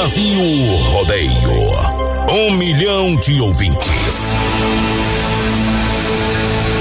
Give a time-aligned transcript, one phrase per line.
[0.00, 0.40] Brasil
[0.92, 1.52] Rodeio.
[2.30, 4.32] Um milhão de ouvintes.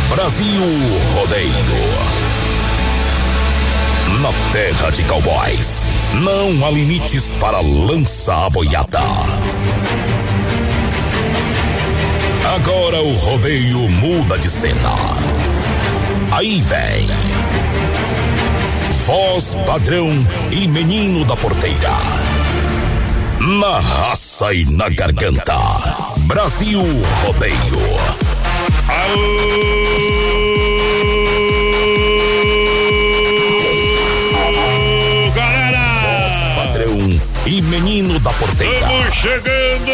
[0.08, 0.62] Brasil
[1.16, 1.52] Rodeio.
[4.22, 5.86] Na terra de cowboys,
[6.22, 9.02] não há limites para lançar a boiada.
[12.56, 14.96] Agora o rodeio muda de cena.
[16.32, 17.10] Aí vem.
[19.06, 20.08] Voz padrão
[20.54, 22.29] e menino da porteira.
[23.40, 25.56] Na raça e na garganta.
[26.28, 26.82] Brasil
[27.24, 27.80] Rodeio.
[34.36, 35.80] Aô, galera!
[36.02, 38.76] Voz padrão e menino da porteira.
[38.76, 39.92] Estamos chegando!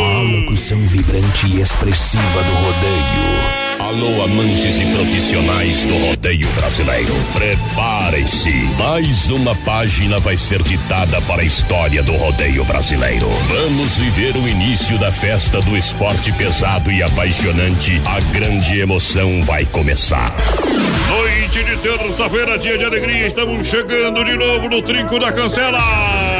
[0.00, 3.67] A locução vibrante e expressiva do rodeio.
[3.88, 7.14] Alô, amantes e profissionais do rodeio brasileiro.
[7.32, 8.52] Preparem-se.
[8.78, 13.26] Mais uma página vai ser ditada para a história do rodeio brasileiro.
[13.48, 17.98] Vamos viver o início da festa do esporte pesado e apaixonante.
[18.04, 20.36] A grande emoção vai começar.
[21.08, 26.37] Noite de terça-feira, dia de alegria, estamos chegando de novo no Trinco da Cancela.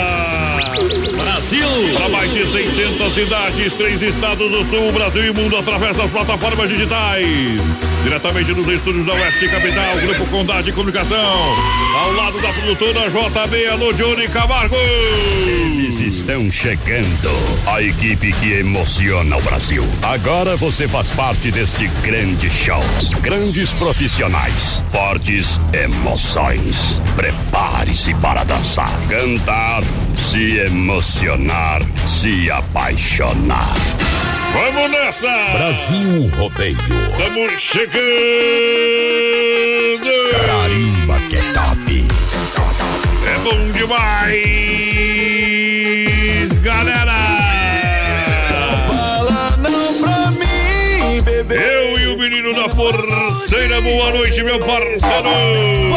[1.49, 1.95] Brasil!
[1.95, 6.69] Para mais de 600 cidades, três estados do sul, Brasil e mundo, através das plataformas
[6.69, 7.88] digitais.
[8.03, 11.57] Diretamente dos estúdios da Oeste Capital, Grupo Condade de Comunicação.
[11.97, 14.77] Ao lado da produtora JB, Johnny Camargo.
[15.47, 17.31] Eles estão chegando.
[17.67, 19.85] A equipe que emociona o Brasil.
[20.03, 22.83] Agora você faz parte deste grande show.
[23.21, 27.03] Grandes profissionais, fortes emoções.
[27.17, 29.83] Prepare-se para dançar, cantar,
[30.17, 33.75] se emocionar, se apaixonar.
[34.59, 35.31] Vamos nessa!
[35.53, 36.77] Brasil Rodeio.
[37.13, 38.03] Estamos chegando!
[40.33, 42.05] Carimba que é top.
[43.25, 44.43] É bom demais,
[46.61, 47.15] galera!
[48.89, 51.55] Fala não pra mim, bebê.
[51.55, 55.88] Eu e o menino da porteira, boa noite, meu parceiro!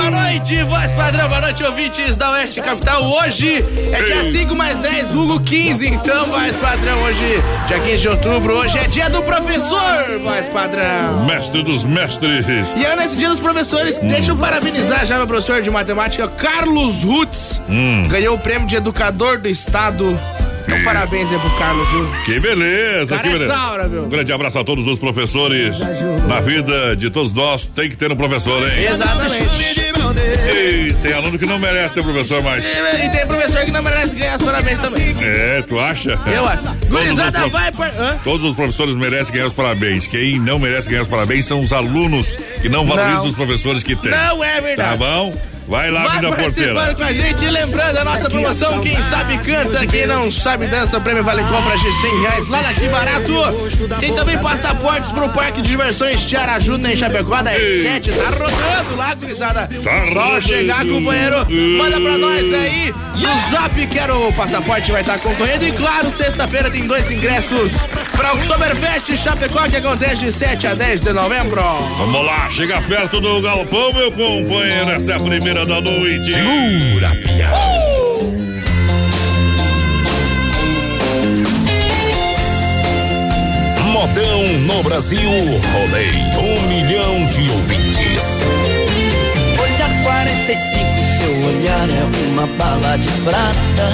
[0.41, 3.07] Noite, voz padrão, boa noite, ouvintes da Oeste Capital.
[3.07, 3.57] Hoje
[3.93, 4.31] é dia Ei.
[4.31, 7.35] 5 mais 10, vulgo 15, então, voz padrão, hoje,
[7.67, 11.25] dia 15 de outubro, hoje é dia do professor, voz padrão.
[11.27, 12.43] Mestre dos mestres!
[12.75, 17.03] E eu, nesse dia dos professores, deixa eu parabenizar já meu professor de matemática, Carlos
[17.03, 17.61] Rutz.
[18.09, 20.19] Ganhou o prêmio de educador do estado.
[20.65, 22.07] Então, parabéns aí pro Carlos, viu?
[22.25, 23.53] Que beleza, Cara que é beleza!
[23.53, 24.03] taura, viu?
[24.05, 25.77] Um grande abraço a todos os professores.
[26.27, 28.85] Na vida de todos nós, tem que ter um professor, hein?
[28.91, 29.90] Exatamente.
[30.19, 32.63] Ei, tem aluno que não merece ter professor, mas.
[32.65, 35.15] E, e tem professor que não merece ganhar os parabéns também.
[35.21, 36.19] É, tu acha?
[36.25, 36.63] Eu acho.
[36.87, 37.89] Gurizada prof- vai...
[37.97, 38.17] Hã?
[38.23, 40.07] Todos os professores merecem ganhar os parabéns.
[40.07, 43.27] Quem não merece ganhar os parabéns são os alunos que não valorizam Não.
[43.27, 44.11] os professores que têm.
[44.11, 44.97] Não é Tá verdade.
[44.97, 45.33] bom?
[45.71, 46.95] Vai lá, Vai vida porteira.
[46.95, 47.45] com a gente.
[47.45, 50.97] E lembrando a nossa promoção: quem sabe canta, quem não sabe dança.
[50.97, 53.31] O prêmio vale compra de 100 reais lá daqui barato.
[54.01, 58.11] Tem também passaportes pro Parque de Diversões Tiaraju, em Chapecó, das 7.
[58.11, 59.69] Tá rodando lá, gurizada.
[59.81, 60.41] Só rodando.
[60.41, 61.47] chegar, companheiro.
[61.77, 62.93] Manda pra nós aí.
[63.15, 65.65] No Zap, quero o passaporte, vai estar concorrendo.
[65.65, 67.71] E claro, sexta-feira tem dois ingressos
[68.17, 71.61] pra Oktoberfest Chapecó, que acontece de 7 a 10 de novembro.
[71.97, 74.89] Vamos lá, chega perto do galpão, meu companheiro.
[74.91, 76.33] Essa é a primeira da noite.
[76.33, 77.57] Segura, piada.
[83.91, 86.39] Modão no Brasil Rodeio.
[86.39, 88.41] Um milhão de ouvintes.
[89.61, 90.85] Olhar 45,
[91.19, 93.89] seu olhar é uma bala de prata.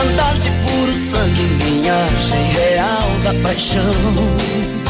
[0.00, 4.85] Andar de puro sangue, linhagem real da paixão.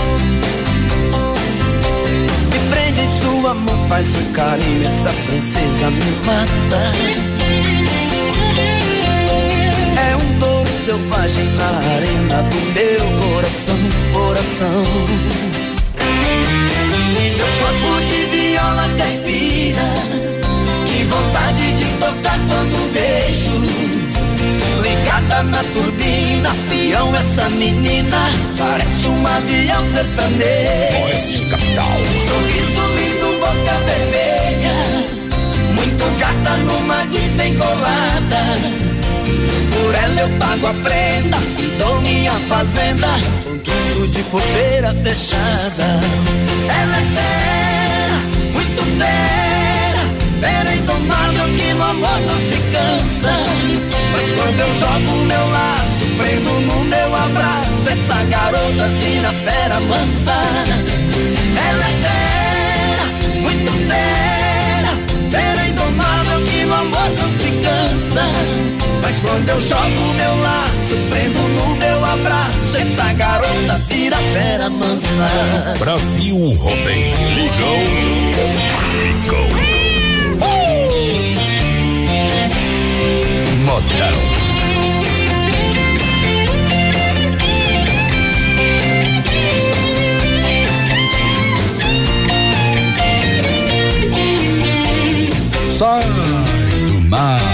[3.23, 6.83] Sua mão, faz um carinho, essa princesa me mata.
[10.01, 13.79] É um touro selvagem na arena do meu coração,
[14.13, 14.83] coração.
[17.37, 19.89] Seu corpo de viola caipira
[20.87, 23.96] Que vontade de tocar quando vejo
[25.07, 28.29] Ligada na turbina, peão essa menina.
[28.59, 31.99] Parece um avião sertanejo Oeste Capital.
[32.29, 34.75] Sorriso lindo, boca vermelha.
[35.77, 38.43] Muito gata numa Disney colada.
[39.71, 43.09] Por ela eu pago a prenda E dou minha fazenda.
[43.45, 46.01] Com tudo de porteira fechada.
[46.81, 48.19] Ela é fera,
[48.53, 50.03] muito fera.
[50.41, 56.61] Fera indomável que no amor não se cansa Mas quando eu jogo meu laço Prendo
[56.61, 61.07] no meu abraço Essa garota vira fera mansa
[61.69, 64.93] ela é fera, muito fera,
[65.31, 68.25] fera indomável que no amor não se cansa.
[69.03, 75.77] Mas quando eu jogo meu laço, prendo no meu abraço, essa garota vira fera mansa.
[75.79, 77.17] Brasil Rodeio.
[77.35, 77.79] Ligou.
[79.03, 79.66] Ficou.
[95.79, 97.45] Sai do mato,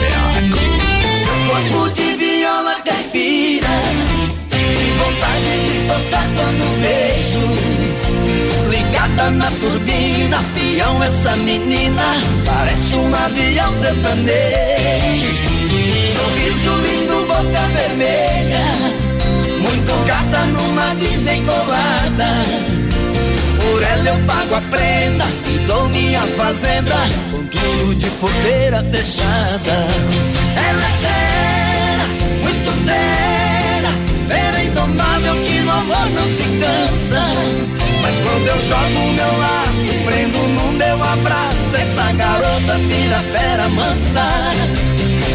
[0.00, 0.58] beaco.
[1.46, 3.68] Corpo de viola caipira,
[4.50, 7.44] tem vontade de tocar quando vejo.
[8.68, 15.57] Ligada na turbina, peão essa menina, parece um avião sertanejo.
[16.28, 18.64] Sorriso lindo, boca vermelha,
[19.60, 22.44] muito gata numa Disney colada.
[23.56, 26.96] Por ela eu pago a prenda e dou minha fazenda
[27.30, 29.86] com tudo de porteira fechada.
[30.68, 32.06] Ela é fera,
[32.42, 33.90] muito fera,
[34.28, 37.22] fera indomável que no amor não se cansa.
[38.02, 44.88] Mas quando eu jogo meu laço, prendo no meu abraço, essa garota vira fera mansa.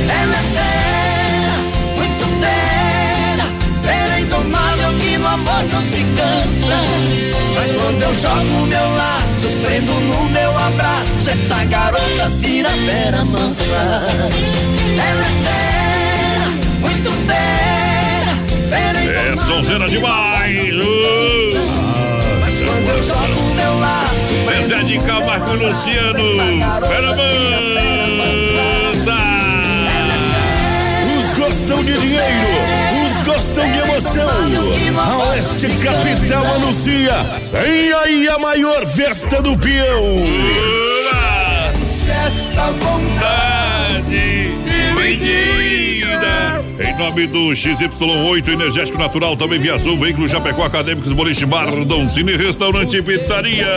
[0.09, 1.57] Ela é fera,
[1.95, 3.45] muito fera,
[3.83, 6.77] fera indomável que no amor não se cansa.
[7.55, 13.63] Mas quando eu jogo meu laço, prendo no meu abraço, essa garota vira fera mansa.
[14.93, 18.33] Ela é fera, muito fera,
[18.69, 20.73] fera É sonzeira demais.
[22.41, 24.13] Mas quando eu jogo meu laço,
[24.45, 26.23] Zezé de Camargo Luciano.
[26.87, 28.82] Fera mansa.
[31.73, 32.49] Gostam de dinheiro,
[32.93, 34.29] uns gostam de emoção.
[34.95, 37.15] A Oeste Capital anuncia:
[37.51, 40.17] vem aí a maior festa do peão.
[42.07, 44.51] essa vontade.
[44.95, 45.49] Vendida.
[45.49, 45.52] Em
[47.03, 51.67] nome do XY8 Energético Natural, também via Azul, Veículo Chapecó Acadêmicos, Boliche Bar,
[52.09, 53.67] Cine, Restaurante e Pizzaria.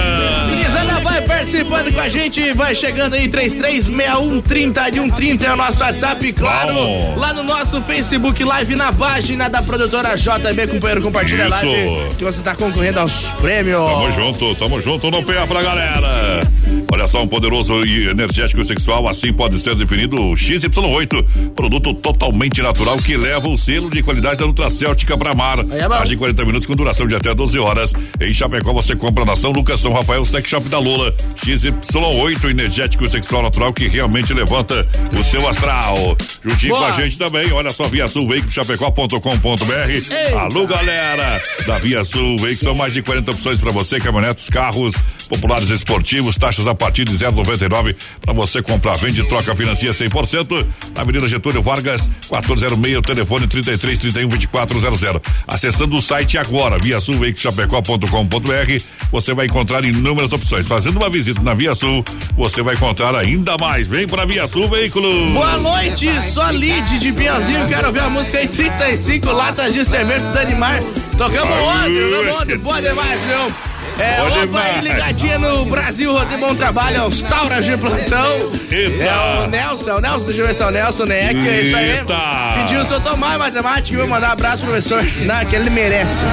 [0.49, 6.75] Gurizada, vai participando com a gente, vai chegando aí, 336130 é o nosso WhatsApp, claro,
[6.75, 7.17] Bom.
[7.17, 11.67] lá no nosso Facebook Live, na página da produtora JB, companheiro, compartilha Isso.
[11.67, 13.91] live, que você tá concorrendo aos prêmios.
[13.91, 16.47] Tamo junto, tamo junto no PA pra galera.
[16.93, 22.63] Olha só, um poderoso e energético sexual, assim pode ser definido o XY8, produto totalmente
[22.63, 25.61] natural que leva o selo de qualidade da Nutracêutica pra mar.
[25.71, 25.85] Aí é.
[25.85, 27.93] Age em 40 minutos com duração de até 12 horas.
[28.21, 31.15] Em Chapecó você compra na São Lucas, São Rafael, Sex Shop da Lula.
[31.45, 34.87] XY8 energético sexual natural que realmente levanta
[35.19, 36.17] o seu astral.
[36.45, 36.87] Juntinho Boa.
[36.87, 40.39] com a gente também, olha só, Via Sul Veículo Chapecó.com.br.
[40.39, 44.95] Alô, galera da Via Sul Veículos, são mais de 40 opções para você, caminhonetes, carros
[45.27, 50.67] populares esportivos, taxas a partir de 0,99 para você comprar, vende, troca, financia 100%.
[50.95, 55.21] Na Avenida Getúlio Vargas, 1406, o telefone 33 31 2400.
[55.47, 60.67] Acessando o site agora, via sulveiculoschapecó.com.br, você vai encontrar inúmeras opções.
[60.67, 62.05] Fazendo uma visita na Via Sul,
[62.37, 63.87] você vai encontrar ainda mais.
[63.87, 65.31] Vem para Via Sul Veículos.
[65.33, 70.21] Boa noite, só lead de Piauzinho, quero ver a música aí, 35 latas de cerveja
[70.21, 70.83] do Danimar.
[71.17, 73.76] Tocamos ontem, tocamos ontem, boa demais, viu?
[73.99, 78.53] É, Boa opa aí, ligadinha no Brasil, Rodrigo Bom Trabalho, aos Tauras de plantão.
[78.71, 79.05] Eita.
[79.05, 81.35] É o Nelson, é o Nelson, deixa eu ver se é o Nelson, né?
[81.35, 81.91] Que é isso aí.
[81.99, 82.15] Eita.
[82.57, 85.03] Pediu o seu Tomar Matemática e vou mandar um abraço pro professor.
[85.25, 86.25] Não, que ele merece.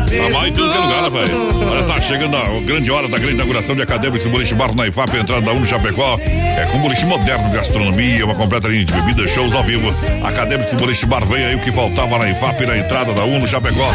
[0.00, 1.30] Tá mal em tudo que é lugar, rapaz.
[1.70, 4.86] Olha, tá chegando a grande hora da grande inauguração de Acadêmicos do Boliche Bar na
[4.86, 6.18] IFAP, entrada da 1 Chapecó.
[6.20, 9.90] É com boliche moderno, gastronomia, uma completa linha de bebidas, shows ao vivo.
[10.24, 13.46] Acadêmicos do Boliche Bar, vem aí o que faltava na IFAP, na entrada da 1
[13.46, 13.90] Chapecó.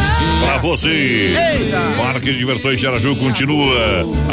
[0.45, 1.35] Pra você.
[1.97, 3.75] Parque de Diversões de Araju continua.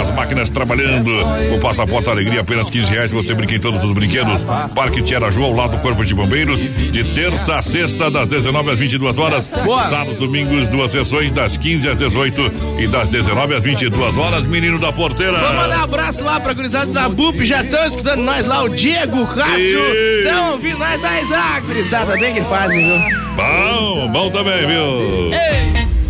[0.01, 1.11] As máquinas trabalhando.
[1.55, 3.11] O passaporte alegria, apenas 15 reais.
[3.11, 4.45] Você brinca em todos os brinquedos.
[4.75, 6.61] Parque de Araju, ao lado do Corpo de Bombeiros.
[6.61, 9.55] De terça a sexta, das 19 às 22 horas.
[9.65, 9.83] Boa.
[9.83, 14.45] Sábados, domingos, duas sessões, das 15 às 18 e das 19 às 22 horas.
[14.45, 15.39] Menino da Porteira.
[15.39, 18.69] Vou mandar um abraço lá pra gurizada da BUP, já estão escutando nós lá, o
[18.69, 19.81] Diego, o Cássio,
[20.19, 23.19] estão ouvindo nós, a Isaac, gurizada, bem que fazem, viu?
[23.37, 25.31] Bom, bom também, viu?
[25.33, 26.02] Ei!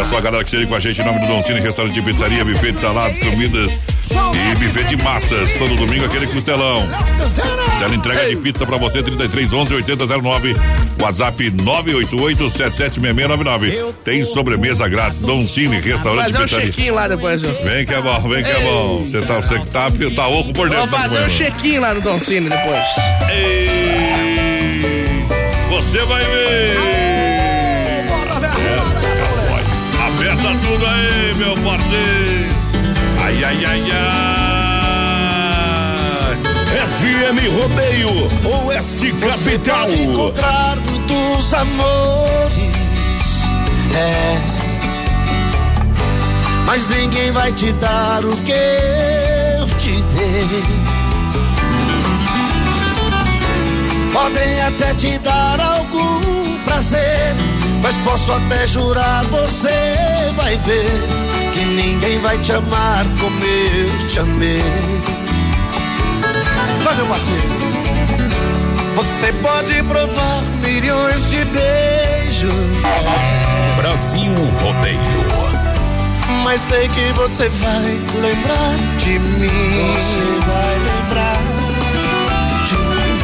[0.00, 2.00] Olha só, galera, que seria com a gente em nome do Don Cine, restaurante de
[2.00, 3.78] pizzaria, buffet de saladas, comidas
[4.10, 5.52] e buffet de massas.
[5.58, 6.88] Todo domingo aquele costelão.
[7.78, 10.56] Tela entrega de pizza pra você, 33 11 8009.
[11.02, 13.94] WhatsApp 988 776699.
[14.02, 15.18] Tem sobremesa grátis.
[15.18, 16.66] Don Cine, restaurante Fazer de um pizzaria.
[16.72, 17.52] check-in lá depois, viu?
[17.62, 19.00] Vem que é bom, vem que é bom.
[19.00, 20.86] Você tá, você tá, tá oco por dentro.
[20.86, 21.36] Vou tá fazer um comendo.
[21.36, 22.86] check-in lá no Don Cine depois.
[23.30, 23.68] Ei,
[25.68, 26.99] Você vai ver.
[30.70, 32.54] Tudo aí, meu parceiro.
[33.20, 35.10] Ai, ai, ai, ai.
[36.72, 38.12] É FM Rodeio,
[38.66, 39.86] Oeste Você Capital.
[39.88, 42.70] pode encontrar muitos amores,
[43.96, 44.38] é.
[46.66, 50.62] Mas ninguém vai te dar o que eu te dei.
[54.12, 57.34] Podem até te dar algum prazer,
[57.82, 61.00] mas posso até jurar, você vai ver
[61.52, 64.62] que ninguém vai te amar como eu te amei.
[66.82, 67.60] Vai, meu parceiro.
[68.96, 72.52] Você pode provar milhões de beijos,
[73.76, 75.00] Brasil Rodeio.
[76.44, 79.48] mas sei que você vai lembrar de mim.
[79.94, 81.38] Você vai lembrar
[82.66, 83.18] de mim.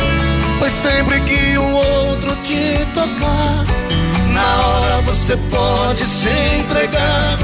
[0.59, 3.65] Pois sempre que um outro te tocar,
[4.37, 6.29] na hora você pode se
[6.61, 7.39] entregar,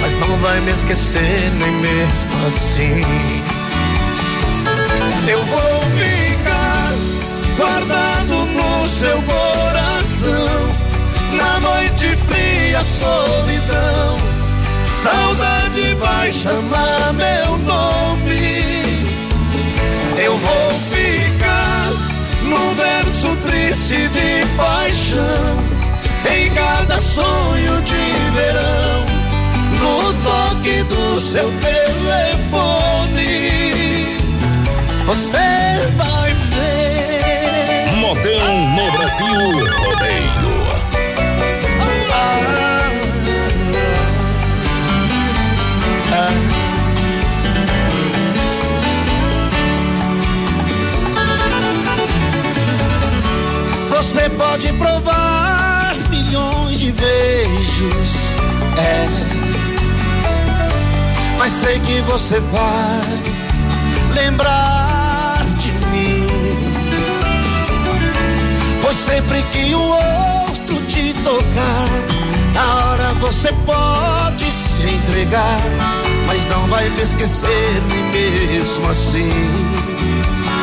[0.00, 3.02] mas não vai me esquecer nem mesmo assim.
[5.28, 6.92] Eu vou ficar
[7.56, 10.58] guardado no seu coração,
[11.32, 14.16] na noite fria, solidão.
[15.02, 18.66] Saudade vai chamar meu nome.
[20.18, 21.90] Eu vou ficar
[22.42, 25.56] num verso triste de paixão,
[26.28, 27.94] em cada sonho de
[28.34, 29.06] verão,
[29.80, 32.96] no toque do seu telefone.
[35.06, 35.38] Você
[35.96, 37.96] vai ver.
[37.96, 39.36] Modão no Brasil
[39.78, 40.56] Rodeio.
[42.12, 42.40] Ah,
[46.12, 46.32] ah.
[53.88, 55.25] Você pode provar
[56.26, 58.30] milhões de beijos,
[58.76, 59.06] é.
[61.38, 63.02] Mas sei que você vai
[64.14, 66.26] lembrar de mim.
[68.82, 71.88] Pois sempre que o outro te tocar,
[72.54, 75.60] na hora você pode se entregar,
[76.26, 79.32] mas não vai me esquecer mesmo assim.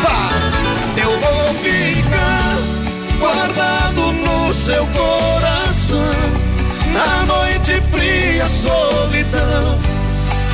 [0.02, 0.30] Vá!
[0.96, 2.58] Eu vou ficar
[3.20, 4.13] guardado
[4.54, 6.14] no seu coração,
[6.94, 9.80] na noite fria, solidão.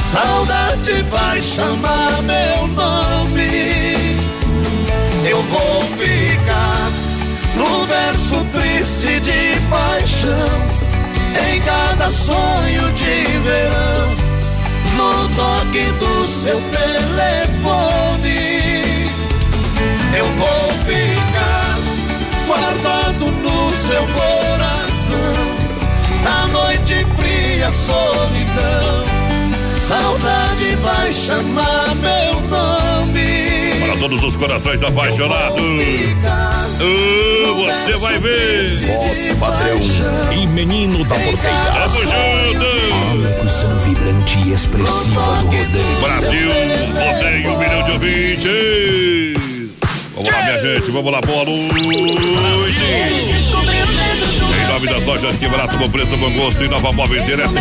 [0.09, 4.17] Saudade vai chamar meu nome.
[5.29, 6.89] Eu vou ficar
[7.57, 10.61] no verso triste de paixão,
[11.51, 14.15] em cada sonho de verão,
[14.95, 18.39] no toque do seu telefone.
[20.17, 20.58] Eu vou
[22.69, 25.33] guardado no seu coração,
[26.23, 29.09] na noite fria, solidão.
[29.79, 33.87] Saudade vai chamar meu nome.
[33.87, 35.59] Para todos os corações apaixonados.
[36.79, 38.85] Uh, você vai ver.
[38.85, 39.79] Voz padrão
[40.31, 41.57] e menino da porteira.
[41.73, 43.17] Tamo A junto.
[43.17, 46.01] locução vibrante e expressiva do rodeio.
[46.01, 46.49] Brasil,
[46.93, 49.28] rodeio um milhão de ouvintes.
[50.19, 51.69] Vamos lá, minha gente, vamos lá, boa noite.
[54.61, 57.53] Em nome das lojas Que Barato, bom preço, bom gosto e Nova Móveis Eletro.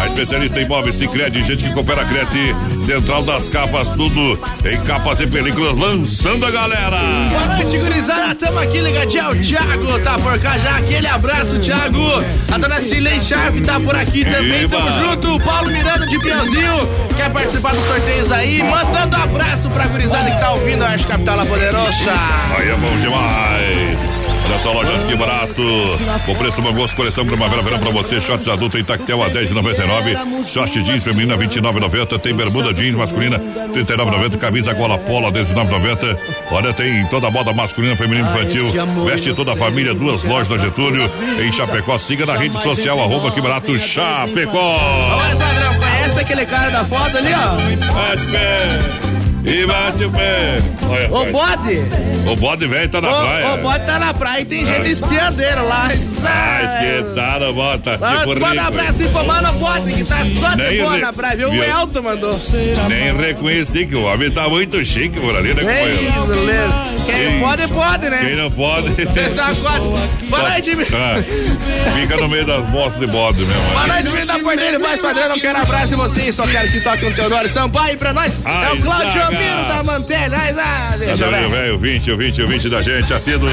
[0.00, 2.54] A especialista em móveis Cicred, gente que coopera, cresce.
[2.84, 6.98] Central das capas, tudo em capas e películas, lançando a galera.
[7.30, 8.34] Boa noite, gurizada.
[8.34, 9.30] Tamo aqui ligadinho.
[9.30, 10.76] O Thiago tá por cá já.
[10.76, 12.22] Aquele abraço, Thiago.
[12.52, 14.68] A dona Cilei Sharp tá por aqui também.
[14.68, 15.36] Tamo junto.
[15.36, 18.62] O Paulo Miranda de Piauzinho quer participar dos sorteios aí.
[18.62, 22.12] Mandando abraço pra gurizada que tá ouvindo a Oeste Capital La Poderosa.
[22.58, 24.13] Aí é bom demais.
[24.46, 25.62] Olha só, lojas que barato.
[26.28, 28.20] O preço bom gosto, coleção primavera, verão pra você.
[28.20, 30.44] Shorts adulto em tactel a 10,99.
[30.44, 32.20] Short jeans feminina 29,90.
[32.20, 34.38] Tem bermuda jeans masculina 39,90.
[34.38, 36.18] Camisa gola polo 19,90.
[36.50, 38.70] Olha, tem toda a moda masculina, feminina e infantil.
[39.04, 39.94] Veste toda a família.
[39.94, 41.10] Duas lojas da Getúlio
[41.42, 41.96] em Chapecó.
[41.96, 44.78] Siga na rede social arroba que barato Chapecó.
[45.22, 49.13] Olha, padrão, conhece aquele cara da foto ali, ó?
[49.44, 50.56] E bate o pé.
[50.88, 51.82] Olha, O bode.
[52.32, 53.46] o bode velho tá na praia.
[53.48, 55.88] O, o bode tá na praia e tem gente espiadeiro lá.
[56.26, 57.98] Ah, esquentaram, bota.
[57.98, 60.78] Manda Se for manda um rico, abraço aí pro Mano Bode, que tá só de
[60.78, 61.50] boa na praia, viu?
[61.50, 61.62] O?
[61.62, 62.40] Elton mandou.
[62.88, 65.64] Nem reconheci que o homem tá muito chique por ali, né, É
[66.22, 66.94] companheiro?
[67.04, 68.34] Quem Quem- pode, pode, Quem né?
[68.36, 68.88] não pode.
[69.04, 69.84] Você sacode.
[70.30, 70.86] Boa noite, Jimmy.
[70.92, 71.22] Ah,
[72.00, 73.62] fica no meio das mostras de bode mesmo.
[73.72, 75.28] Boa noite, Jimmy da Porteira, mais padrão.
[75.28, 78.34] Não quero abraço de vocês, só quero que toque um Teodoro Sampaio pra nós.
[78.44, 79.54] é o Claudio zaga.
[79.56, 80.38] Miro da Mantelha.
[80.58, 81.48] Ah, deixa ver.
[81.48, 83.48] velho, 20, o 20, o 20 da gente, assíduo.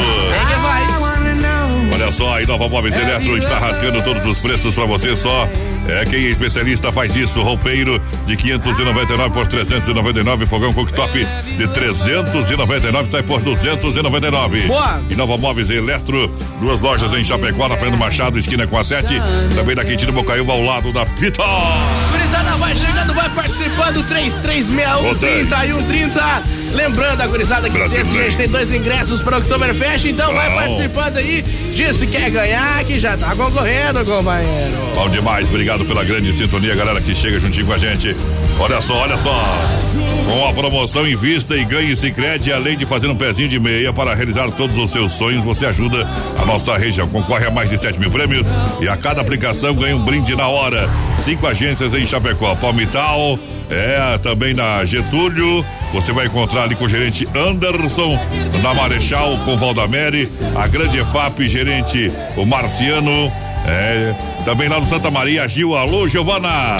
[1.93, 5.47] Olha só, a Nova Móveis Eletro está rasgando todos os preços para você só.
[5.87, 7.41] É quem é especialista faz isso.
[7.41, 14.67] Roupeiro de 599 por 399, fogão cooktop de 399 sai por 299.
[14.67, 15.01] Boa.
[15.09, 19.13] E Nova Móveis Eletro, duas lojas em Chapecó, na Fernando Machado, esquina com a 7,
[19.55, 21.43] também na Quintino Bocaiúva ao lado da Pita.
[22.31, 26.60] Gurizada vai chegando, vai participando, 3361 30 e 130.
[26.73, 30.33] Lembrando a gurizada que Brasil sexta a gente tem dois ingressos para o Oktoberfest, então
[30.33, 31.41] vai participando aí.
[31.75, 34.73] Diz se quer ganhar, que já tá concorrendo, companheiro.
[34.95, 38.15] Bom demais, obrigado pela grande sintonia, galera que chega juntinho com a gente.
[38.59, 39.43] Olha só, olha só.
[40.29, 43.91] Com a promoção em vista e ganhe Sicredi, além de fazer um pezinho de meia
[43.91, 47.07] para realizar todos os seus sonhos, você ajuda a nossa região.
[47.07, 48.45] Concorre a mais de 7 mil prêmios
[48.79, 50.89] e a cada aplicação ganha um brinde na hora.
[51.23, 53.37] Cinco agências em Chapecó, Palmital,
[53.69, 55.65] é também na Getúlio.
[55.93, 58.19] Você vai encontrar ali com o gerente Anderson,
[58.61, 63.31] na Marechal com Valdamere, a grande EFAP, gerente o Marciano.
[63.65, 64.13] É,
[64.43, 66.77] também lá no Santa Maria, Gil, alô, Giovana.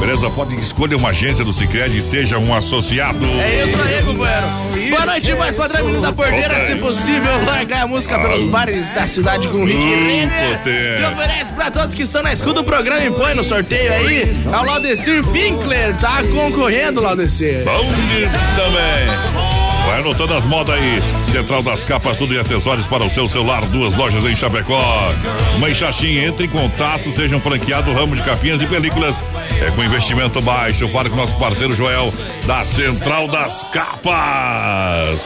[0.00, 0.30] Beleza?
[0.30, 3.24] Pode escolher uma agência do Cicred e seja um associado.
[3.38, 4.90] É isso aí, companheiro.
[4.90, 6.66] Boa noite, mais padrão da porteira.
[6.66, 10.60] Se possível, largar a música pelos bares da cidade com o Rick Renner.
[11.00, 14.34] E oferece pra todos que estão na escuta do programa e põe no sorteio aí.
[14.50, 17.62] A Laudecir Finkler tá concorrendo, Laudecir.
[17.64, 18.24] Bom de
[18.56, 19.69] também.
[19.86, 21.02] Vai anotando as modas aí.
[21.32, 23.64] Central das Capas, tudo e acessórios para o seu celular.
[23.66, 25.12] Duas lojas em Chapecó.
[25.58, 29.16] Mãe Xaxim, entre em contato, seja um franqueado ramo de capinhas e películas.
[29.60, 30.88] É com investimento baixo.
[30.88, 32.12] Fale com nosso parceiro Joel,
[32.46, 35.20] da Central das Capas.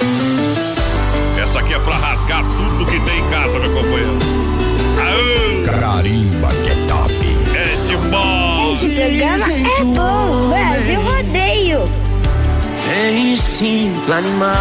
[1.42, 4.18] Essa aqui é pra rasgar tudo que tem em casa, meu companheiro.
[4.98, 7.14] Aô, Carimba que é top.
[7.54, 8.54] é demais.
[8.76, 10.73] Esse programa é bom, Brasil Rodeio.
[12.96, 14.54] É instinto animal.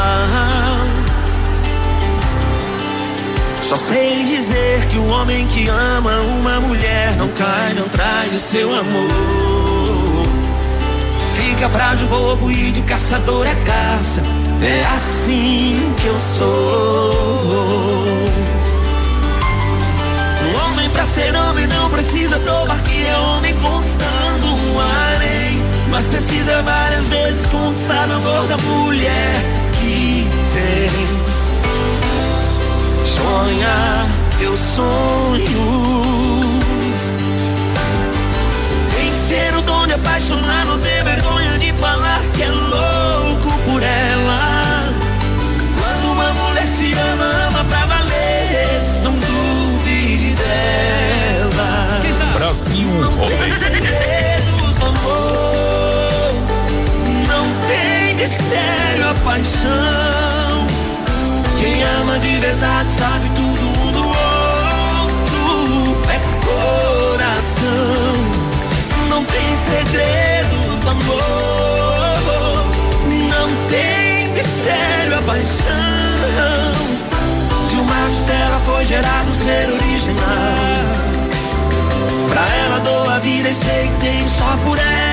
[3.62, 8.40] Só sei dizer que o homem que ama uma mulher não cai, não trai o
[8.40, 10.24] seu amor.
[11.36, 14.24] Fica frágil, bobo e de caçador é caça.
[14.64, 17.14] É assim que eu sou.
[20.44, 25.13] Um homem pra ser homem não precisa provar que é homem conquistando um harém.
[25.94, 29.36] Mas precisa várias vezes conquistar o amor da mulher
[29.74, 30.90] que tem.
[33.06, 34.08] Sonhar
[34.40, 35.44] teus sonhos.
[38.90, 43.60] Tem que ter o dom de apaixonar, não ter vergonha de falar que é louco
[43.64, 44.92] por ela.
[45.78, 48.82] Quando uma mulher te ama, ama pra valer.
[49.04, 52.02] Não duvide dela.
[52.34, 53.94] Brasil Rodeio.
[59.24, 60.68] Paixão.
[61.60, 65.42] Quem ama de verdade sabe tudo um do outro.
[66.10, 67.64] É coração.
[69.10, 71.24] Não tem segredos do amor.
[73.30, 76.74] Não tem mistério a paixão.
[77.70, 80.94] De uma costela foi gerado um ser original.
[82.30, 85.13] Pra ela dou a vida e sei que tenho só por ela.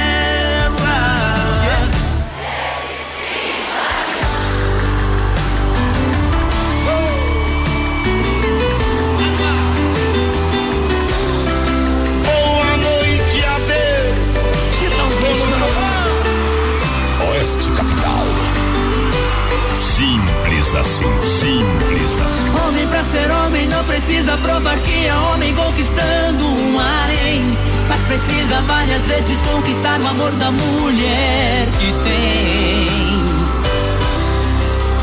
[20.71, 21.05] Simples assim,
[21.41, 22.69] simples assim.
[22.69, 27.43] Homem pra ser homem não precisa provar que é homem conquistando um harém.
[27.89, 33.25] Mas precisa várias vezes conquistar o amor da mulher que tem.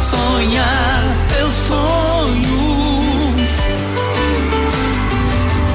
[0.06, 1.04] Sonhar
[1.36, 3.50] teus sonhos.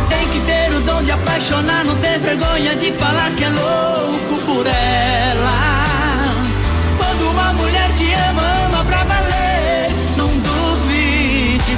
[0.09, 4.39] Tem que ter o dom de apaixonar, não ter vergonha de falar que é louco
[4.47, 5.72] por ela.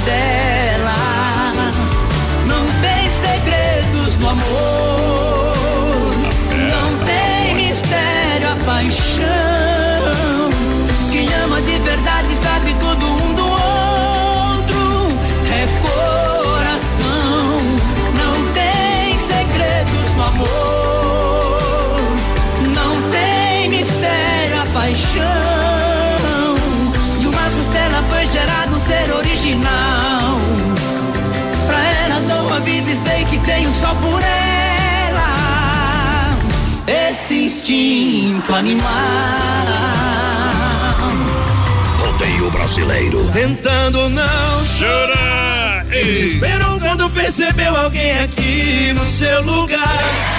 [0.05, 0.44] Duvide
[37.25, 38.87] esse instinto animal.
[41.99, 43.31] Rodeio Brasileiro.
[43.33, 45.85] Tentando não Chora!
[45.89, 50.34] Desespero quando percebeu alguém aqui no seu lugar.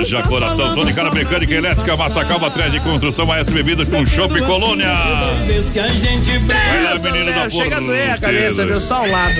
[0.00, 4.40] Haja coração, sou de cara mecânica elétrica, Massacal, atrás de construção, AS Bebidas com Chopp
[4.40, 4.92] Colônia.
[6.46, 8.80] Vai lá, menino da Chega a doer a cabeça, viu?
[8.80, 9.34] Só um lado.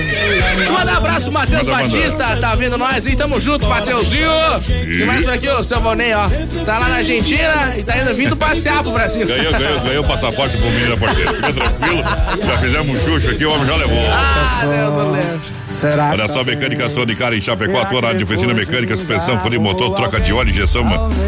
[0.71, 1.63] Manda um abraço, Matheus.
[1.63, 3.05] Batista, tá vendo nós?
[3.05, 4.29] E tamo junto, Mateuzinho.
[4.69, 6.29] E mais por aqui, o seu Vonei, ó.
[6.65, 9.27] Tá lá na Argentina e tá indo vindo passear pro Brasil.
[9.27, 11.33] Ganhou, ganhou, ganhou o passaporte pro menino da porteira.
[11.33, 12.03] Fica tranquilo,
[12.45, 14.09] já fizemos um chucho aqui, o homem já levou.
[14.09, 16.21] Ah, Deus do leve.
[16.21, 20.19] Olha só, mecânica Sonicar em Chapecó, atuando área de oficina mecânica, suspensão, freio, motor, troca
[20.19, 20.83] de óleo, injeção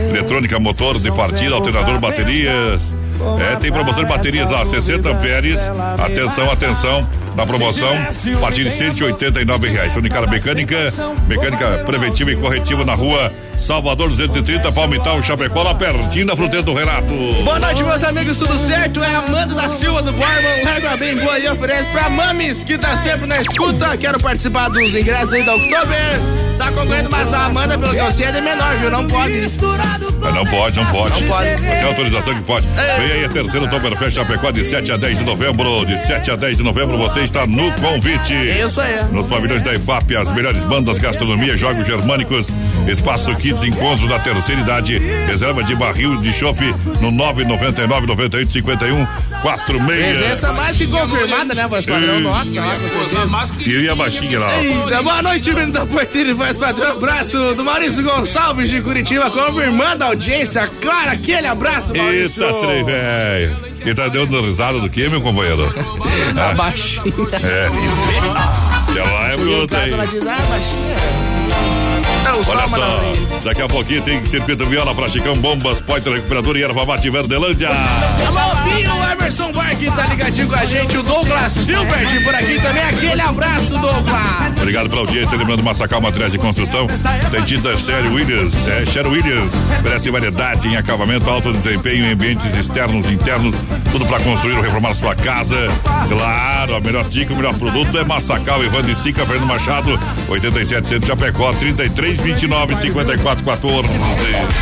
[0.10, 2.82] eletrônica, motor de partida, alternador, baterias.
[3.52, 5.60] É, tem promoção de baterias lá, 60 amperes.
[6.04, 7.08] Atenção, atenção.
[7.36, 9.94] Na promoção, a partir de 189 reais.
[9.94, 10.92] Sonicar Mecânica,
[11.28, 16.74] mecânica preventiva e corretiva na rua Salvador 230, Palmital, Chapecó, lá pertinho da fronteira do
[16.74, 17.14] Renato.
[17.44, 19.04] Boa noite, meus amigos, tudo certo?
[19.04, 22.98] É Amanda da Silva do Borman, Légua Bem Boa e oferece pra Mames, que tá
[22.98, 23.96] sempre na escuta.
[23.98, 26.20] Quero participar dos ingressos aí da Oktober.
[26.58, 28.92] Tá concorrendo, mas a Amanda, pelo que eu sei, é de menor, viu?
[28.92, 29.42] Não pode.
[30.20, 31.22] Mas não pode, não pode.
[31.22, 31.56] Não pode.
[31.56, 32.68] Tem autorização que pode.
[33.00, 35.86] Vem aí a terceira Oktoberfest Chapecó de 7 a 10 de novembro.
[35.86, 38.34] De 7 a 10 de novembro você está no convite.
[38.34, 39.00] Isso aí.
[39.12, 42.48] Nos pavilhões da IFAP, as melhores bandas, gastronomia, jogos germânicos,
[42.88, 46.60] espaço kits, encontros da terceira idade, reserva de barril de chopp
[47.00, 49.06] no 999 98 51
[49.42, 50.18] 46.
[50.18, 52.20] Presença mais que confirmada, né, voz padrão?
[52.20, 53.70] Nossa, lá com.
[53.70, 54.64] E a baixinha lá.
[54.64, 56.92] Eita, boa noite, menino da porteira e voz padrão.
[56.92, 60.70] Abraço do Maurício Gonçalves de Curitiba, confirmando a audiência.
[60.82, 62.44] Claro, aquele abraço, Maurício.
[62.44, 63.72] Eita, trem, velho.
[63.84, 65.74] Quem tá dando risada do que, meu companheiro?
[66.40, 67.04] A baixinha.
[67.44, 67.70] É.
[69.00, 71.21] Ela é bruta, hein?
[72.48, 76.86] Olha só daqui a pouquinho tem circuito viola pra Chicão, bombas, poitra, recuperador e erva
[76.86, 77.70] mate Verdelândia.
[77.70, 82.62] Alô, Binho, o Emerson Bark tá ligadinho com a gente, o Douglas Filbert por aqui
[82.62, 84.52] também, aquele abraço, Douglas.
[84.58, 86.88] Obrigado pela audiência, lembrando Massacal Materiais de Construção,
[87.32, 92.54] tem tinta Sherry Williams, é, Sherry Williams, oferece variedade em acabamento, alto desempenho em ambientes
[92.56, 93.56] externos, internos,
[93.92, 95.56] tudo pra construir ou reformar sua casa.
[96.08, 100.88] Claro, a melhor dica, o melhor produto é Massacal, Ivan de Sica, Fernando Machado, 87
[100.88, 103.90] Centro Chapecó, 33 29 54 14.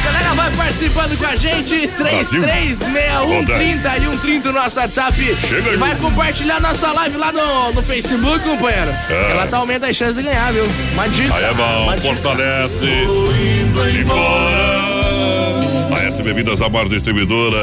[0.04, 5.38] Galera, vai participando com a gente, 3361 30 e 130 no nosso WhatsApp.
[5.48, 5.78] Chega e aí.
[5.78, 8.92] vai compartilhar nossa live lá no, no Facebook, companheiro.
[9.10, 9.32] É.
[9.32, 10.66] Ela tá aumenta as chances de ganhar, viu?
[10.94, 11.36] Uma dica.
[11.36, 12.86] Aí é bom, fortalece.
[14.00, 14.99] Embora.
[16.20, 17.58] S Bebidas, a maior distribuidora.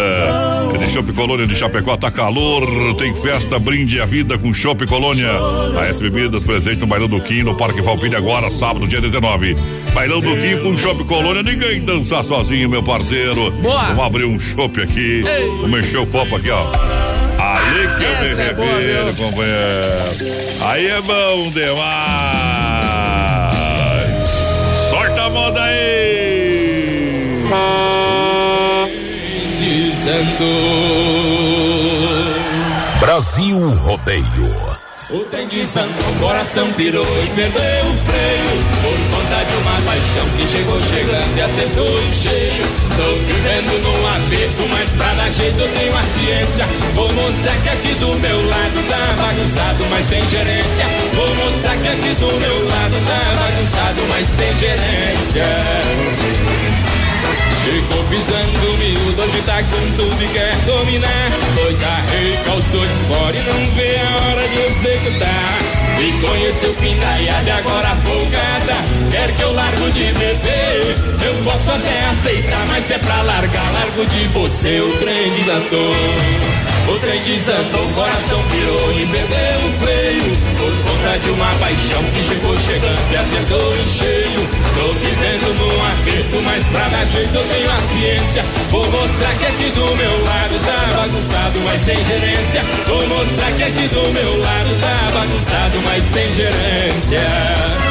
[0.75, 2.95] É de Chopp Colônia de Chapecó, tá calor.
[2.95, 5.31] Tem festa, brinde a vida com Chopp Colônia.
[5.79, 9.55] A S Bebidas presente no Bailão do Quim, no Parque Valpilha, agora, sábado, dia 19.
[9.93, 11.43] Bailão do Quim com Chopp Colônia.
[11.43, 13.51] Ninguém dança sozinho, meu parceiro.
[13.51, 13.89] Boa.
[13.89, 15.23] Vamos abrir um chopp aqui.
[15.27, 15.49] Ei.
[15.61, 16.63] Vamos encher o copo aqui, ó.
[17.39, 20.63] Ali que eu me é refiro, companheiro.
[20.63, 21.77] Aí é bom demais.
[24.89, 26.47] Sorta a moda aí.
[33.01, 34.77] Brasil Rodeio.
[35.11, 38.63] O trem desandou, o coração pirou e perdeu o freio.
[38.83, 42.65] Por conta de uma paixão que chegou chegando e acertou em cheio.
[42.97, 46.69] Tô vivendo num aperto, mas pra dar jeito eu tenho a ciência.
[46.95, 50.87] Vou mostrar que aqui do meu lado tá bagunçado, mas tem gerência.
[51.15, 55.47] Vou mostrar que aqui do meu lado tá bagunçado, mas tem gerência
[57.67, 61.33] Chegou pisando miúdo, hoje tá com tudo e quer dominar.
[61.57, 65.59] Pois a rei calçou de fora e não vê a hora de executar.
[65.99, 68.75] E conheceu pindaiada e agora folgada.
[69.11, 70.95] Quer que eu largo de beber?
[71.27, 74.81] Eu posso até aceitar, mas é pra largar, largo de você.
[74.81, 75.93] O trem desandou.
[76.89, 80.37] O trem desandou, o coração pirou e perdeu o freio.
[80.57, 84.49] Por conta de uma paixão que chegou chegando e acertou em cheio.
[84.77, 88.45] Tô vivendo num aperto, mas pra dar jeito eu tenho a ciência.
[88.71, 92.63] Vou mostrar que aqui do meu lado tá bagunçado, mas tem gerência.
[92.87, 97.86] Vou mostrar que aqui do meu lado tá bagunçado, mas tem gerência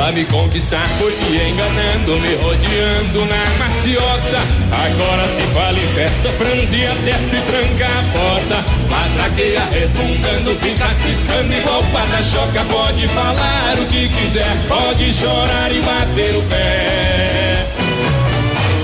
[0.00, 4.38] Pra me conquistar foi me enganando, me rodeando na maciota.
[4.72, 8.64] Agora se fala em festa, franzia a testa e tranca a porta.
[8.88, 12.64] Matraqueia resmungando, fica ciscando igual para-choca.
[12.70, 17.66] Pode falar o que quiser, pode chorar e bater o pé.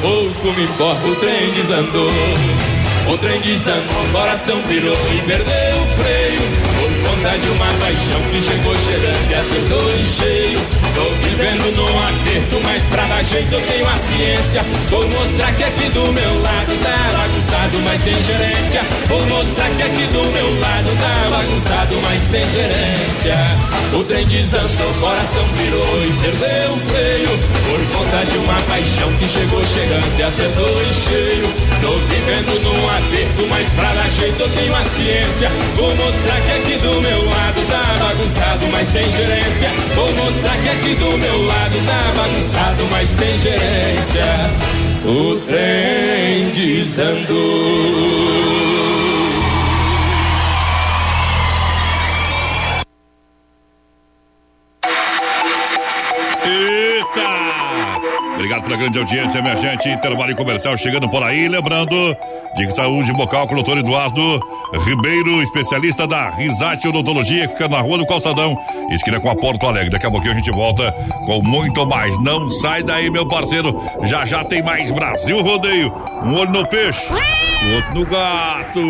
[0.02, 2.10] Pouco me importa, o trem desandou.
[3.08, 6.65] O trem desandou, o coração virou e perdeu o freio.
[7.26, 10.60] De uma paixão que chegou cheirando e acertou em cheio.
[10.94, 14.64] Tô vivendo num aperto, mas pra dar jeito eu tenho a ciência.
[14.88, 18.80] Vou mostrar que aqui do meu lado tá bagunçado, mas tem gerência.
[19.06, 23.36] Vou mostrar que aqui do meu lado tá bagunçado, mas tem gerência.
[23.92, 27.38] O trem desandou, o coração virou e perdeu o freio.
[27.66, 31.48] Por conta de uma paixão que chegou chegando e acertou em cheio.
[31.82, 35.50] Tô vivendo num aperto, mas pra dar jeito eu tenho a ciência.
[35.74, 39.70] Vou mostrar que aqui do meu lado tá bagunçado, mas tem gerência.
[39.94, 44.50] Vou mostrar que aqui do meu lado tá bagunçado, mas tem gerência.
[45.04, 48.65] O trem desandou.
[58.76, 59.88] Pela grande audiência, minha gente.
[59.88, 61.48] Intervalo comercial chegando por aí.
[61.48, 62.16] Lembrando,
[62.56, 64.40] Dica Saúde Bocal com o doutor Eduardo
[64.84, 68.56] Ribeiro, especialista da Risate Odontologia, que fica na rua do Calçadão,
[68.90, 69.90] esquina com a Porto Alegre.
[69.90, 70.92] Daqui a pouquinho a gente volta
[71.24, 72.18] com muito mais.
[72.22, 73.82] Não sai daí, meu parceiro.
[74.04, 75.92] Já já tem mais Brasil Rodeio.
[76.24, 78.80] Um olho no peixe, o outro no gato.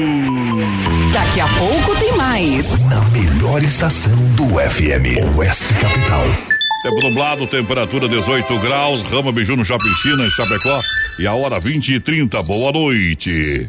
[1.12, 2.79] Daqui a pouco tem mais.
[2.87, 6.45] Na melhor estação do FM, Oeste Capital.
[6.87, 10.81] Tempo nublado, temperatura 18 graus, Rama Biju no Shopping China, em Chapecó.
[11.18, 12.40] E a hora 20 e 30.
[12.44, 13.68] Boa noite.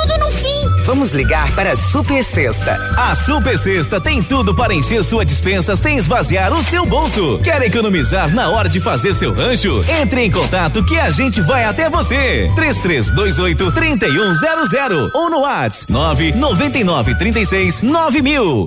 [0.00, 0.84] tudo no fim.
[0.84, 2.74] Vamos ligar para a Super Sexta.
[2.96, 7.38] A Super Sexta tem tudo para encher sua dispensa sem esvaziar o seu bolso.
[7.42, 9.84] Quer economizar na hora de fazer seu rancho?
[10.00, 12.50] Entre em contato que a gente vai até você.
[12.54, 18.66] 3328 3100 ou no WhatsApp 999 36 9000.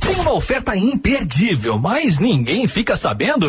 [0.00, 3.48] Tem uma oferta imperdível, mas ninguém fica sabendo?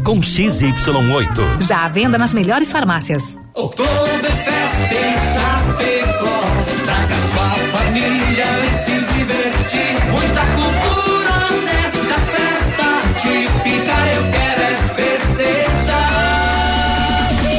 [0.03, 1.61] com XY8.
[1.61, 3.39] Já à venda nas melhores farmácias.
[3.53, 6.41] Oktoberfest em Chapecó.
[6.85, 9.93] Traga sua família e se divertir.
[10.11, 11.35] Muita cultura
[11.65, 12.87] nesta festa
[13.21, 13.95] típica.
[14.15, 16.11] Eu quero é festejar.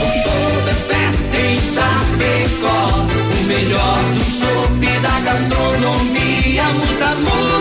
[0.03, 3.07] Oktoberfest em Chapecó.
[3.41, 6.65] O melhor do chopp e da gastronomia.
[6.65, 7.52] Muita música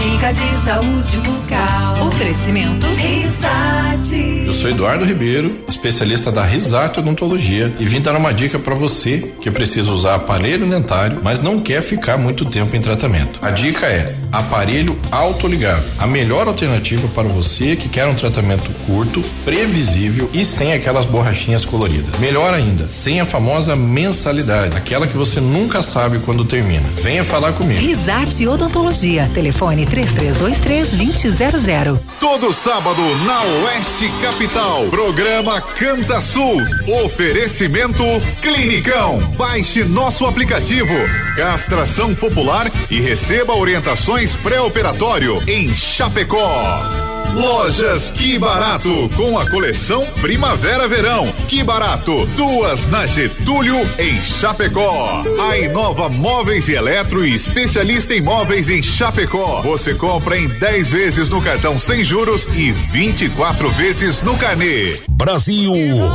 [0.04, 2.08] Dica de saúde bucal.
[2.08, 2.86] Oferecimento.
[2.86, 4.43] Risate.
[4.64, 9.34] Eu sou Eduardo Ribeiro, especialista da Risate Odontologia e vim dar uma dica para você
[9.38, 13.38] que precisa usar aparelho dentário, mas não quer ficar muito tempo em tratamento.
[13.42, 19.20] A dica é aparelho autoligável, a melhor alternativa para você que quer um tratamento curto,
[19.44, 22.18] previsível e sem aquelas borrachinhas coloridas.
[22.18, 26.88] Melhor ainda, sem a famosa mensalidade, aquela que você nunca sabe quando termina.
[27.02, 27.78] Venha falar comigo.
[27.78, 29.30] Risate Odontologia.
[29.34, 30.90] Telefone 3323
[31.36, 32.00] 2000.
[32.18, 34.53] Todo sábado na Oeste Capital.
[34.88, 36.62] Programa Canta Sul.
[37.04, 38.04] Oferecimento
[38.40, 39.18] Clinicão.
[39.36, 40.94] Baixe nosso aplicativo.
[41.36, 47.13] Castração popular e receba orientações pré-operatório em Chapecó.
[47.34, 51.26] Lojas Que Barato, com a coleção Primavera-Verão.
[51.48, 55.22] Que Barato, duas na Getúlio, em Chapecó.
[55.50, 59.62] A Inova Móveis e Eletro e especialista em móveis em Chapecó.
[59.62, 65.00] Você compra em 10 vezes no cartão sem juros e 24 vezes no carnê.
[65.10, 65.72] Brasil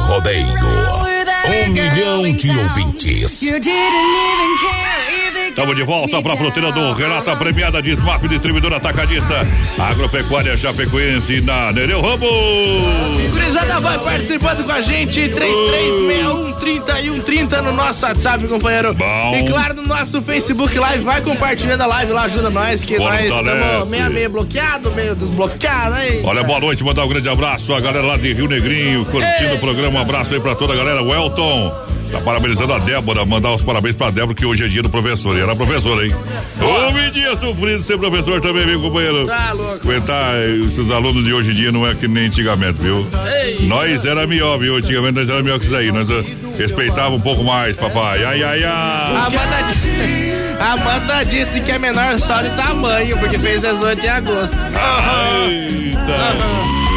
[0.07, 0.47] Rodeio.
[1.47, 3.41] Um milhão de ouvintes.
[5.49, 9.45] Estamos de volta para a fruteira do Renata Premiada de Smap Distribuidora Atacadista
[9.77, 12.29] Agropecuária Chapecoense na Nereu Ramos.
[13.31, 18.93] Gurizada vai participando com a gente, 3361 30 no nosso WhatsApp, companheiro.
[18.93, 19.35] Bom.
[19.35, 23.27] E claro, no nosso Facebook Live, vai compartilhando a live lá, ajuda nós, que nós
[23.29, 23.59] Fortalece.
[23.59, 26.21] estamos meio, meio bloqueado, meio desbloqueado aí.
[26.23, 29.59] Olha, boa noite, mandar um grande abraço à galera lá de Rio Negrinho, curtindo o
[29.59, 29.99] programa.
[29.99, 31.01] Um abraço aí pra toda a galera.
[31.01, 31.98] O Elton.
[32.11, 35.37] Tá parabenizando a Débora, mandar os parabéns pra Débora, que hoje é dia do professor.
[35.37, 36.13] E era professora, hein?
[36.93, 39.25] Me dia sofrido ser professor também, meu companheiro.
[39.25, 39.87] Tá louco.
[39.87, 43.05] Aguentar esses alunos de hoje em dia não é que nem antigamente, viu?
[43.43, 43.67] Ei.
[43.67, 44.75] Nós era melhor, viu?
[44.75, 45.91] Antigamente nós era melhor que isso aí.
[45.91, 46.23] Nós eh,
[46.57, 48.23] respeitava um pouco mais, papai.
[48.23, 48.63] Ai, ai, ai.
[48.63, 54.09] A Amanda, a Amanda disse que é menor só de tamanho, porque fez 18 em
[54.09, 54.57] agosto.
[55.47, 55.99] Eita.
[56.11, 56.88] Aí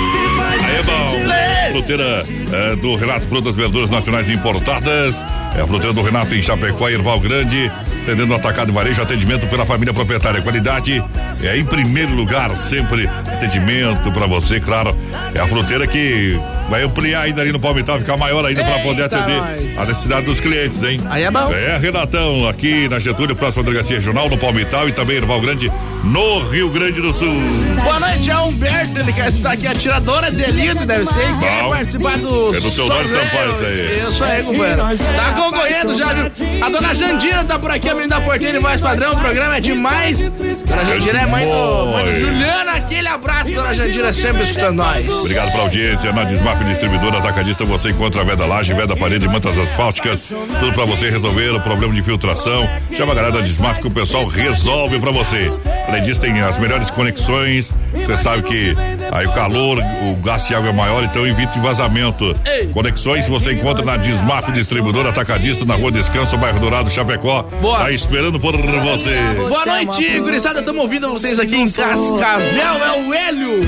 [0.75, 1.73] é bom.
[1.73, 5.15] Fruteira eh, do Renato Frutas Verduras Nacionais Importadas.
[5.57, 7.71] É a fruteira do Renato em Chapecó, Erval Grande.
[8.03, 10.43] Atendendo atacado e varejo, atendimento pela família proprietária.
[10.43, 11.03] Qualidade
[11.43, 14.97] é em primeiro lugar, sempre atendimento pra você, claro.
[15.35, 19.05] É a fruteira que vai ampliar ainda ali no Palmital, ficar maior ainda pra poder
[19.05, 19.79] atender nós.
[19.79, 20.99] a necessidade dos clientes, hein?
[21.11, 21.53] Aí é bom.
[21.53, 25.71] É, Renatão, aqui na Getúlio, próxima delegacia regional, no Palmital e também Erval Grande,
[26.05, 27.35] no Rio Grande do Sul.
[27.83, 31.39] Boa noite, é Humberto, ele quer estar aqui, a tiradora de elite, deve ser, e
[31.39, 33.09] quer participar do É do Teodoro.
[33.09, 34.09] Sampaio isso aí.
[34.09, 34.83] Isso aí, companheiro.
[35.17, 36.33] Tá concorrendo já, viu?
[36.65, 39.57] A dona Jandira tá por aqui, a menina da porteira e voz padrão, o programa
[39.57, 40.31] é demais.
[40.31, 45.09] Dona Jandira é mãe do, mãe do Juliana, aquele abraço, dona Jandira, sempre escutando nós.
[45.09, 46.13] Obrigado pela audiência.
[46.13, 50.33] Na Desmap Distribuidora Atacadista você encontra a veda laje, veda parede, mantas asfálticas.
[50.61, 52.69] Tudo pra você resolver o problema de filtração.
[52.97, 55.51] Chama a galera da Desmap que o pessoal resolve pra você.
[55.93, 57.71] Além disso, tem as melhores conexões.
[57.93, 58.75] Você sabe que
[59.11, 62.35] aí o calor, o gasto de água é maior, então evite vazamento.
[62.73, 67.43] Conexões você encontra na Desmap Distribuidora Atacadista, na Rua Descanso, bairro Dourado, Chapecó.
[67.61, 67.81] Boa.
[67.81, 69.15] Tá esperando por você.
[69.37, 73.61] Boa noite, gurizada, estamos ouvindo vocês aqui em Cascavel, é o Hélio.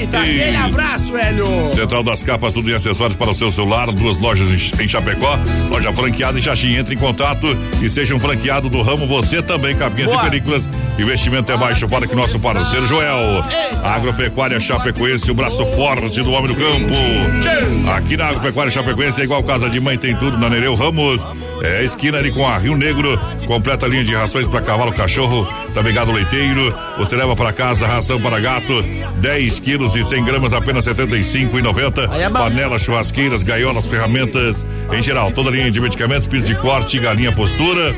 [0.00, 0.40] Eita, Ei.
[0.40, 1.46] aquele abraço, Hélio.
[1.74, 5.38] Central das Capas, tudo em acessórios para o seu celular, duas lojas em, em Chapecó,
[5.70, 6.76] loja franqueada em Xaxim.
[6.76, 7.46] Entre em contato
[7.80, 10.22] e seja um franqueado do ramo, você também, capinhas Boa.
[10.22, 10.68] e películas.
[10.98, 13.42] Investimento é baixo, para que nosso parceiro Joel.
[13.82, 17.90] Agropecuária Chapecoense, o braço forte do homem do campo.
[17.96, 21.20] Aqui na Agropecuária Chapecoense é igual casa de mãe, tem tudo na Nereu Ramos.
[21.62, 25.94] É esquina ali com a Rio Negro, completa linha de rações para cavalo, cachorro, também
[25.94, 26.74] gado leiteiro.
[26.98, 28.82] Você leva para casa ração para gato,
[29.18, 32.10] 10 quilos e 100 gramas, apenas 75,90.
[32.10, 32.38] Aí é bom.
[32.40, 37.94] Panelas, churrasqueiras, gaiolas, ferramentas, em geral, toda linha de medicamentos, piso de corte, galinha postura.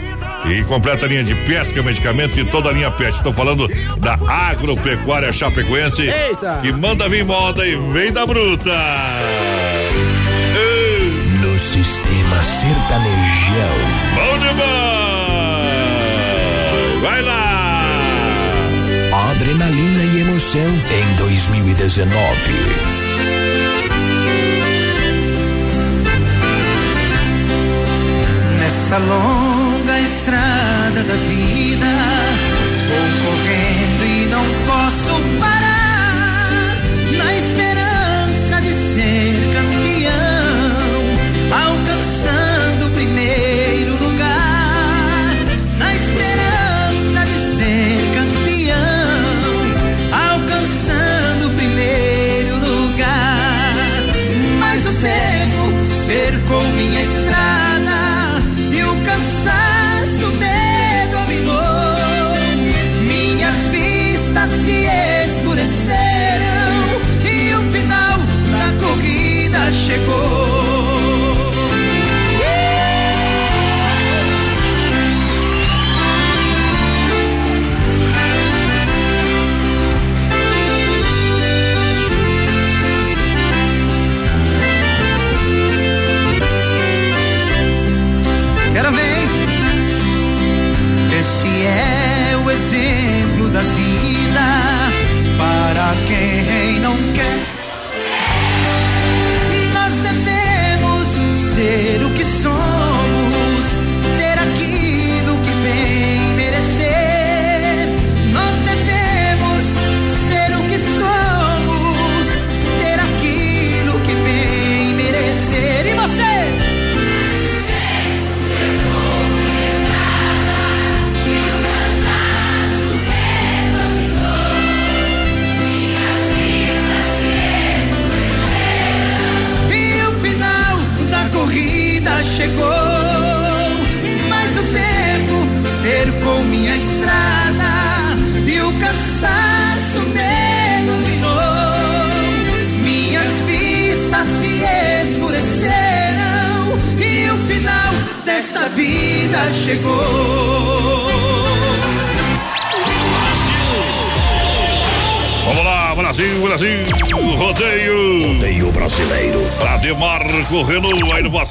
[0.46, 3.16] E completa a linha de pesca, medicamentos e toda a linha pet.
[3.16, 3.66] Estou falando
[3.98, 6.02] da Agropecuária Chapecoense.
[6.02, 6.58] Eita.
[6.62, 8.70] Que manda vir moda e vem da bruta.
[10.56, 13.78] Ei, No sistema sertanejão.
[14.14, 14.64] Bom demais!
[17.02, 17.82] Vai lá!
[19.30, 22.14] Adrenalina e emoção em 2019.
[28.60, 28.98] Nessa
[29.84, 31.86] longa estrada da vida,
[32.88, 35.63] vou correndo e não posso parar.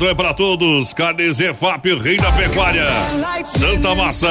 [0.02, 0.92] É para todos.
[0.92, 2.88] Carnes EFAP, Rei da Pecuária.
[3.46, 4.28] Santa Massa.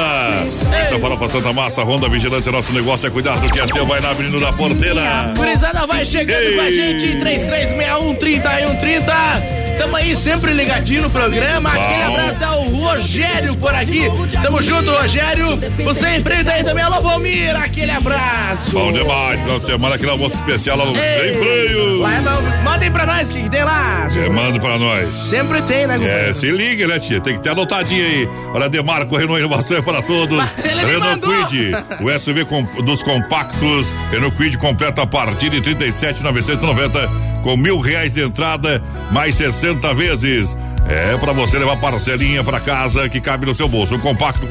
[0.77, 3.85] Essa farofa Santa Massa, Ronda Vigilância, nosso negócio é cuidar do que é seu.
[3.85, 5.33] Vai na Avenida da Porteira.
[5.37, 6.55] Gurizada vai chegando Ei.
[6.55, 9.62] com a gente em 3361 3130.
[9.77, 11.69] Tamo aí sempre ligadinho no programa.
[11.69, 14.03] Aquele abraço ao Rogério por aqui.
[14.41, 15.59] Tamo junto, Rogério.
[15.83, 16.83] Você enfrenta aí também.
[16.83, 17.55] Alô, Valmir.
[17.55, 18.71] Aquele abraço.
[18.71, 22.01] Bom demais, final de semana, aquele almoço especial no Sem Freio.
[22.01, 22.21] Vai,
[22.63, 24.07] Mandem pra nós o que, que tem lá.
[24.09, 25.15] Você manda pra nós.
[25.27, 26.29] Sempre tem, né, companheiro?
[26.29, 27.19] É, se liga, né, tia?
[27.21, 28.27] Tem que ter anotadinho aí.
[28.53, 30.37] Olha, Demarco, Renault Inovação é para todos.
[30.63, 31.21] Renault.
[31.49, 31.71] Quid,
[32.01, 33.87] o SUV com- dos compactos.
[34.11, 38.81] Renault Quid completa a partir de 37,990 com mil reais de entrada,
[39.11, 40.55] mais 60 vezes.
[40.89, 43.95] É pra você levar parcelinha pra casa que cabe no seu bolso.
[43.95, 44.47] Um compacto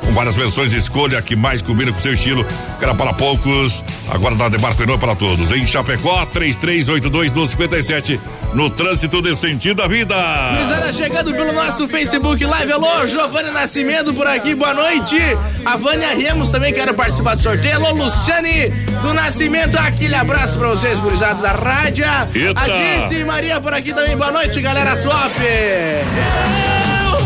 [0.00, 2.44] com, várias versões escolha que mais combina com seu estilo.
[2.80, 5.50] Era para poucos, agora na Demarco Renault para todos.
[5.52, 8.18] Em Chapecó, 3382-1257.
[8.52, 10.16] No trânsito de sentido à vida.
[10.52, 12.72] Gurizada chegando pelo nosso Facebook Live.
[12.72, 15.16] Alô, Giovanni Nascimento por aqui, boa noite.
[15.64, 17.76] A Vânia Remos também quero participar do sorteio.
[17.76, 18.70] Alô, Luciane
[19.02, 22.04] do Nascimento, aquele abraço pra vocês, gurizada da rádio.
[22.34, 22.60] Eita.
[22.60, 25.34] A Dirce Maria por aqui também, boa noite, galera top.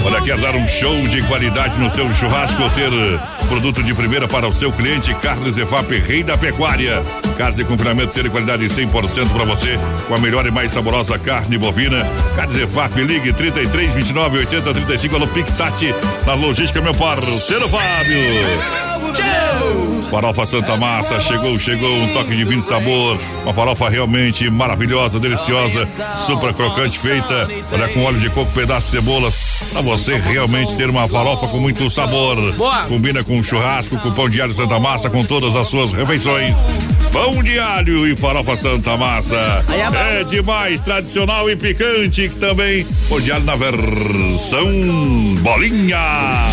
[0.04, 4.28] Olha, quer dar um show de qualidade no seu churrasco, ter eh, produto de primeira
[4.28, 7.02] para o seu cliente, Carnes Efap, rei da pecuária.
[7.38, 11.56] Carnes de confinamento, ter qualidade 100% para você, com a melhor e mais saborosa carne
[11.56, 12.06] bovina.
[12.36, 15.94] Carnes Efap, ligue 33 29 80 35, alô Pictati,
[16.26, 18.83] na logística, meu parceiro Fábio.
[20.10, 25.18] Farofa Santa Massa, chegou, chegou, um toque de vinho de sabor, uma farofa realmente maravilhosa,
[25.18, 25.88] deliciosa,
[26.24, 30.88] super crocante, feita, olha, com óleo de coco, pedaço de cebolas, pra você realmente ter
[30.88, 32.36] uma farofa com muito sabor.
[32.52, 32.84] Boa.
[32.84, 36.54] Combina com churrasco, com pão de alho Santa Massa, com todas as suas refeições.
[37.14, 39.64] Pão de alho e farofa Santa Massa.
[39.70, 40.18] É.
[40.18, 42.84] É demais, tradicional e picante também.
[43.08, 44.68] Pão de alho na versão
[45.40, 45.96] bolinha.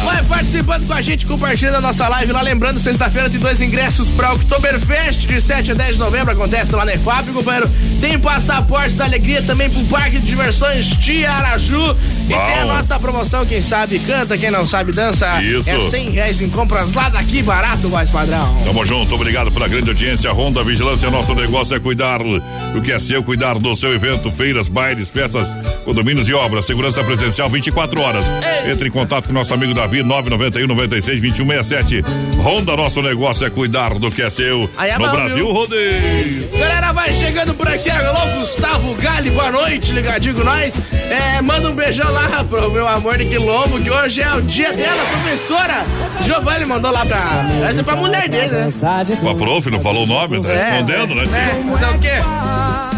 [0.06, 2.44] Vai participando com a gente, compartilhando a nossa live lá.
[2.44, 6.32] Lembrando, sexta-feira tem dois ingressos pra Oktoberfest, de 7 a 10 de novembro.
[6.32, 7.68] Acontece lá na EFAP, companheiro.
[8.00, 11.98] Tem passaporte da alegria também pro Parque de Diversões Tiaraju.
[12.26, 15.42] E tem a nossa promoção, quem sabe canta, quem não sabe dança.
[15.42, 15.68] Isso.
[15.68, 18.62] É 100 reais em compras lá daqui, barato, voz padrão.
[18.64, 20.32] Tamo junto, obrigado pela grande audiência.
[20.52, 24.68] Ronda Vigilância, nosso negócio é cuidar do que é seu, cuidar do seu evento, feiras,
[24.68, 25.48] bailes, festas,
[25.86, 26.66] condomínios e obras.
[26.66, 28.26] Segurança presencial 24 horas.
[28.70, 32.04] Entre em contato com nosso amigo Davi, 991 96 2167.
[32.42, 34.70] Ronda, nosso negócio é cuidar do que é seu.
[34.76, 35.54] Aí é no bom, Brasil viu?
[35.54, 36.50] Rodeio.
[36.60, 37.90] Galera, vai chegando por aqui.
[37.90, 40.76] Alô, Gustavo Gali, boa noite, ligadinho com nós.
[41.10, 44.74] É, manda um beijão lá pro meu amor de Quilombo, que hoje é o dia
[44.74, 45.86] dela, professora.
[46.24, 47.20] Giovanni mandou lá pra.
[47.68, 48.70] Essa é pra mulher dele, né?
[49.22, 51.24] O prof não falou o nome, tá respondendo, né?
[51.24, 52.20] É, então o quê?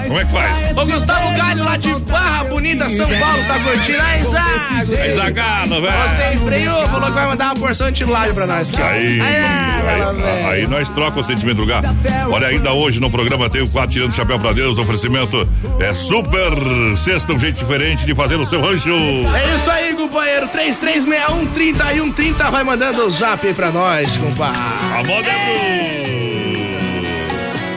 [0.08, 0.78] Como é que faz?
[0.78, 4.96] O Gustavo Galho lá de Barra Bonita, São Paulo, tá curtindo a Isago.
[4.96, 5.94] É Zagado, velho.
[5.94, 8.70] Você enfreou, falou que vai mandar uma porção de lábio pra nós.
[8.70, 8.82] aqui.
[8.82, 10.48] Aí, aí, velho.
[10.48, 11.84] aí nós troca o sentimento do lugar.
[12.30, 15.48] Olha, ainda hoje no programa tem o quatro tirando o chapéu pra Deus, oferecimento
[15.80, 16.52] é super
[16.98, 18.90] sexta, um jeito diferente de fazer o seu rancho.
[18.90, 20.48] É isso aí, companheiro.
[20.50, 24.62] 3361 3130 vai mandando o zap aí pra nós, compadre.
[24.94, 26.03] A moda é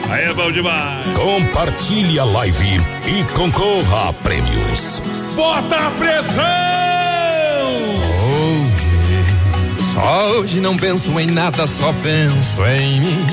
[0.09, 1.05] Aí é bom demais.
[1.15, 5.01] Compartilhe a live e concorra a prêmios.
[5.35, 6.37] Bota a pressão!
[9.93, 13.27] Só hoje não penso em nada, só penso em mim.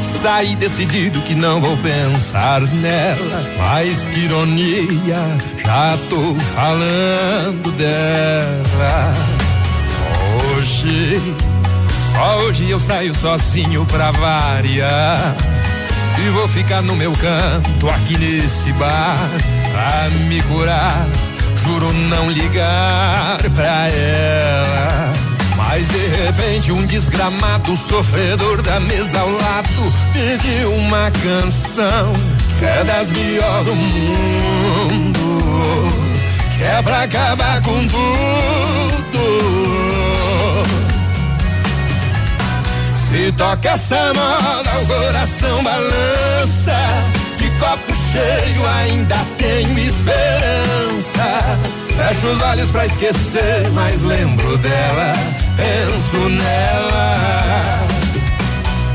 [0.00, 3.42] Saí decidido que não vou pensar nela.
[3.56, 9.14] Mas que ironia, já tô falando dela.
[10.56, 11.22] Hoje,
[12.10, 15.36] só hoje eu saio sozinho pra variar.
[16.24, 19.16] E vou ficar no meu canto aqui nesse bar
[19.70, 21.06] pra me curar.
[21.56, 25.12] Juro não ligar pra ela.
[25.56, 32.12] Mas de repente um desgramado sofredor da mesa ao lado pediu uma canção
[32.58, 35.12] que é das melhores do mundo,
[36.56, 39.57] que é pra acabar com tudo.
[43.10, 46.76] Se toca essa moda, o coração balança.
[47.38, 51.58] De copo cheio ainda tenho esperança.
[51.96, 55.14] Fecho os olhos pra esquecer, mas lembro dela,
[55.56, 57.78] penso nela.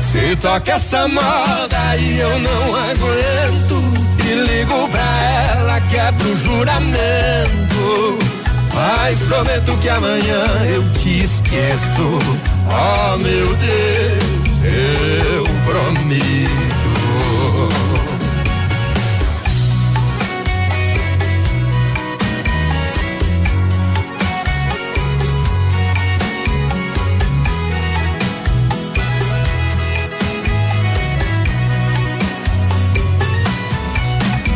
[0.00, 3.82] Se toca essa moda e eu não aguento,
[4.24, 8.18] e ligo pra ela, quebro o juramento.
[8.72, 12.53] Mas prometo que amanhã eu te esqueço.
[12.66, 16.54] Oh meu Deus, eu prometo.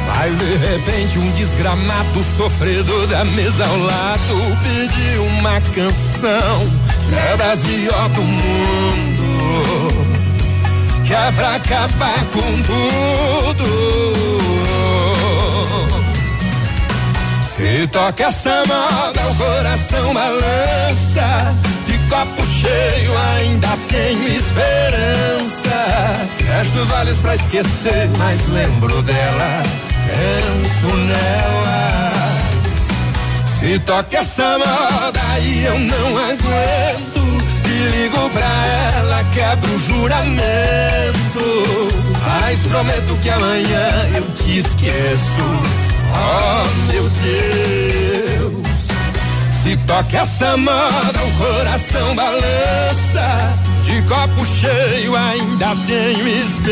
[0.07, 7.37] Mas de repente um desgramado sofredor da mesa ao lado pediu uma canção que é
[7.37, 9.19] das melhor do mundo
[11.09, 13.65] que é pra acabar com tudo.
[17.41, 21.57] Se toca essa moda, o coração balança.
[21.87, 25.79] De copo cheio ainda tenho esperança.
[26.37, 29.63] Fecho os olhos pra esquecer, mas lembro dela.
[30.07, 32.28] Penso nela.
[33.59, 37.19] Se toca essa moda e eu não aguento.
[37.67, 40.39] E ligo pra ela, quebro o juramento.
[42.25, 45.43] Mas prometo que amanhã eu te esqueço.
[46.15, 48.69] Oh meu Deus.
[49.61, 53.59] Se toca essa moda, o coração balança.
[53.83, 56.69] De copo cheio ainda tenho esperança.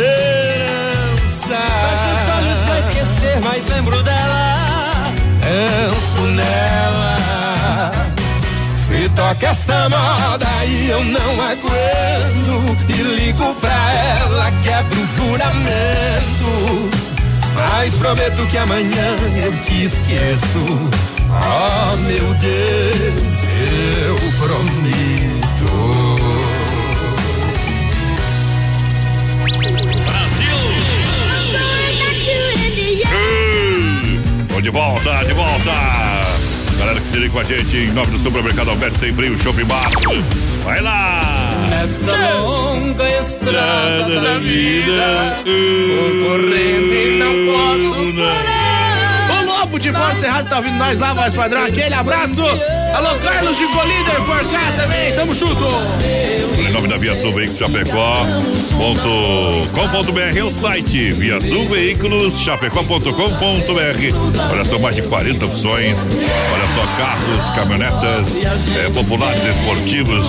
[1.56, 4.85] Fecho os olhos pra esquecer, mas lembro dela.
[5.56, 7.90] Penso nela.
[8.76, 12.76] Se toca essa moda e eu não aguento.
[12.90, 16.90] E ligo pra ela, quebro o juramento.
[17.54, 20.90] Mas prometo que amanhã eu te esqueço.
[21.30, 23.44] Oh meu Deus,
[24.04, 25.95] eu prometo.
[34.66, 35.72] De volta, de volta.
[36.76, 39.64] Galera que se liga com a gente em nome do supermercado Alberto Sem Frio, Shopping
[39.64, 39.88] Bar.
[40.64, 41.20] Vai lá!
[41.70, 49.40] Nesta longa estrada da vida, correndo não posso parar.
[49.40, 51.64] O Lobo de Porto Cerrado tá ouvindo nós lá, voz padrão.
[51.64, 52.42] Aquele abraço.
[52.96, 55.12] Alô, Carlos de Colíder por cá também.
[55.14, 55.68] Tamo junto.
[56.58, 58.24] Em nome da Via Sul Veículos Chapecó.
[58.78, 63.10] Ponto com.br é o site Via Sul Veículos Chapecó.com.br.
[64.50, 65.94] Olha só, mais de 40 opções.
[65.98, 68.26] Olha só, carros, caminhonetas
[68.78, 70.26] é, populares, esportivos,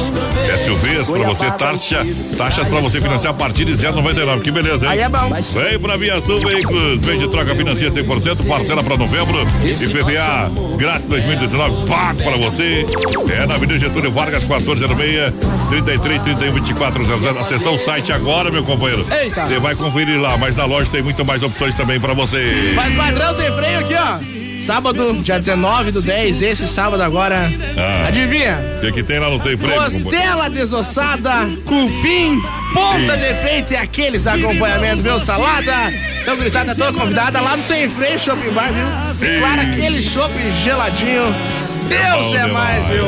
[0.66, 2.06] SUVs para você, taxa,
[2.38, 4.42] taxas para você financiar a partir de 0,99.
[4.42, 4.92] Que beleza, hein?
[4.92, 5.30] Aí é bom.
[5.54, 7.00] Vem pra Via Sul Veículos.
[7.00, 9.48] Vem de troca financia 100%, parcela para novembro.
[9.64, 12.57] IPVA grátis 2019, pago para você.
[12.60, 15.34] É na Avenida Getúlio Vargas, 1406,
[15.70, 17.40] 33 31 24 00.
[17.40, 19.06] Acessar o site agora, meu companheiro.
[19.12, 19.46] Eita.
[19.46, 22.74] Você vai conferir lá, mas na loja tem muito mais opções também para você.
[22.76, 24.38] Mas padrão sem freio aqui, ó.
[24.60, 27.50] Sábado, dia 19 do 10, esse sábado agora.
[27.78, 28.08] Ah.
[28.08, 28.60] Adivinha?
[28.78, 29.76] O que, que tem lá no Sem Freio?
[29.76, 32.42] Costela desossada, cupim,
[32.74, 33.20] ponta Sim.
[33.20, 35.20] de peito e aqueles acompanhamentos, viu?
[35.20, 35.94] Salada.
[36.22, 39.14] Então, gurizada, toda convidada lá no Sem Freio Shopping Bar, viu?
[39.14, 39.40] Sim.
[39.40, 40.34] Claro, aquele chopp
[40.64, 41.34] geladinho.
[41.88, 43.06] Deus é mais, viu?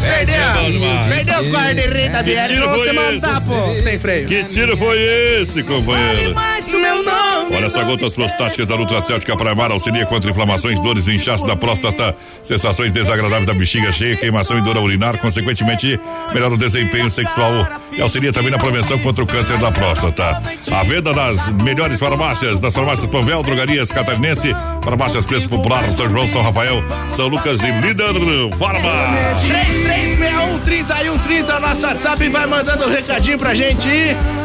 [0.00, 1.08] Perdeu.
[1.08, 2.46] Perdeu os guarda-reis da Que BR.
[2.46, 3.76] foi você mandar, pô.
[3.82, 4.26] Sem freio.
[4.26, 6.34] Que tiro foi esse, companheiro?
[6.34, 7.29] Mas o meu nome.
[7.52, 12.14] Olha só, gotas prostáticas da Nutracéutica Primar auxilia contra inflamações, dores e inchaço da próstata,
[12.42, 15.98] sensações desagradáveis da bexiga cheia, queimação e dor a urinar, consequentemente,
[16.32, 20.40] melhora o desempenho sexual e auxilia também na prevenção contra o câncer da próstata.
[20.70, 26.28] A venda das melhores farmácias, das farmácias Panvel, Drogarias Catarinense, farmácias Preço Popular, São João,
[26.28, 28.14] São Rafael, São Lucas e Líder
[28.58, 28.90] Farma.
[30.64, 33.88] 3361-3130, nosso WhatsApp vai mandando um recadinho pra gente.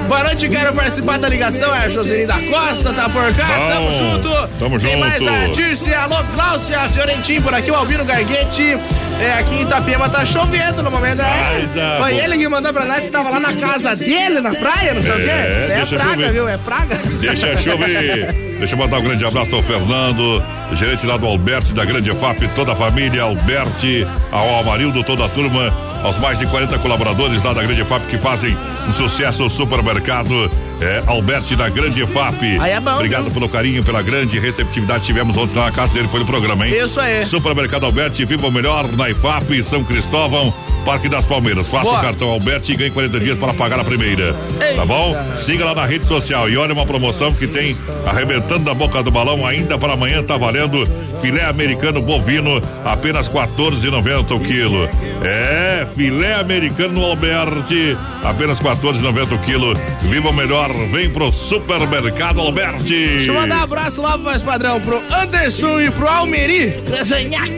[0.07, 1.73] Boa noite, quero participar da ligação.
[1.73, 3.45] É a Joselina da Costa, tá por cá?
[3.47, 4.49] Bom, tamo junto.
[4.59, 4.99] tamo Tem junto.
[4.99, 8.77] mais a Dirce, alô, Cláudia, Fiorentim por aqui, o Albino Garguete.
[9.19, 13.03] É, aqui em Itapema tá chovendo no momento, ah, Foi ele que mandou pra nós
[13.05, 15.21] que tava lá na casa dele, na praia, não sei o quê.
[15.29, 16.31] É, é praga, chover.
[16.33, 16.49] viu?
[16.49, 16.99] É praga.
[17.21, 18.33] Deixa chover.
[18.59, 20.43] Deixa eu mandar um grande abraço ao Fernando,
[20.73, 25.29] gerente lá do Alberto da Grande FAP, toda a família, Alberti, ao Amarildo, toda a
[25.29, 25.73] turma,
[26.05, 28.55] aos mais de 40 colaboradores lá da Grande FAP que fazem
[28.87, 30.49] um sucesso no supermercado.
[30.79, 32.59] É, Alberti da Grande FAP.
[32.59, 33.31] Aí é bom, Obrigado viu?
[33.31, 36.67] pelo carinho, pela grande receptividade que tivemos ontem lá na casa dele, foi no programa,
[36.67, 36.75] hein?
[36.75, 37.25] Isso aí.
[37.25, 40.53] Supermercado Alberti, viva o melhor na IFAP, São Cristóvão,
[40.85, 41.69] Parque das Palmeiras.
[41.69, 41.99] Faça Boa.
[41.99, 44.35] o cartão Alberti e ganhe 40 dias para pagar a primeira.
[44.75, 45.15] Tá bom?
[45.37, 47.73] Siga lá na rede social e olha uma promoção que tem
[48.05, 50.85] arrebentando da boca do balão ainda para amanhã tá valendo
[51.21, 54.89] filé americano bovino, apenas 14,90 o quilo.
[55.23, 59.73] É, filé americano no Alberti, apenas 14,90 o quilo.
[60.01, 63.07] Viva o melhor, vem pro supermercado Alberti.
[63.07, 66.83] Deixa eu mandar um abraço lá, voz padrão, pro Anderson e pro Almeri.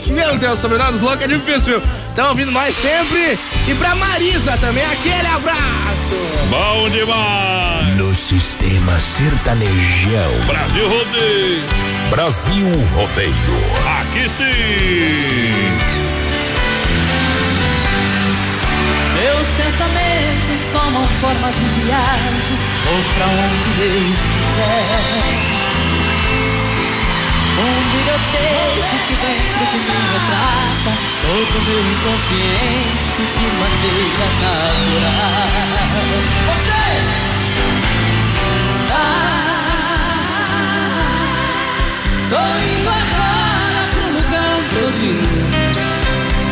[0.07, 1.81] Meu Deus, sobrenome loucos é difícil, viu?
[2.09, 3.37] Estão ouvindo nós sempre.
[3.67, 6.15] E pra Marisa também, aquele abraço.
[6.49, 7.95] Bom demais.
[7.95, 10.45] No sistema sertanejão.
[10.47, 11.86] Brasil Rodeio.
[12.09, 13.33] Brasil Rodeio.
[13.99, 15.77] Aqui sim.
[19.15, 22.55] Meus pensamentos tomam formas de viagem
[22.85, 24.87] Vou pra onde Deus quiser
[27.59, 30.91] Um biblioteco que dentro de mim retrata
[31.21, 35.17] Todo meu inconsciente de maneira natural
[36.47, 37.26] Você!
[42.29, 45.47] Tô indo agora pro lugar todinho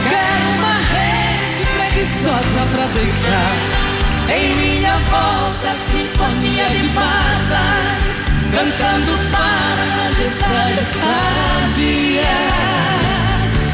[0.09, 3.86] Quero uma rede preguiçosa pra deitar.
[4.28, 8.05] Em minha volta, sinfonia de patas
[8.51, 12.34] Cantando para a majestade sábia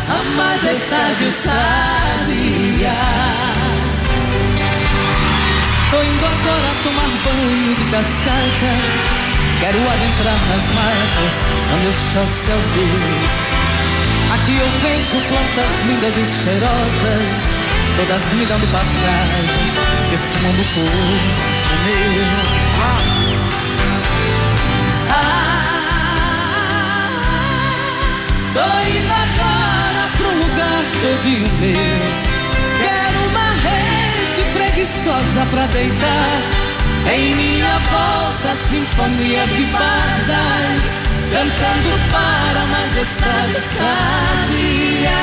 [0.09, 2.95] A majestade sábia
[5.89, 11.33] Tô indo agora tomar banho de cascata Quero adentrar nas matas
[11.75, 13.51] onde o chão céu Deus
[14.33, 17.43] Aqui eu vejo plantas lindas e cheirosas,
[17.97, 19.45] todas me dando passagem,
[20.13, 22.25] esse mundo curto meu.
[25.09, 25.51] Ah,
[28.53, 32.01] tô indo agora pro lugar todinho meu.
[32.79, 36.70] Quero uma rede preguiçosa pra deitar.
[37.09, 45.19] Em minha volta, sinfonia de bardas cantando para a majestade sábia,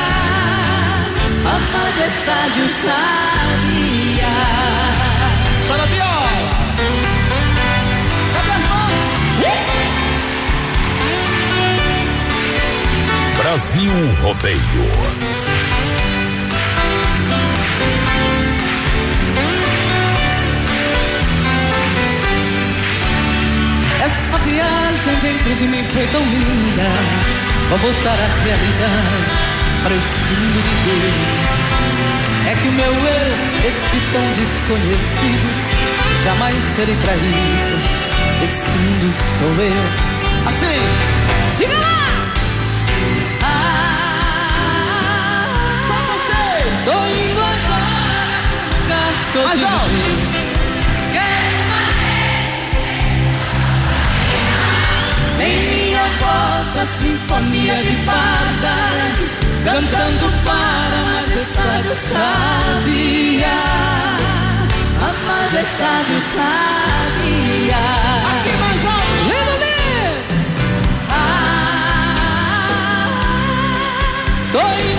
[1.45, 4.33] a majestade sábia.
[5.67, 6.19] Chora viola!
[13.37, 15.38] Brasil Rodeio.
[24.09, 26.89] Essa viagem dentro de mim foi tão linda.
[27.69, 29.35] Vou voltar à realidade,
[29.83, 31.69] para este mundo de Deus.
[32.49, 33.35] É que o meu eu,
[33.67, 35.49] este tão desconhecido,
[36.25, 37.79] jamais serei traído.
[38.43, 39.85] Este mundo sou eu.
[40.49, 40.81] Assim,
[41.59, 41.99] diga lá!
[43.43, 44.27] Ah,
[45.87, 46.69] só vocês!
[46.87, 50.38] Tô indo agora pro lugar todo Mais alto.
[56.79, 59.19] Volta, sinfonia de pardas,
[59.65, 63.59] cantando para a majestade sábia,
[65.03, 67.83] a majestade sábia.
[68.31, 70.19] Aqui mais alto, lindo, lindo.
[71.11, 71.75] Ah,
[74.53, 74.98] tô indo.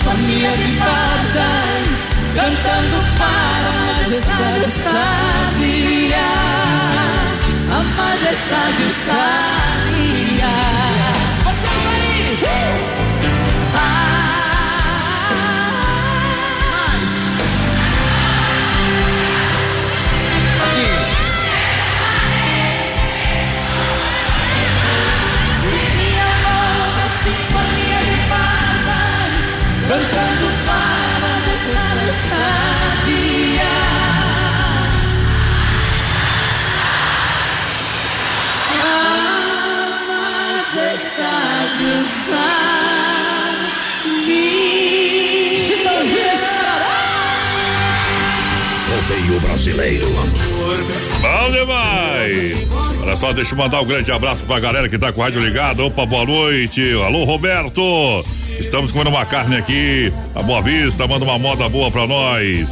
[0.00, 1.88] Sinfonia de bardas,
[2.34, 6.28] cantando para a majestade sábia,
[7.70, 10.52] a majestade sábia.
[11.44, 13.00] Vocês aí!
[13.00, 13.09] Minha
[53.34, 55.86] Deixa eu mandar um grande abraço pra galera que tá com o rádio ligado.
[55.86, 56.92] Opa, boa noite.
[57.04, 58.24] Alô, Roberto.
[58.58, 60.12] Estamos comendo uma carne aqui.
[60.34, 62.68] A Boa Vista, manda uma moda boa pra nós.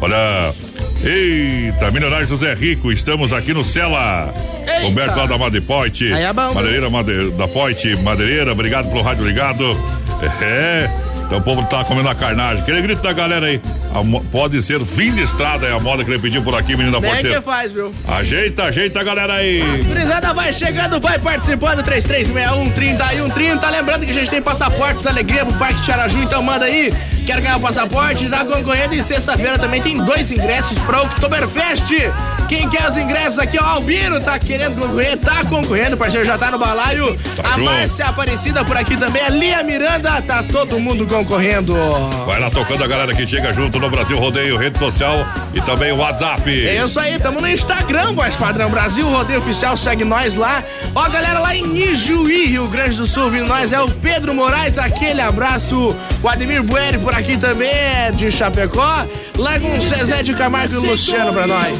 [0.00, 0.52] Olha.
[1.04, 4.32] Eita, Milionário José Rico, estamos aqui no Cela.
[4.60, 4.86] Eita.
[4.86, 6.12] Humberto lá da Madepoite.
[6.12, 9.76] É bom, Madeireira Made, da Poite, Madeireira, obrigado pelo rádio ligado.
[10.40, 10.88] É.
[11.26, 12.62] Então o povo tá comendo a carnagem.
[12.62, 13.60] Aquele grito da galera aí.
[13.94, 16.92] A pode ser fim de estrada, é a moda que ele pediu por aqui, menino
[16.92, 17.38] da Bem porteira.
[17.38, 17.94] que faz, viu?
[18.08, 19.62] Ajeita, ajeita a galera aí.
[19.86, 25.44] Gurizada vai chegando, vai participando, 3361 30 Lembrando que a gente tem passaportes da alegria
[25.44, 26.92] pro Parque Tiaraju, então manda aí.
[27.26, 28.28] Quer ganhar o passaporte?
[28.28, 31.92] Tá concorrendo e sexta-feira também tem dois ingressos para o Oktoberfest.
[32.48, 36.50] Quem quer os ingressos aqui, ó, Albino tá querendo concorrer, tá concorrendo, parceiro já tá
[36.50, 37.16] no balaio.
[37.36, 37.58] Tá a.
[37.58, 41.74] Márcia Aparecida por aqui também, a Lia Miranda, tá todo mundo concorrendo.
[42.26, 45.92] Vai lá tocando a galera que chega junto no Brasil Rodeio, rede social e também
[45.92, 46.66] o WhatsApp.
[46.66, 50.62] É isso aí, tamo no Instagram, voz padrão Brasil, rodeio oficial, segue nós lá.
[50.94, 54.34] Ó, a galera lá em Ijuí, Rio Grande do Sul, vindo nós é o Pedro
[54.34, 55.96] Moraes, aquele abraço.
[56.22, 59.04] O Ademir Bueri por aqui também, é de Chapecó.
[59.36, 61.78] Larga um Zezé de Camargo e Luciano pra nós.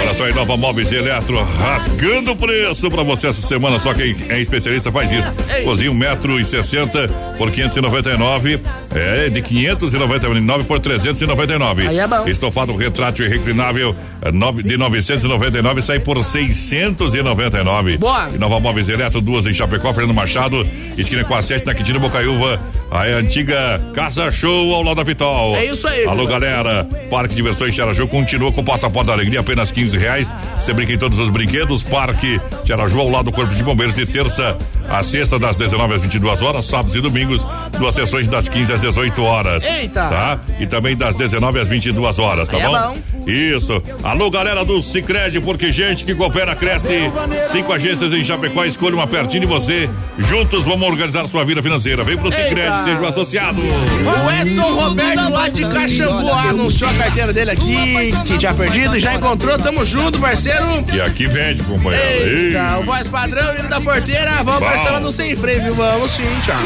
[0.00, 3.78] Olha só, Inova Móveis e Eletro, rasgando o preço pra você essa semana.
[3.78, 5.30] Só quem é especialista faz isso.
[5.60, 7.06] E sessenta
[7.36, 8.60] por 599.
[8.94, 11.88] É, de 599 por 399.
[11.88, 12.26] Aí é bom.
[12.26, 13.94] Estofado retrátil e reclinável
[14.32, 17.98] nove- de 999 sai por 699.
[17.98, 18.28] Boa.
[18.34, 22.00] Inova Móveis e Eletro, duas em Chapecó, Fernando Machado, esquina com a 7 na Quintino
[22.00, 22.58] Bocaiúva.
[22.90, 25.56] A antiga Casa Show ao lado da Vitol.
[25.56, 26.40] É isso aí, Alô, Vitor.
[26.40, 26.84] galera.
[27.10, 30.30] Parque de Diversões Xaraju continua com o passaporte da alegria, apenas 15 reais.
[30.60, 31.82] Você brinca em todos os brinquedos.
[31.82, 34.56] Parque Xaraju ao lado do Corpo de Bombeiros de terça
[34.88, 37.44] a sexta, das 19 às 22 horas, sábados e domingos,
[37.76, 39.64] duas sessões das 15 às 18 horas.
[39.66, 40.08] Eita.
[40.08, 40.38] Tá?
[40.60, 42.94] E também das 19 às 22 horas, tá Aí é bom?
[42.94, 43.28] bom.
[43.28, 43.82] Isso.
[44.06, 47.10] Alô, galera do Cicred, porque gente que coopera cresce.
[47.50, 49.90] Cinco agências em Chapecó, escolha uma pertinho de você.
[50.16, 52.04] Juntos vamos organizar sua vida financeira.
[52.04, 52.84] Vem pro Cicred, Eita.
[52.84, 53.60] seja um associado.
[53.60, 59.00] O Edson Roberto lá de Caxambuá anunciou a carteira dele aqui, que tinha perdido e
[59.00, 59.58] já encontrou.
[59.58, 60.84] Tamo junto, parceiro.
[60.92, 62.28] E aqui vende, companheiro.
[62.28, 64.40] Eita, o voz padrão indo da porteira.
[64.44, 65.74] Vamos parcelar no sem freio, viu?
[65.74, 66.62] Vamos sim, Thiago.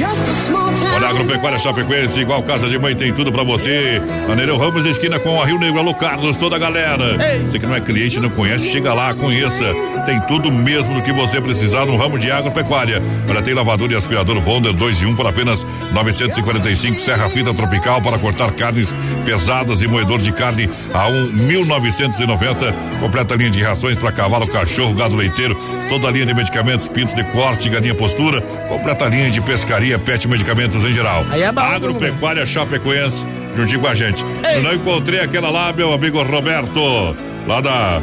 [0.49, 0.66] vamos.
[0.97, 4.01] Olha, Agropecuária Chapecoense, igual Casa de Mãe, tem tudo pra você.
[4.27, 7.15] A Nereu Ramos, esquina com a Rio Negro, alô Carlos, toda a galera.
[7.45, 9.63] Você que não é cliente, não conhece, chega lá, conheça.
[10.07, 12.99] Tem tudo mesmo do que você precisar no ramo de agropecuária.
[13.29, 18.01] Olha, tem lavador e aspirador Wonder 2 e 1 por apenas 945, serra fita tropical
[18.01, 18.91] para cortar carnes
[19.23, 22.73] pesadas e moedor de carne a um 1990.
[22.99, 25.55] Completa linha de rações para cavalo, cachorro, gado leiteiro,
[25.89, 30.27] toda a linha de medicamentos, pintos de corte, galinha postura, completa linha de pescaria, pet
[30.27, 31.25] medicamentos em geral.
[31.29, 33.25] Aí é bom, Agropecuária Chapecoense,
[33.55, 34.23] juntinho com a gente.
[34.53, 37.15] Eu não encontrei aquela lá, meu amigo Roberto,
[37.47, 38.01] lá da.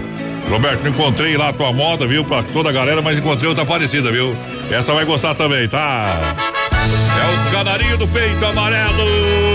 [0.51, 2.22] Roberto, não encontrei lá a tua moda, viu?
[2.24, 4.37] Pra toda a galera, mas encontrei outra parecida, viu?
[4.70, 6.35] Essa vai gostar também, tá?
[6.85, 9.53] É o canarinho do peito amarelo.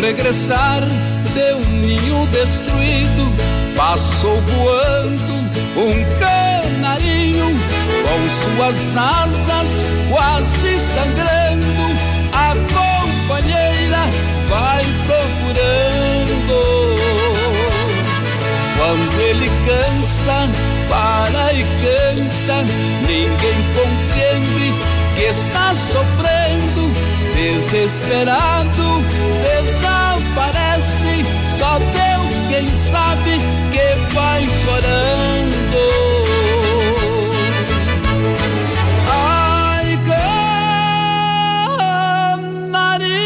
[0.00, 0.80] Regressar
[1.34, 3.32] de um ninho destruído,
[3.76, 5.40] passou voando
[5.76, 7.46] um canarinho
[8.04, 12.10] com suas asas quase sangrando.
[12.32, 14.02] A companheira
[14.48, 16.60] vai procurando.
[18.76, 20.48] Quando ele cansa,
[20.88, 22.64] para e canta,
[23.06, 24.74] ninguém compreende
[25.16, 26.39] que está sofrendo,
[27.50, 29.02] desesperado,
[29.42, 31.24] desaparece.
[31.58, 33.40] Só Deus quem sabe
[33.72, 35.82] que vai chorando.
[39.08, 39.98] Ai,
[42.36, 43.18] canarinho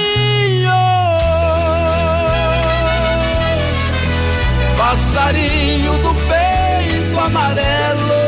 [4.79, 8.25] passarinho do peito amarelo.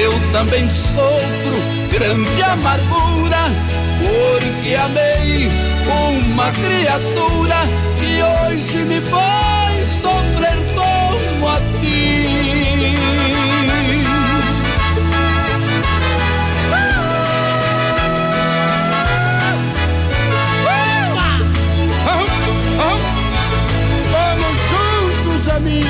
[0.00, 3.50] Eu também sofro grande amargura,
[3.98, 5.50] porque amei
[6.16, 7.56] uma criatura
[7.98, 12.94] que hoje me faz sofrer como a ti.
[24.12, 25.88] Vamos juntos, amigos,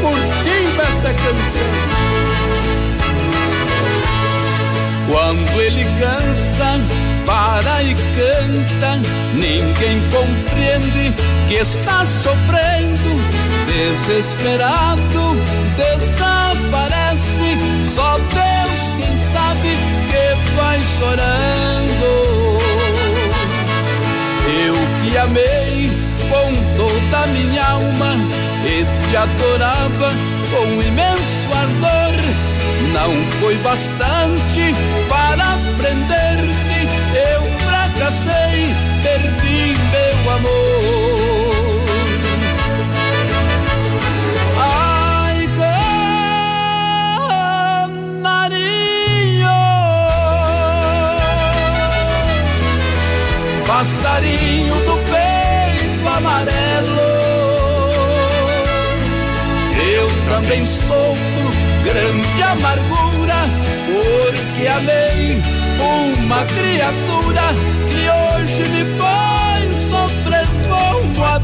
[0.00, 1.79] curtindo esta canção.
[5.10, 6.80] Quando ele cansa,
[7.26, 9.00] para e canta,
[9.34, 11.12] ninguém compreende
[11.48, 13.20] que está sofrendo,
[13.66, 15.36] desesperado,
[15.76, 17.58] desaparece.
[17.92, 19.76] Só Deus quem sabe
[20.10, 22.60] que vai chorando.
[24.64, 25.90] Eu que amei
[26.28, 28.14] com toda minha alma
[28.64, 30.12] e te adorava
[30.52, 32.50] com imenso ardor.
[32.92, 34.74] Não foi bastante
[35.10, 36.80] para prender-te,
[37.32, 38.58] eu fracassei,
[39.02, 41.82] perdi meu amor.
[44.56, 45.38] Ai,
[48.30, 49.58] canarinho,
[53.66, 57.10] passarinho do peito amarelo.
[59.92, 61.50] Eu também sofro
[61.82, 63.09] grande amargura,
[64.70, 65.42] amei
[65.78, 67.42] uma criatura
[67.88, 71.40] que hoje me faz sofrer como a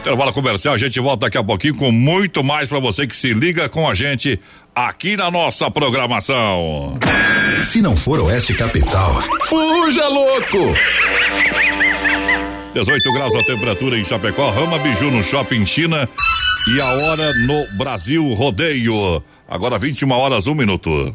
[0.00, 3.34] Intervalo comercial, a gente volta daqui a pouquinho com muito mais para você que se
[3.34, 4.38] liga com a gente
[4.72, 6.96] aqui na nossa programação.
[7.64, 10.74] Se não for Oeste Capital, fuja louco!
[12.72, 16.08] 18 graus a temperatura em Chapecó, Rama Biju no Shopping China
[16.68, 19.22] e a hora no Brasil Rodeio.
[19.48, 21.14] Agora 21 horas, um minuto.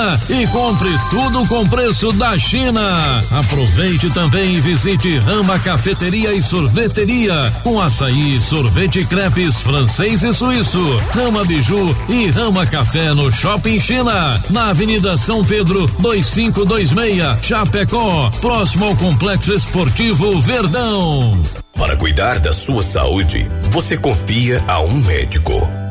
[0.29, 3.19] e compre tudo com preço da China.
[3.31, 10.99] Aproveite também e visite Rama Cafeteria e Sorveteria com açaí, sorvete crepes francês e suíço,
[11.13, 18.85] Rama Biju e Rama Café no Shopping China, na Avenida São Pedro 2526, Chapecó, próximo
[18.85, 21.41] ao Complexo Esportivo Verdão.
[21.75, 25.90] Para cuidar da sua saúde, você confia a um médico.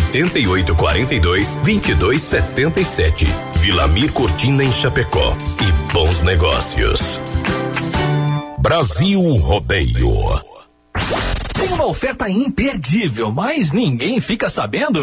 [0.00, 3.26] 88 42 22 77.
[3.56, 5.36] Vilamir Cortina em Chapecó.
[5.60, 7.20] E bons negócios.
[8.58, 10.10] Brasil Rodeio.
[11.54, 15.02] Tem uma oferta imperdível, mas ninguém fica sabendo?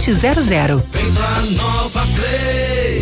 [0.00, 0.82] 2000.
[0.90, 3.01] Vem pra Nova Play.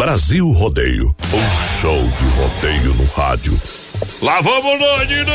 [0.00, 3.60] Brasil Rodeio, um show de rodeio no rádio.
[4.22, 5.34] Lá vamos nós de novo.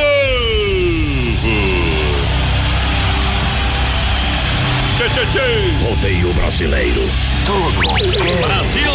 [4.97, 5.87] Tchê, tchê, tchê.
[5.87, 7.01] Rodeio brasileiro.
[7.45, 8.91] Tudo Brasil.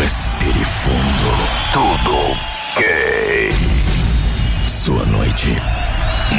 [0.00, 1.36] Respire fundo.
[1.74, 2.16] Tudo
[2.72, 3.50] ok.
[4.66, 5.54] Sua noite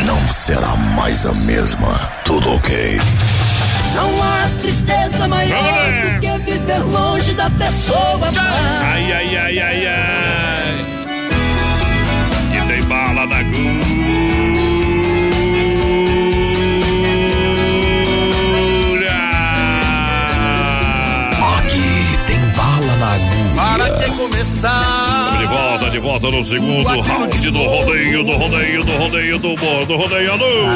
[0.03, 2.09] não será mais a mesma.
[2.25, 2.99] Tudo ok.
[3.97, 8.39] Não há tristeza maior do que viver longe da pessoa amada.
[8.39, 10.85] Ai, ai, ai, ai, ai.
[12.53, 13.57] E tem bala na agulha.
[21.57, 23.55] Aqui tem bala na agulha.
[23.55, 25.37] Para que começar.
[25.39, 29.85] De volta, de volta no segundo round do rodeio, do rodeio, do rodeio, do humor,
[29.87, 30.67] do rodeio, alô.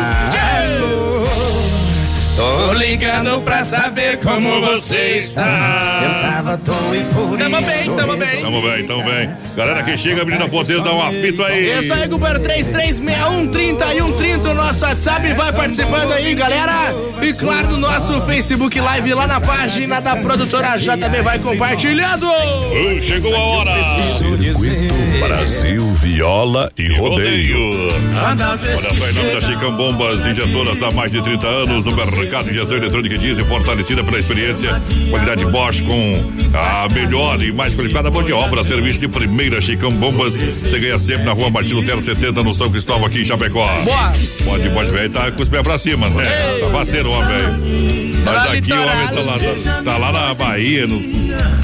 [2.42, 6.02] Tô ligando pra saber como você está.
[6.04, 8.42] Eu tava tão e por Tamo isso bem, tamo bem.
[8.42, 9.30] Tamo bem, tamo bem.
[9.56, 11.80] Galera que chega, menina poder dar um apito aí.
[11.80, 16.96] Isso aí, companheiro, 3361 e 130, o nosso WhatsApp, vai participando aí, galera.
[17.22, 22.26] E claro, no nosso Facebook Live, lá na página da produtora JB, vai compartilhando.
[22.28, 23.72] Uh, chegou a hora.
[24.18, 27.92] Circuito Brasil Viola e Rodeio.
[28.26, 32.31] Olha só, em nome da Chicão Bombas Injetoras há mais de 30 anos no mercado
[32.40, 37.76] de injeção eletrônica e diesel, fortalecida pela experiência, qualidade Bosch com a melhor e mais
[37.76, 40.34] qualificada mão de obra, serviço de primeira Chicão Bombas.
[40.34, 43.68] Você ganha sempre na rua Martino Lutero 70, no São Cristóvão, aqui em Chapecó.
[43.84, 44.14] Boa.
[44.46, 46.26] Pode, pode ver, tá com os pés pra cima, né?
[46.62, 48.02] Tá faceiro o homem, velho.
[48.24, 51.00] Mas aqui o homem tá lá, tá lá na Bahia, no,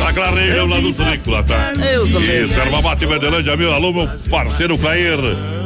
[0.08, 1.74] naquela região lá do Trico, lá, tá?
[1.74, 2.43] Livre.
[2.43, 5.18] Isso, era uma bate Verdelândia, meu alô, meu parceiro Clair.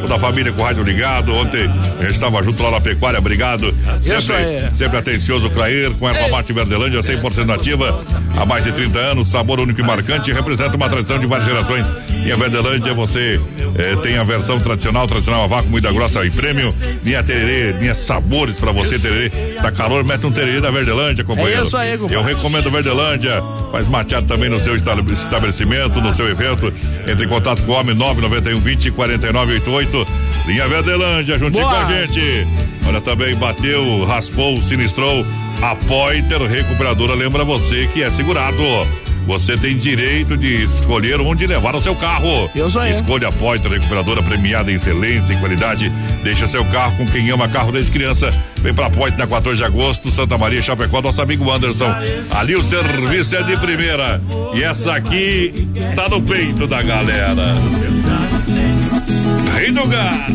[0.01, 1.31] Toda a família com o rádio ligado.
[1.31, 1.69] Ontem
[1.99, 3.71] a gente estava junto lá na pecuária, obrigado.
[4.01, 4.75] Sempre, aí.
[4.75, 8.03] sempre atencioso, Clair, com a erva mate Verdelândia, 100% nativa,
[8.35, 11.85] há mais de 30 anos, sabor único e marcante, representa uma tradição de várias gerações.
[12.25, 13.39] E a Verdelândia, você
[13.77, 16.73] eh, tem a versão tradicional, tradicional a vácuo, moída grossa e prêmio,
[17.03, 19.29] linha tererê, linha sabores pra você, tererê.
[19.61, 21.63] Tá calor, mete um tererê da Verdelândia, companheiro.
[21.63, 21.97] É isso aí.
[22.09, 26.71] Eu recomendo Verdelândia, faz mateado também no seu estab- estabelecimento, no seu evento.
[27.05, 30.07] Entre em contato com o homem 991 20 49 88.
[30.47, 31.75] Linha Verdelândia, juntinho Boa.
[31.75, 32.47] com a gente.
[32.87, 35.25] Olha, também bateu, raspou, sinistrou.
[35.61, 38.55] A Pointer Recuperadora lembra você que é segurado.
[39.27, 42.49] Você tem direito de escolher onde levar o seu carro.
[42.55, 42.91] Eu sou eu.
[42.91, 45.91] Escolha a Pointer Recuperadora premiada em excelência e qualidade.
[46.23, 48.29] Deixa seu carro com quem ama carro desde criança.
[48.57, 51.93] Vem pra Pointer na 14 de agosto, Santa Maria, Chapecó, nosso amigo Anderson.
[52.31, 54.21] Ali o serviço é de primeira.
[54.53, 57.55] E essa aqui tá no peito da galera.
[59.55, 60.29] Rei do Gar.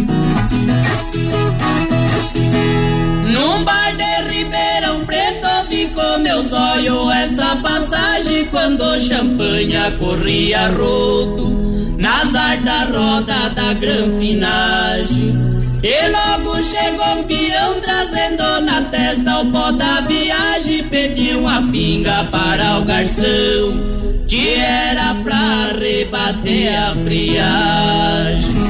[3.32, 5.45] Num bar de Ribeirão Preto
[5.86, 15.46] vi com meus olhos essa passagem quando champanha corria rodo nas da roda da granfinagem.
[15.82, 20.84] E logo chegou um peão trazendo na testa o pó da viagem.
[20.84, 28.66] Pediu uma pinga para o garçom, que era pra rebater a friagem.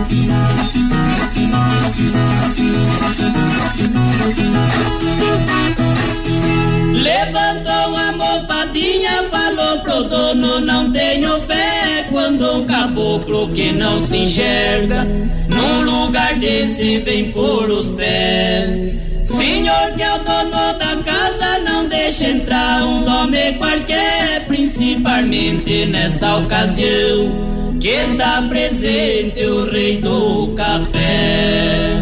[7.06, 12.04] Levantou uma mofadinha, falou pro dono: Não tenho fé.
[12.10, 18.94] Quando um caboclo que não se enxerga, num lugar desse vem por os pés.
[19.22, 26.36] Senhor, que é o dono da casa, não deixa entrar um homem qualquer, principalmente nesta
[26.38, 31.95] ocasião, que está presente o rei do café.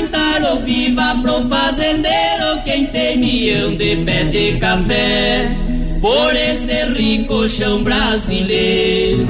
[0.00, 5.56] Palma, gritaram viva pro fazendeiro, quem tem mião de pé de café,
[6.00, 9.26] por esse rico chão brasileiro.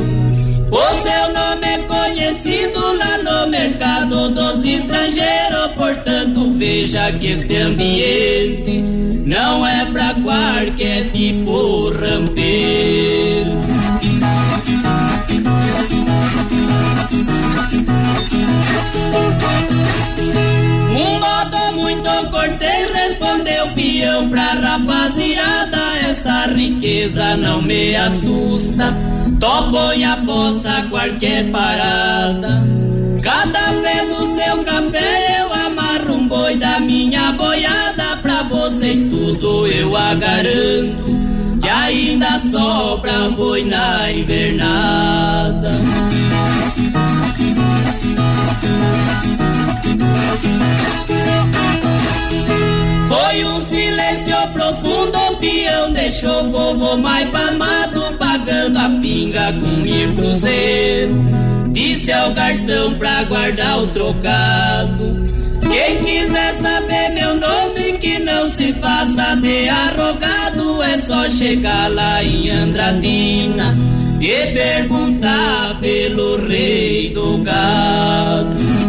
[0.71, 8.81] O seu nome é conhecido lá no mercado dos estrangeiros, portanto veja que este ambiente
[9.27, 13.80] não é pra qualquer tipo rampeiro.
[24.61, 28.95] Rapaziada, essa riqueza não me assusta.
[29.39, 32.63] Topo e aposta qualquer parada.
[33.23, 38.17] Cada pé do seu café eu amarro um boi da minha boiada.
[38.23, 41.21] Pra vocês tudo eu a garanto.
[41.61, 45.73] Que ainda sobra um boi na invernada.
[53.11, 59.85] Foi um silêncio profundo, o peão deixou o povo mais palmado, pagando a pinga com
[59.85, 61.17] ir cruzeiro.
[61.73, 65.27] Disse ao garçom pra guardar o trocado.
[65.69, 72.23] Quem quiser saber meu nome, que não se faça de arrogado, é só chegar lá
[72.23, 73.77] em Andradina
[74.21, 78.80] e perguntar pelo rei do gado.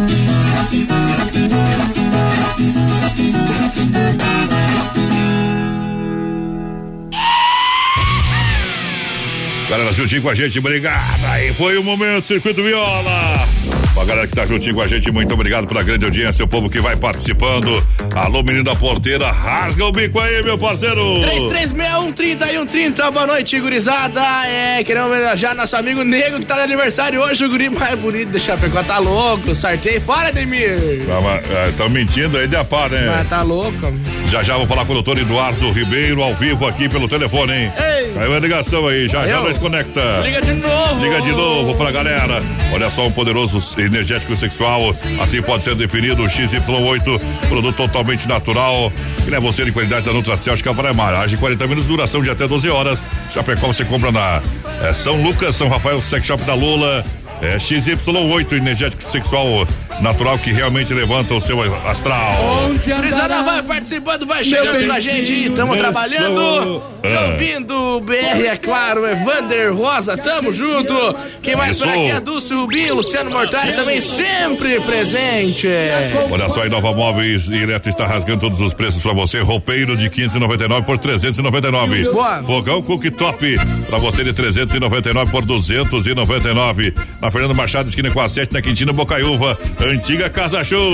[9.72, 11.24] Galera, juntinho com a gente, obrigado.
[11.30, 13.61] Aí foi o momento, Circuito Viola.
[13.94, 16.70] Pra galera que tá juntinho com a gente, muito obrigado pela grande audiência, o povo
[16.70, 17.86] que vai participando.
[18.14, 21.20] Alô, menino da porteira, rasga o bico aí, meu parceiro.
[21.20, 24.20] 3361 boa noite, gurizada.
[24.46, 28.32] É, queremos homenagear nosso amigo Nego que tá de aniversário hoje, o guri mais bonito
[28.32, 30.76] de Chapecó, tá louco, sartei, fora, Demir.
[31.68, 33.12] Estão mentindo aí de a par, né?
[33.14, 33.92] Mas tá louco.
[34.28, 37.72] Já já vou falar com o doutor Eduardo Ribeiro ao vivo aqui pelo telefone, hein?
[37.76, 38.12] Ei.
[38.14, 39.42] Caiu a ligação aí, já já Eu?
[39.44, 40.20] nós conecta.
[40.20, 41.04] Liga de novo.
[41.04, 42.42] Liga de novo pra galera.
[42.72, 44.94] Olha só, um poderoso energético sexual.
[45.20, 48.92] Assim pode ser definido o XY8, produto totalmente natural.
[49.24, 51.14] Que leva você de qualidade da Nutracel, Cavaremar.
[51.14, 53.02] Age 40 minutos, duração de até 12 horas.
[53.32, 54.42] Chapecó você compra na
[54.82, 57.04] é, São Lucas, São Rafael, Sex Shop da Lula.
[57.42, 59.66] É XY8, energético sexual
[60.00, 62.32] natural que realmente levanta o seu astral.
[62.86, 65.76] Gurizada vai participando, vai chegando com a gente, tamo Começou.
[65.92, 66.82] trabalhando.
[67.04, 67.32] E Ah.
[67.32, 70.94] ouvindo o BR, é claro, Evander Rosa, tamo junto.
[71.42, 71.98] Quem mais por Isso.
[71.98, 75.66] aqui é Dulce Rubinho, Luciano Mortari também sempre presente.
[76.30, 79.40] Olha só, a Inova Móveis e Eletro está rasgando todos os preços pra você.
[79.40, 82.04] Roupeiro de 15,99 por 399.
[82.12, 82.40] Boa.
[82.44, 83.56] Fogão cooktop
[83.88, 86.94] pra você de 399 por 299.
[87.20, 89.58] Na Fernando Machado, esquina com a 7, na Quintina Bocaiúva.
[89.80, 90.92] Antiga Casa Show.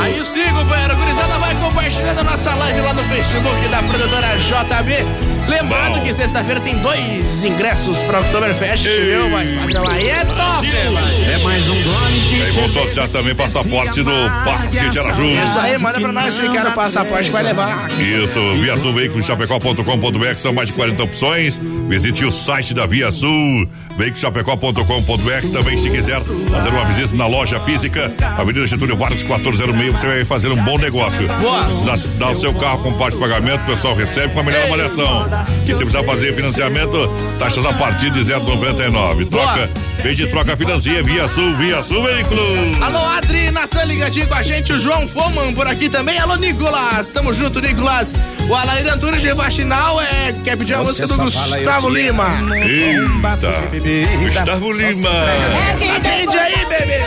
[0.00, 0.96] Aí o sigo, companheiro.
[0.96, 5.30] Gurizada vai compartilhando a nossa live lá no Facebook da produtora JB.
[5.48, 9.28] Lembrando que sexta-feira tem dois ingressos pra Oktoberfest, viu?
[9.30, 14.02] Mas padrão aí é top, É mais um gole de Aí vou sortear também passaporte
[14.02, 14.12] do
[14.44, 15.24] Parque de Araju.
[15.24, 17.88] Isso aí, manda pra nós que quer o passaporte vai levar.
[18.00, 21.60] Isso, Via Sul Veículos Chapecó.com.br são mais de 40 opções.
[21.90, 23.68] Visite o site da Via Sul.
[23.98, 30.06] Veiculoschapecó.com.br também se quiser fazer uma visita na loja física, Avenida Getúlio Vargas 1406, você
[30.06, 31.28] vai fazer um bom negócio.
[31.66, 34.64] Precisa dar o seu carro com parte de pagamento, o pessoal recebe com a melhor
[34.66, 35.28] avaliação.
[35.64, 39.28] E se precisar fazer financiamento, taxas a partir de 0,99.
[39.28, 39.68] Troca,
[40.02, 42.80] vem de troca financia, Via Sul, Via Sul Veículos.
[42.80, 46.18] Alô, Adri, Natan ligadinho com a gente, o João Foman por aqui também.
[46.18, 48.14] Alô, Nicolas, tamo junto, Nicolas.
[48.48, 52.28] O Alair Antunes de Vacinal é, quer pedir a Você música do eu Gustavo Lima.
[52.56, 55.10] Eita, Gustavo Lima.
[55.96, 57.00] Atende aí, bebê.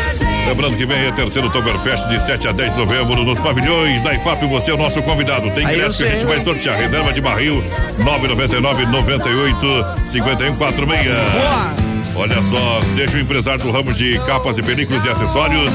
[0.47, 4.15] Lembrando que vem a terceiro Oktoberfest de 7 a 10 de novembro nos pavilhões da
[4.15, 4.47] IFAP.
[4.47, 5.51] Você é o nosso convidado.
[5.51, 6.79] Tem ingresso que a gente vai sortear.
[6.79, 7.63] Reserva de barril
[7.99, 11.93] 999 98 51 46.
[12.15, 15.71] Olha só, seja o empresário do ramo de capas e películas e acessórios,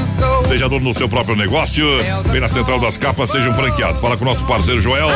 [0.47, 1.85] seja dono do seu próprio negócio,
[2.31, 3.99] vem na Central das Capas, seja um franqueado.
[3.99, 5.09] Fala com o nosso parceiro Joel.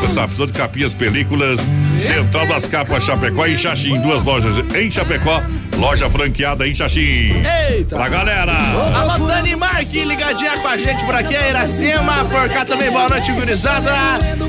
[0.00, 1.60] Você sabe, de capinhas, películas,
[2.00, 4.00] Central das Capas, Chapecó e Xaxim.
[4.00, 5.42] Duas lojas em Chapecó,
[5.76, 7.32] loja franqueada em Xaxim.
[7.68, 7.96] Eita.
[7.96, 8.52] Pra galera.
[8.94, 13.08] Alô, Dani Marque, ligadinha com a gente por aqui, a Iracema, por cá também, boa
[13.08, 13.92] noite, gurizada.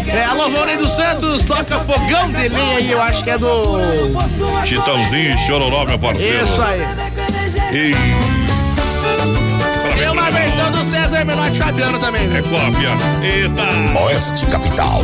[0.07, 3.79] É, alô, Valnei dos Santos, toca fogão de lenha aí, eu acho que é do...
[4.65, 6.45] Chitãozinho e Chororó, meu parceiro.
[6.45, 6.81] Isso aí.
[7.73, 7.91] E...
[9.95, 12.23] Tem uma versão do César Menotti Fabiano também.
[12.35, 12.89] É cópia.
[13.21, 13.63] Eita.
[14.03, 15.03] Oeste Capital.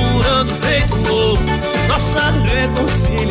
[0.21, 1.43] procurando feito louco
[1.87, 3.30] nossa reconciliação.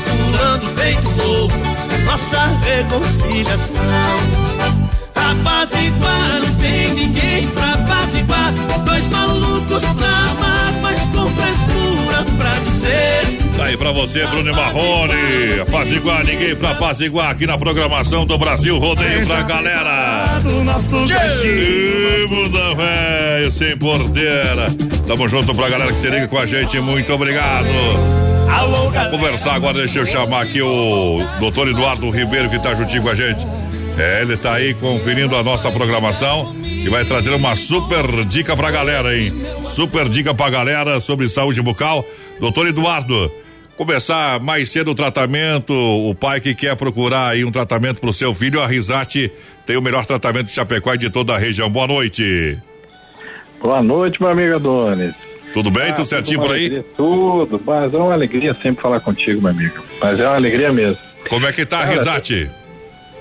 [0.00, 1.70] procurando feito louco
[2.10, 3.84] nossa reconciliação.
[5.14, 8.52] Apaziguar, não tem ninguém pra apaziguar.
[8.84, 13.38] Dois malucos pra amar, mas com frescura pra dizer.
[13.56, 15.60] Tá aí pra você, Bruno Marrone.
[15.60, 20.40] Apaziguar, ninguém pra apaziguar aqui na programação do Brasil Rodeio pra galera.
[21.40, 24.66] Time da velho, sem porteira.
[25.10, 26.78] Tamo junto pra galera que se liga com a gente.
[26.78, 27.66] Muito obrigado.
[28.46, 33.08] Vamos conversar agora, deixa eu chamar aqui o doutor Eduardo Ribeiro que tá juntinho com
[33.08, 33.44] a gente.
[33.98, 38.70] É, ele tá aí conferindo a nossa programação e vai trazer uma super dica pra
[38.70, 39.32] galera, hein?
[39.74, 42.06] Super dica pra galera sobre saúde bucal.
[42.38, 43.32] Doutor Eduardo,
[43.76, 48.32] começar mais cedo o tratamento, o pai que quer procurar aí um tratamento pro seu
[48.32, 49.28] filho, a Risate
[49.66, 51.68] tem o melhor tratamento de Chapecó de toda a região.
[51.68, 52.56] Boa noite.
[53.60, 55.14] Boa noite, meu amigo Adonis.
[55.52, 55.90] Tudo bem?
[55.90, 56.60] Ah, tudo certinho por aí?
[56.60, 59.82] alegria, Tudo, mas é uma alegria sempre falar contigo, meu amigo.
[60.00, 60.98] Mas é uma alegria mesmo.
[61.28, 62.50] Como é que tá Cara, Risate?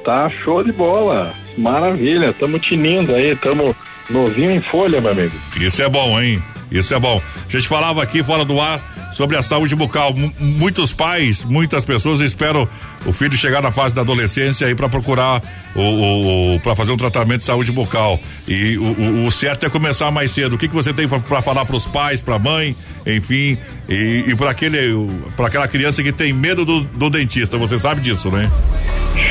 [0.06, 1.34] Tá show de bola.
[1.58, 2.32] Maravilha.
[2.34, 3.76] Tamo tinindo aí, tamo
[4.10, 5.36] novinho em folha, meu amigo.
[5.60, 6.42] Isso é bom, hein?
[6.72, 7.22] Isso é bom.
[7.48, 8.80] A gente falava aqui fora do ar
[9.14, 10.12] sobre a saúde bucal.
[10.16, 12.68] M- muitos pais, muitas pessoas esperam
[13.06, 15.42] o filho chegar na fase da adolescência aí para procurar
[15.76, 18.20] o, o, o para fazer um tratamento de saúde bucal.
[18.48, 20.56] E o, o- certo é começar mais cedo.
[20.56, 22.76] O que, que você tem para falar para os pais, para a mãe,
[23.06, 24.96] enfim, e, e para aquele
[25.36, 27.58] para aquela criança que tem medo do, do dentista?
[27.58, 28.50] Você sabe disso, né?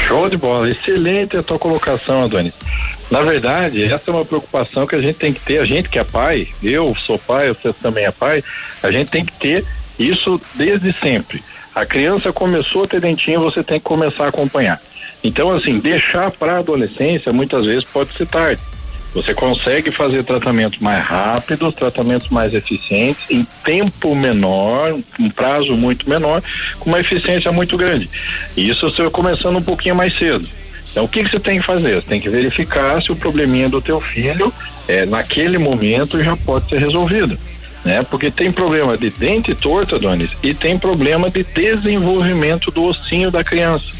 [0.06, 0.68] Show de bola.
[0.70, 2.52] Excelente a tua colocação, Adonis.
[3.10, 5.98] Na verdade, essa é uma preocupação que a gente tem que ter, a gente que
[5.98, 8.42] é pai, eu sou pai, você também é pai,
[8.82, 9.66] a gente tem que ter
[9.98, 11.44] isso desde sempre.
[11.74, 14.80] A criança começou a ter dentinho, você tem que começar a acompanhar.
[15.22, 18.62] Então, assim, deixar para a adolescência muitas vezes pode ser tarde.
[19.14, 26.08] Você consegue fazer tratamentos mais rápidos, tratamentos mais eficientes, em tempo menor, um prazo muito
[26.08, 26.42] menor,
[26.78, 28.08] com uma eficiência muito grande.
[28.56, 30.46] Isso você vai começando um pouquinho mais cedo.
[30.98, 31.94] Então, o que, que você tem que fazer?
[31.94, 34.52] Você tem que verificar se o probleminha do teu filho,
[34.88, 37.38] é, naquele momento, já pode ser resolvido.
[37.84, 38.02] Né?
[38.02, 43.44] Porque tem problema de dente torto, Adonis, e tem problema de desenvolvimento do ossinho da
[43.44, 43.92] criança.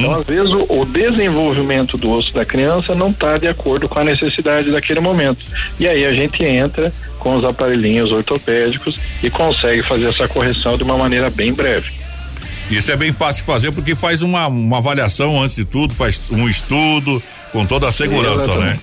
[0.00, 4.00] Então, às vezes, o, o desenvolvimento do osso da criança não está de acordo com
[4.00, 5.44] a necessidade daquele momento.
[5.78, 10.82] E aí a gente entra com os aparelhinhos ortopédicos e consegue fazer essa correção de
[10.82, 12.01] uma maneira bem breve.
[12.76, 16.20] Isso é bem fácil de fazer porque faz uma, uma avaliação antes de tudo, faz
[16.30, 17.22] um estudo
[17.52, 18.78] com toda a segurança, né?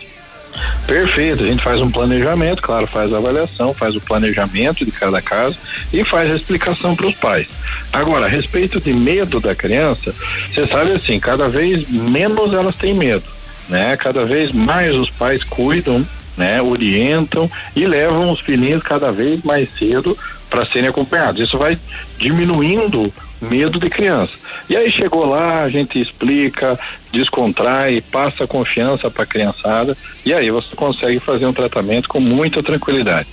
[0.86, 5.22] Perfeito, a gente faz um planejamento, claro, faz a avaliação, faz o planejamento de cada
[5.22, 5.58] caso
[5.94, 7.48] e faz a explicação para os pais.
[7.94, 10.14] Agora, a respeito de medo da criança,
[10.52, 13.26] você sabe assim, cada vez menos elas têm medo,
[13.68, 13.96] né?
[13.98, 16.06] Cada vez mais os pais cuidam,
[16.36, 16.62] né?
[16.62, 20.18] Orientam e levam os filhinhos cada vez mais cedo
[20.50, 21.48] para serem acompanhados.
[21.48, 21.78] Isso vai
[22.18, 24.34] diminuindo medo de criança.
[24.70, 26.80] E aí chegou lá, a gente explica,
[27.12, 32.62] descontrai, passa confiança para a criançada e aí você consegue fazer um tratamento com muita
[32.62, 33.28] tranquilidade.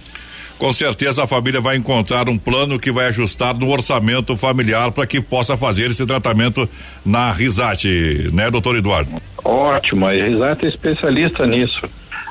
[0.58, 5.06] Com certeza a família vai encontrar um plano que vai ajustar no orçamento familiar para
[5.06, 6.66] que possa fazer esse tratamento
[7.04, 9.20] na Risate, né, doutor Eduardo?
[9.44, 11.82] Ótimo, a Risate é especialista nisso.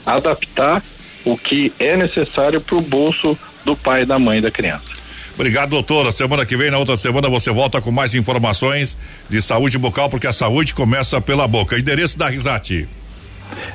[0.04, 0.84] Adaptar
[1.24, 4.95] o que é necessário para o bolso do pai e da mãe da criança.
[5.36, 6.12] Obrigado, doutora.
[6.12, 8.98] Semana que vem, na outra semana, você volta com mais informações
[9.30, 11.78] de saúde bucal, porque a saúde começa pela boca.
[11.78, 12.88] Endereço da Risate.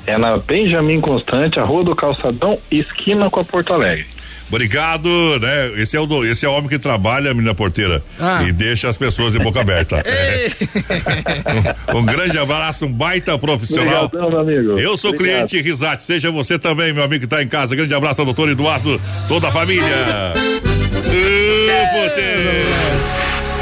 [0.06, 4.06] É na Benjamin Constante, a Rua do Calçadão, esquina com a Porto Alegre.
[4.48, 5.08] Obrigado,
[5.40, 5.70] né?
[5.80, 8.42] Esse é o do, esse é o homem que trabalha, menina porteira, Ah.
[8.42, 10.02] e deixa as pessoas de boca aberta.
[11.94, 14.06] um, um grande abraço, um baita profissional.
[14.06, 14.80] Obrigadão, meu amigo.
[14.80, 15.46] Eu sou Obrigado.
[15.48, 17.76] cliente Risate, seja você também, meu amigo que está em casa.
[17.76, 20.34] Grande abraço ao doutor Eduardo, toda a família.
[21.12, 23.19] Ô, potência.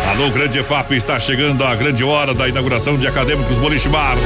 [0.09, 4.17] Alô, Grande FAP, está chegando a grande hora da inauguração de Acadêmicos Boliche Bar.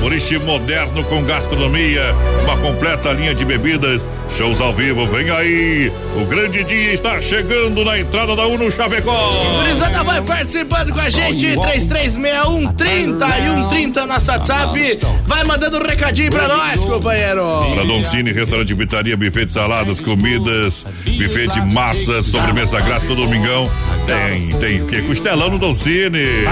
[0.00, 2.14] Boliche moderno com gastronomia,
[2.44, 4.00] uma completa linha de bebidas,
[4.36, 5.92] shows ao vivo, vem aí.
[6.16, 9.32] O grande dia está chegando na entrada da Uno Chapecó.
[9.56, 15.00] Gurizada vai participando com a gente, 3361 30 e 130 nosso WhatsApp.
[15.24, 17.42] Vai mandando um recadinho pra nós, companheiro.
[17.74, 23.68] Para Doncini, restaurante pizzaria, buffet de saladas, comidas, buffet de massas, sobremesa grátis todo domingão.
[24.06, 25.02] Tem, tem o quê?
[25.08, 26.44] Costelão no Doncini.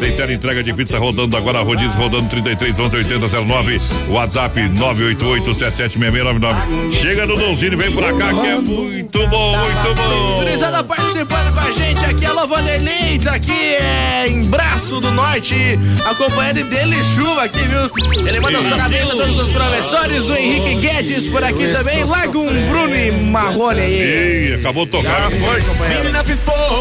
[0.00, 3.78] Tem tela entrega de pizza rodando agora, rodízio rodando 33 11 80 09,
[4.08, 6.92] WhatsApp 988 776699.
[6.92, 10.38] Chega no Doncini, vem pra cá que é muito bom, muito bom.
[10.38, 15.78] Gurizada participando com a gente aqui, alô Vanderlei, tá aqui é, em Braço do Norte,
[16.06, 18.26] acompanhando dele chuva aqui, viu?
[18.26, 22.38] Ele manda os parabéns a todos os professores, o Henrique Guedes por aqui também, larga
[22.38, 24.52] um Bruno e Marrone aí.
[24.52, 25.28] Ih, acabou de tocar.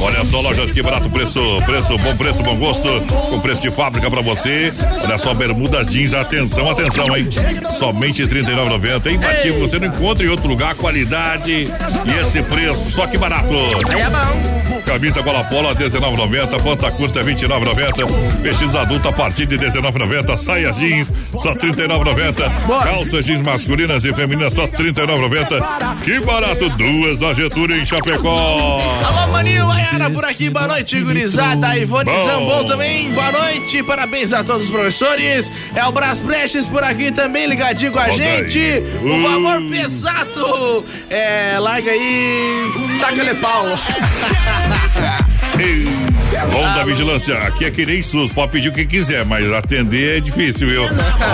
[0.02, 2.88] Olha só, lojas que barato, preço, preço, bom preço, bom gosto,
[3.30, 4.72] com preço de fábrica pra você.
[5.03, 7.27] Olha só, bermudas jeans, atenção, atenção, hein?
[7.77, 9.07] Somente R$ 39,90.
[9.07, 13.49] É imbatível, você não encontra em outro lugar qualidade e esse preço, só que barato.
[13.94, 14.60] Aí é bom.
[14.86, 20.72] Camisa gola polo a 19,90, ponta curta 29,90, vestidos adultos a partir de 19,90, saia
[20.72, 26.03] jeans só 39,90, calças jeans masculinas e femininas só 39,90.
[26.03, 28.80] Que barato, duas da Getúlio em Chapecó.
[29.06, 31.78] Alô, Maninho Maiara por aqui, boa noite, gurizada.
[31.78, 32.26] Ivone Bom.
[32.26, 35.52] Zambon também, boa noite, parabéns a todos os professores.
[35.76, 38.60] É o Brás Breches por aqui também, ligadinho com a Conta gente.
[38.60, 38.84] aí.
[39.04, 39.22] O Uh.
[39.22, 43.66] valor pesado, é, larga aí, taca-lhe pau.
[46.52, 50.20] Ronda Vigilância, aqui é que nem SUS, pode pedir o que quiser, mas atender é
[50.20, 50.84] difícil, viu?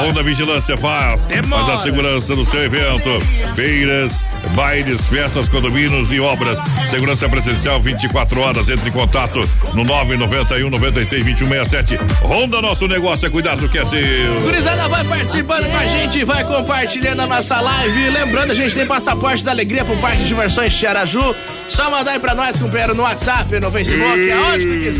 [0.02, 3.20] Ronda Vigilância faz, faz a segurança do seu evento,
[3.56, 4.12] feiras,
[4.56, 6.58] bailes, festas, condomínios e obras.
[6.90, 11.96] Segurança presencial 24 horas, entre em contato no 991 96 2167.
[12.22, 14.42] Ronda, nosso negócio é cuidar do que é seu.
[14.42, 18.10] Gurizada vai participando com a gente, vai compartilhando a nossa live.
[18.10, 21.36] Lembrando, a gente tem passaporte da alegria pro Parque de Diversões Tiaraju.
[21.70, 24.95] Só mandar aí pra nós, companheiro, no WhatsApp, no Facebook, aonde tu quiser.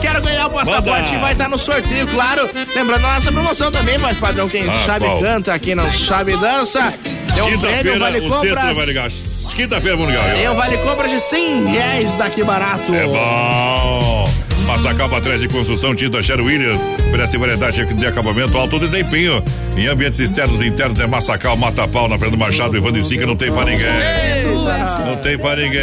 [0.00, 2.48] Quero ganhar o passaporte e vai estar no sorteio, claro.
[2.74, 5.20] Lembrando a nossa promoção também, mas padrão, quem Ah, sabe qual?
[5.20, 6.92] canta, quem não sabe dança.
[7.34, 8.76] Tem um prêmio, vale compras.
[9.54, 10.06] Quinta-feira viu?
[10.34, 12.94] Tem um vale compras de 100 reais daqui barato.
[12.94, 14.05] É bom.
[14.66, 16.80] Massacal Matriz de Construção Tinta Sher Williams.
[17.08, 19.42] Oferece variedade de acabamento, alto desempenho.
[19.76, 23.26] Em ambientes externos e internos é Massacal, Mata Pau, na Fernando Machado, Evandro e Sica,
[23.26, 23.86] não tem pra ninguém.
[25.06, 25.76] Não tem pra ninguém.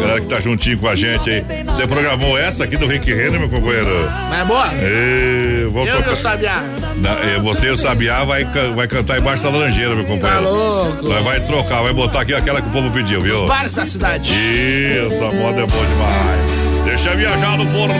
[0.00, 1.44] Galera que tá juntinho com a gente aí.
[1.66, 3.88] Você programou essa aqui do Rick Renner, meu companheiro?
[4.28, 4.68] Mas é boa?
[4.74, 6.62] Ê, vamos Eu e tocar- o Sabiá.
[6.96, 8.44] Na- eh, você e o Sabiá vai,
[8.74, 10.44] vai cantar embaixo da laranjeira, meu companheiro.
[10.44, 11.08] Tá louco.
[11.08, 13.42] Nós vai trocar, vai botar aqui aquela que o povo pediu, viu?
[13.42, 14.30] Os bares da cidade.
[14.32, 16.59] Isso, a moda é boa demais.
[17.02, 17.96] Deixa viajar no portão.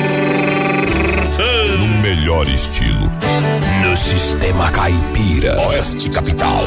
[1.78, 3.10] No melhor estilo.
[3.82, 5.58] No sistema caipira.
[5.68, 6.62] Oeste Capital.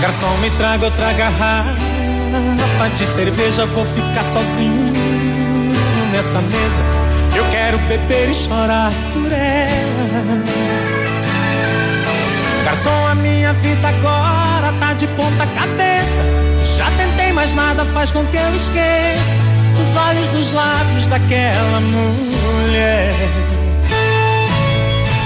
[0.00, 4.90] Garçom, me traga outra garrafa de cerveja, vou ficar sozinho
[6.10, 6.82] nessa mesa.
[7.36, 10.44] Eu quero beber e chorar por ela.
[12.64, 16.22] Garçom, a minha vida agora tá de ponta cabeça.
[16.74, 19.38] Já tentei, mas nada faz com que eu esqueça
[19.80, 23.14] os olhos, os lábios daquela mulher.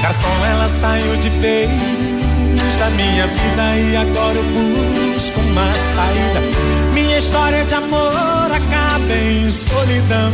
[0.02, 1.70] Garçom, ela saiu de vez
[2.78, 4.44] da minha vida e agora eu
[5.14, 6.40] busco uma saída.
[6.92, 10.32] Minha história de amor acaba em solidão.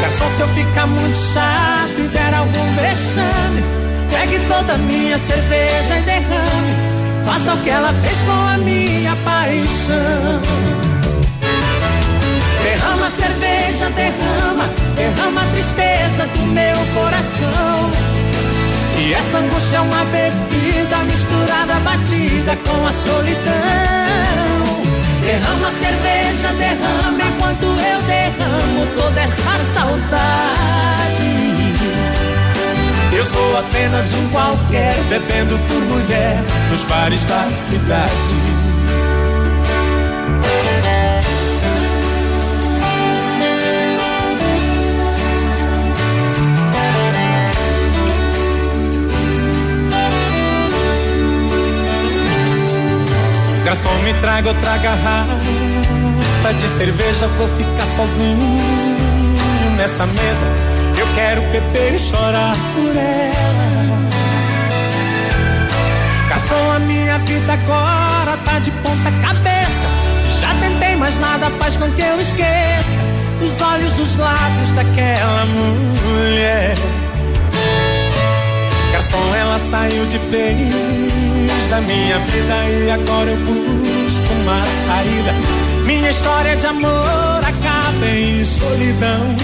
[0.00, 3.62] Garçom, se eu ficar muito chato e der algum vexame,
[4.10, 6.95] pegue toda a minha cerveja e derrame.
[7.26, 10.40] Faça o que ela fez com a minha paixão.
[12.62, 17.90] Derrama cerveja, derrama, derrama a tristeza do meu coração.
[18.98, 24.56] E essa angústia é uma bebida misturada, batida com a solidão.
[25.20, 31.35] Derrama cerveja, derrama enquanto eu derramo toda essa saudade
[33.26, 36.36] sou apenas um qualquer, bebendo por mulher
[36.70, 38.12] nos bares da cidade.
[53.64, 58.36] Garçom, me traga outra garrafa de cerveja, vou ficar sozinho
[59.76, 60.75] nessa mesa
[61.16, 63.96] Quero beber e chorar por ela.
[66.28, 69.86] Garçom, a minha vida agora tá de ponta cabeça.
[70.40, 73.00] Já tentei, mas nada faz com que eu esqueça
[73.42, 76.76] os olhos, os lábios daquela mulher.
[78.92, 85.32] Garçom, ela saiu de vez da minha vida e agora eu busco uma saída.
[85.84, 89.34] Minha história de amor acaba em solidão.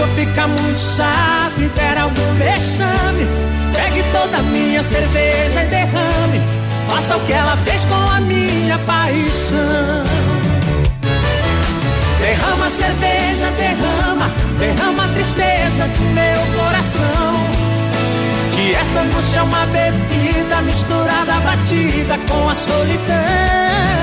[0.00, 3.26] Se eu ficar muito chato e der algum vexame,
[3.74, 6.40] pegue toda a minha cerveja e derrame.
[6.88, 10.02] Faça o que ela fez com a minha paixão.
[12.18, 17.34] Derrama cerveja, derrama, derrama a tristeza do meu coração.
[18.56, 23.99] Que essa angústia é uma bebida misturada, batida com a solidão.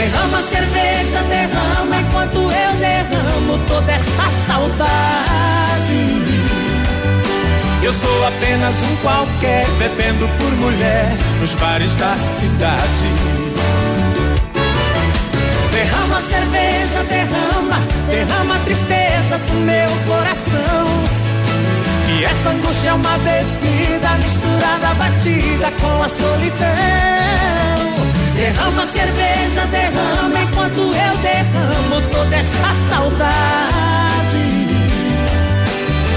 [0.00, 6.22] Derrama cerveja, derrama enquanto eu derramo toda essa saudade.
[7.82, 11.06] Eu sou apenas um qualquer bebendo por mulher
[11.38, 13.10] nos bares da cidade.
[15.70, 17.78] Derrama cerveja, derrama,
[18.08, 20.86] derrama a tristeza do meu coração.
[22.08, 27.79] E essa angústia é uma bebida misturada, batida com a solidão.
[28.40, 34.38] Derrama cerveja, derrama enquanto eu derramo toda essa saudade.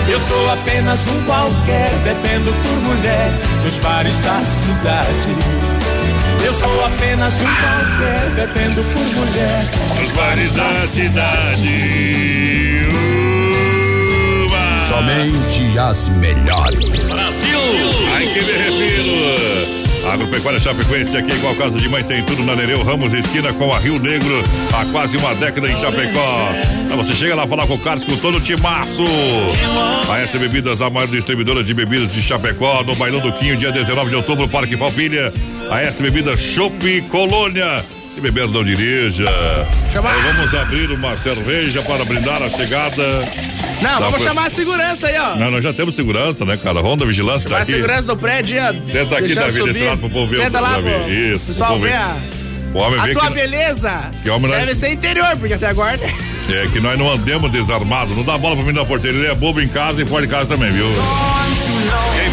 [0.07, 3.29] Eu sou apenas um qualquer, bebendo por mulher
[3.65, 5.35] nos bares da cidade.
[6.45, 9.65] Eu sou apenas um qualquer, bebendo por mulher
[9.99, 12.87] nos bares da cidade.
[14.87, 17.11] Somente as melhores.
[17.11, 17.59] Brasil!
[18.15, 19.82] Ai que me refiro!
[20.11, 23.79] Agropecuária Chapecoense aqui, igual casa de mãe, tem tudo na Nereu Ramos, esquina com a
[23.79, 24.43] Rio Negro,
[24.73, 26.49] há quase uma década em Chapecó.
[26.85, 29.03] Então você chega lá falar com o Carlos com todo o timaço.
[30.09, 33.71] A S Bebidas, a maior distribuidora de bebidas de Chapecó, no Bailão do Quinho, dia
[33.71, 35.31] 19 de outubro, Parque Palpilha.
[35.71, 37.83] A S Bebidas Chopp Colônia.
[38.13, 39.23] Se beber, não dirija.
[39.93, 43.03] Nós vamos abrir uma cerveja para brindar a chegada.
[43.81, 45.35] Não, vamos chamar a segurança aí, ó.
[45.35, 46.79] Não, nós já temos segurança, né, cara?
[46.79, 47.71] Ronda Vigilância tá A aqui.
[47.71, 48.71] segurança do prédio, ó.
[48.85, 50.43] Senta aqui, Davi, desse lado pro povo ver.
[50.43, 50.89] Senta lá, Davi.
[50.91, 51.09] pô.
[51.09, 51.45] Isso.
[51.47, 51.95] Pessoal, pro povo vê ver.
[51.95, 52.17] a,
[52.73, 54.11] O homem a tua que, beleza.
[54.23, 55.99] que homem não é- Deve ser interior, porque até agora.
[56.49, 58.15] é que nós não andemos desarmados.
[58.15, 59.17] Não dá bola pra mim na porteira.
[59.17, 60.85] Ele é bobo em casa e fora de casa também, viu?
[61.65, 61.72] Quem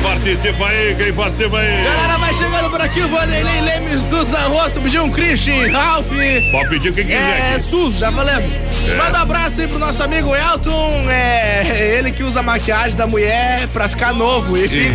[0.02, 0.94] participa aí?
[0.94, 1.84] Quem participa aí?
[1.84, 6.08] Galera, vai chegando por aqui o Vanderlei Lemes do Zanrosso, pediu um Christian, Ralph.
[6.52, 7.54] Pode pedir quem quiser.
[7.54, 7.58] É.
[7.58, 8.50] SUS, já falamos.
[8.88, 8.96] É.
[8.96, 13.06] Manda um abraço aí pro nosso amigo Elton, é ele que usa a maquiagem da
[13.06, 14.56] mulher pra ficar novo.
[14.56, 14.90] E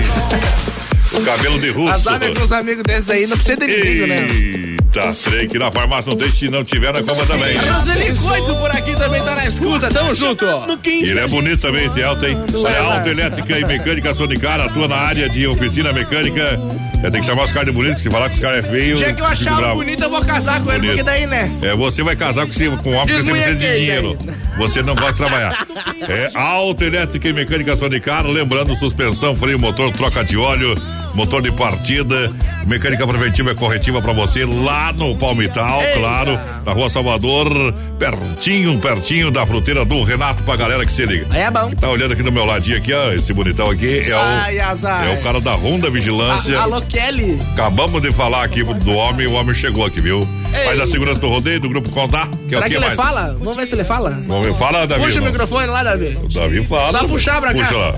[1.14, 1.94] O cabelo de russo.
[1.94, 4.65] Azar com os amigos desses aí, não precisa de inimigo, né?
[4.96, 7.56] Eita, trem que na farmácia não tem, se não tiver, na cama também.
[7.58, 10.46] Roseli Coito por aqui também tá na escuta, tamo junto.
[10.86, 12.38] Ele é bonito também, esse alto, hein?
[12.74, 16.60] É alta elétrica e mecânica Sonicara, atua na área de oficina mecânica.
[17.04, 18.70] É, tem que chamar os caras de bonito, que se falar que os caras é
[18.70, 18.96] feio.
[18.96, 19.76] dia que eu achar bravo.
[19.76, 20.90] bonito, eu vou casar com ele, Bonito.
[20.92, 21.52] porque daí, né?
[21.62, 24.18] É, você vai casar com, esse- com um homem que você precisa de dinheiro.
[24.58, 25.68] Você não gosta de trabalhar.
[26.10, 30.74] É auto elétrica e mecânica Sonicar, lembrando suspensão, freio, motor, troca de óleo,
[31.16, 32.32] motor de partida,
[32.68, 36.00] mecânica preventiva e corretiva pra você lá no Palmital, Eita.
[36.00, 41.26] claro, na Rua Salvador, pertinho, pertinho da fruteira do Renato pra galera que se liga.
[41.36, 41.72] É bom.
[41.72, 45.08] Tá olhando aqui do meu ladinho aqui, ó, esse bonitão aqui é Ai, o azar.
[45.08, 46.60] é o cara da Ronda Vigilância.
[46.60, 47.40] A- Alô, Kelly.
[47.54, 50.28] Acabamos de falar aqui do homem, o homem chegou aqui, viu?
[50.54, 50.66] Ei.
[50.66, 52.86] Faz a segurança do rodeio, do grupo Contar, que é Será o que que ele
[52.86, 52.96] mais?
[52.96, 53.36] fala?
[53.40, 54.10] Vamos ver se ele fala.
[54.28, 55.04] Vamos ver, fala, Davi.
[55.06, 56.18] Puxa o microfone lá, Davi.
[56.24, 56.92] O Davi fala.
[56.92, 57.60] Só puxar pra cá.
[57.60, 57.96] Puxa lá.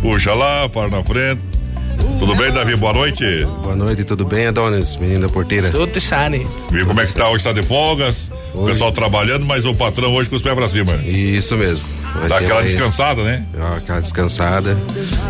[0.00, 1.40] Puxa lá, para na frente.
[2.18, 2.76] Tudo bem, Davi?
[2.76, 3.44] Boa noite.
[3.62, 5.70] Boa noite, tudo bem, Adonis, menino da porteira?
[5.70, 6.46] Tudo shine.
[6.70, 7.42] Viu como é que tá hoje?
[7.44, 8.30] Tá de folgas?
[8.54, 10.94] O pessoal trabalhando, mas o patrão hoje com os pés pra cima.
[11.04, 11.84] Isso mesmo.
[12.14, 13.44] Mas Dá aquela aí- descansada, né?
[13.56, 14.76] Dá aquela descansada,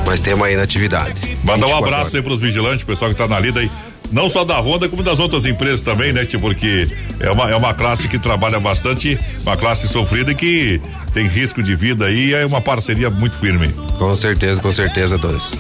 [0.07, 1.15] mas temos aí na atividade.
[1.45, 2.15] Mandar um 24 abraço horas.
[2.17, 3.71] aí pros vigilantes, pessoal que tá na lida aí.
[4.11, 6.39] Não só da Honda, como das outras empresas também, né, tio?
[6.39, 6.87] Porque
[7.19, 10.81] é uma, é uma classe que trabalha bastante, uma classe sofrida e que
[11.15, 13.73] tem risco de vida aí, é uma parceria muito firme.
[14.03, 15.53] Com certeza, com certeza, Adonis.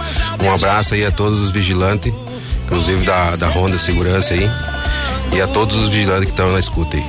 [0.42, 2.12] Um abraço aí a todos os vigilantes,
[2.64, 4.50] inclusive da, da Honda Segurança aí,
[5.32, 7.04] e a todos os vigilantes que estão na escuta aí.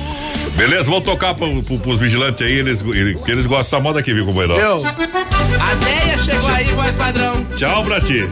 [0.54, 3.98] Beleza, vamos tocar pro, pro, pros vigilantes aí, eles, eles, que eles gostam dessa moda
[3.98, 4.54] aqui, viu, companheiro?
[4.54, 4.86] Viu?
[4.86, 7.44] A Deia chegou aí, voz padrão.
[7.56, 8.30] Tchau pra ti.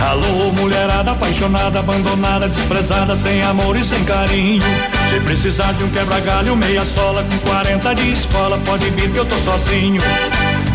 [0.00, 4.62] Alô, mulherada apaixonada, abandonada, desprezada, sem amor e sem carinho.
[5.10, 9.24] Se precisar de um quebra-galho, meia sola, com 40 de escola, pode vir que eu
[9.24, 10.00] tô sozinho.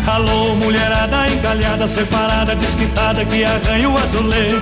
[0.06, 4.60] Alô, mulherada encalhada, separada, desquitada, que arranha o azulejo.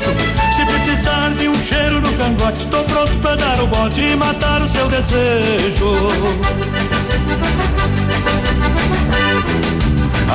[0.55, 4.63] Se precisar de um cheiro no cangote, estou pronto pra dar o bote e matar
[4.63, 6.23] o seu desejo.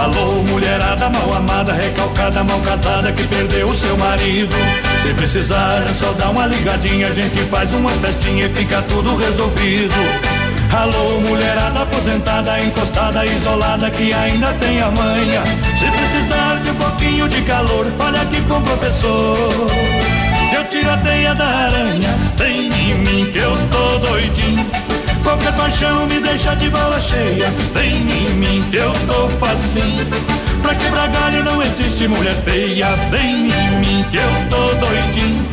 [0.03, 4.55] Alô, mulherada mal amada, recalcada, mal casada, que perdeu o seu marido.
[5.01, 9.15] Se precisar, é só dar uma ligadinha, a gente faz uma festinha e fica tudo
[9.15, 9.95] resolvido.
[10.71, 15.43] Alô, mulherada aposentada, encostada, isolada, que ainda tem a manha.
[15.79, 19.71] Se precisar de um pouquinho de calor, fale aqui com o professor.
[20.53, 24.65] Eu tiro a teia da aranha, vem em mim que eu tô doidinho.
[25.27, 27.51] Qualquer paixão me deixa de bola cheia.
[27.73, 30.05] Vem em mim que eu tô facinho.
[30.61, 32.87] Pra quebrar galho não existe mulher feia.
[33.11, 35.45] Vem em mim que eu tô doidinho.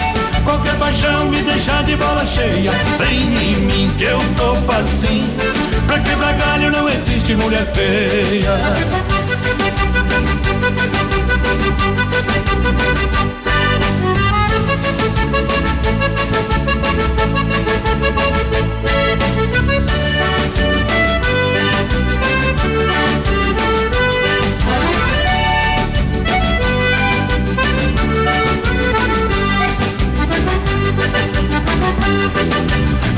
[0.44, 2.70] Qualquer paixão me deixa de bola cheia.
[3.00, 5.26] Vem em mim que eu tô facinho.
[5.88, 8.54] Pra quebrar galho não existe mulher feia.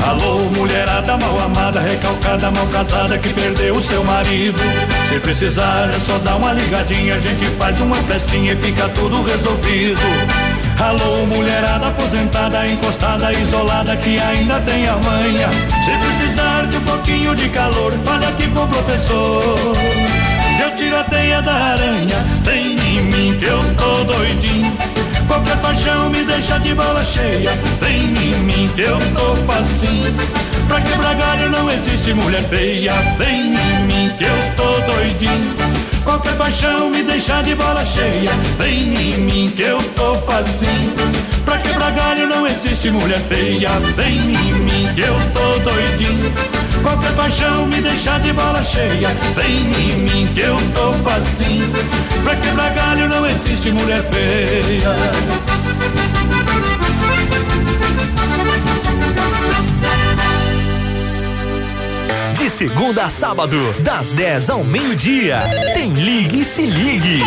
[0.05, 4.59] Alô, mulherada mal amada, recalcada, mal casada, que perdeu o seu marido.
[5.09, 9.23] Se precisar, é só dar uma ligadinha, a gente faz uma festinha e fica tudo
[9.23, 10.01] resolvido.
[10.79, 15.49] Alô, mulherada aposentada, encostada, isolada, que ainda tem a manha.
[15.83, 19.77] Se precisar de um pouquinho de calor, fale aqui com o professor.
[20.61, 24.96] Eu tiro a teia da aranha, vem em mim que eu tô doidinho.
[25.27, 27.51] Qualquer paixão me deixa de bola cheia.
[27.81, 30.13] Vem em mim que eu tô facinho.
[30.67, 32.93] Pra quebrar galho não existe mulher feia.
[33.17, 35.55] Vem em mim que eu tô doidinho.
[36.03, 38.31] Qualquer paixão me deixa de bola cheia.
[38.57, 40.93] Vem em mim que eu tô facinho.
[41.43, 43.69] Pra quebrar galho não existe mulher feia.
[43.95, 46.33] Vem em mim que eu tô doidinho.
[46.81, 49.09] Qualquer paixão me deixa de bola cheia.
[49.35, 51.67] Vem em mim que eu tô facinho.
[52.23, 53.06] Pra quebrar galho
[53.37, 54.95] existe mulher feia.
[62.33, 65.43] De segunda a sábado, das 10 ao meio-dia,
[65.73, 67.21] tem Ligue e Se Ligue.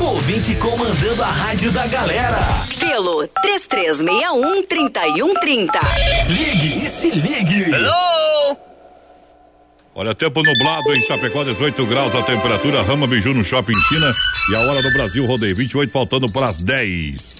[0.00, 2.38] Ouvinte comandando a rádio da galera.
[2.78, 5.80] Pelo 3361 3130.
[6.28, 7.70] Ligue e Se Ligue.
[7.70, 8.09] Hello!
[9.92, 14.10] Olha, tempo nublado em Chapecó, 18 graus a temperatura, Rama Biju no Shopping China
[14.50, 17.39] e a hora do Brasil rodeio 28 faltando para as 10.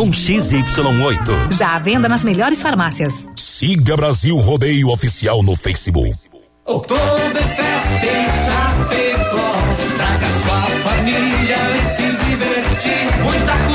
[0.00, 1.52] com XY8.
[1.52, 3.28] Já à venda nas melhores farmácias.
[3.36, 6.18] Siga Brasil Rodeio Oficial no Facebook.
[6.64, 9.52] Oktoberfest em Chapecó.
[9.98, 13.22] Traga sua família e se divertir.
[13.22, 13.69] Muita cultura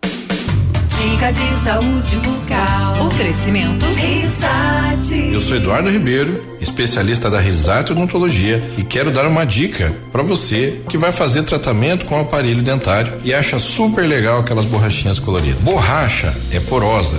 [1.01, 3.07] Dica de saúde bucal.
[3.07, 5.33] Oferecimento Risate.
[5.33, 10.83] Eu sou Eduardo Ribeiro, especialista da Risate Odontologia e quero dar uma dica para você
[10.91, 15.61] que vai fazer tratamento com aparelho dentário e acha super legal aquelas borrachinhas coloridas.
[15.61, 17.19] Borracha é porosa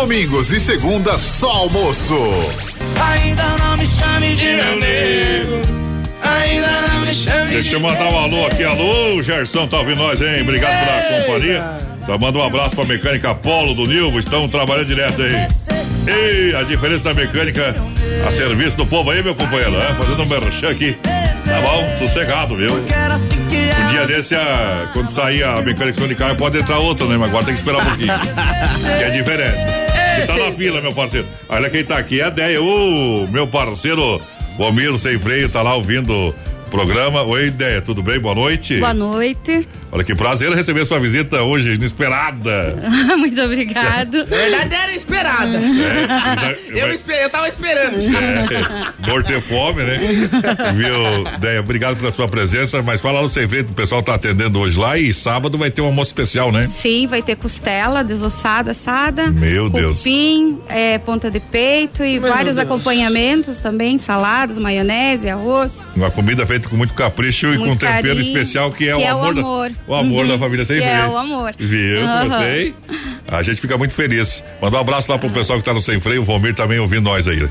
[0.00, 2.16] Domingos e segunda só almoço.
[3.12, 5.60] Ainda não me chame de meu nego.
[6.22, 8.64] Ainda não me chame Deixa eu mandar um alô aqui.
[8.64, 10.40] Alô, Gerson, tá ouvindo nós, hein?
[10.40, 11.64] Obrigado pela companhia.
[12.06, 14.18] Só manda um abraço pra mecânica Polo do Nilvo.
[14.18, 15.46] Estão trabalhando direto aí.
[16.06, 17.74] Ei, a diferença da mecânica
[18.26, 19.76] a serviço do povo aí, meu companheiro.
[19.76, 20.94] É, fazendo um merchan aqui.
[21.02, 21.98] Tá bom?
[21.98, 22.72] Sossegado, viu?
[22.72, 27.18] Um dia desse, a, quando sair a mecânica de carro, pode entrar outra, né?
[27.18, 28.14] Mas agora tem que esperar um pouquinho.
[28.98, 29.89] que é diferente.
[30.22, 31.26] E tá na fila, meu parceiro.
[31.48, 32.62] Olha quem tá aqui, é a Deia.
[32.62, 34.20] O meu parceiro,
[34.56, 36.34] Romiro Sem Freio, tá lá ouvindo
[36.70, 37.22] programa.
[37.22, 38.18] Oi, Ideia, tudo bem?
[38.20, 38.78] Boa noite.
[38.78, 39.66] Boa noite.
[39.92, 42.76] Olha que prazer receber sua visita hoje, inesperada.
[43.18, 44.18] Muito obrigado.
[44.18, 45.58] Na verdade era esperada.
[45.58, 47.96] É, eu, espe- eu tava esperando.
[47.98, 49.98] É, ter fome, né?
[50.74, 54.58] Viu, Deia, obrigado pela sua presença, mas fala no Sem Freio, o pessoal tá atendendo
[54.60, 56.66] hoje lá e sábado vai ter um almoço especial, né?
[56.68, 59.26] Sim, vai ter costela desossada, assada.
[59.30, 59.98] Meu Deus.
[59.98, 62.66] Cupim, é, ponta de peito e Meu vários Deus.
[62.66, 65.80] acompanhamentos também, saladas, maionese, arroz.
[65.94, 68.98] Uma comida feita com muito capricho e Muito com tempero carinho, especial que é que
[68.98, 69.72] o é o amor, da- amor.
[69.86, 70.96] o amor Uhum, da família Sem que Freio.
[71.02, 71.54] é o amor.
[71.58, 72.74] Viu, gostei.
[73.28, 74.42] A gente fica muito feliz.
[74.60, 77.02] Manda um abraço lá pro pessoal que tá no Sem Freio, o Vomir também ouvindo
[77.04, 77.48] nós aí.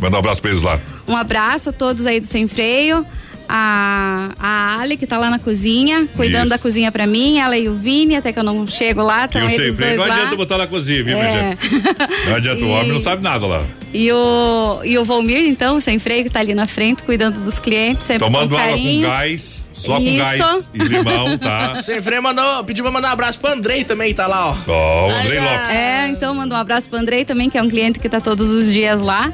[0.00, 0.78] Manda um abraço pra eles lá.
[1.08, 3.04] Um abraço a todos aí do Sem Freio.
[3.50, 6.50] A, a Ali, que tá lá na cozinha, cuidando Isso.
[6.50, 9.24] da cozinha pra mim, ela e o Vini, até que eu não chego lá, E
[9.24, 10.14] estão o Sem eles dois não lá.
[10.14, 11.56] adianta botar na cozinha, viu, minha É.
[11.60, 12.26] gente?
[12.28, 13.64] Não adianta, o E- homem não sabe nada lá.
[13.92, 17.58] E o, e o Volmir, então, sem freio, que tá ali na frente, cuidando dos
[17.58, 20.16] clientes, sempre Tomando com água com gás, só com Isso.
[20.18, 21.80] gás e limão, tá?
[21.82, 24.56] Sem freio mandou, pediu pra mandar um abraço pro Andrei também, tá lá, ó.
[24.66, 25.70] Ó, o Andrei Lopes.
[25.70, 28.50] É, então manda um abraço pro Andrei também, que é um cliente que tá todos
[28.50, 29.32] os dias lá.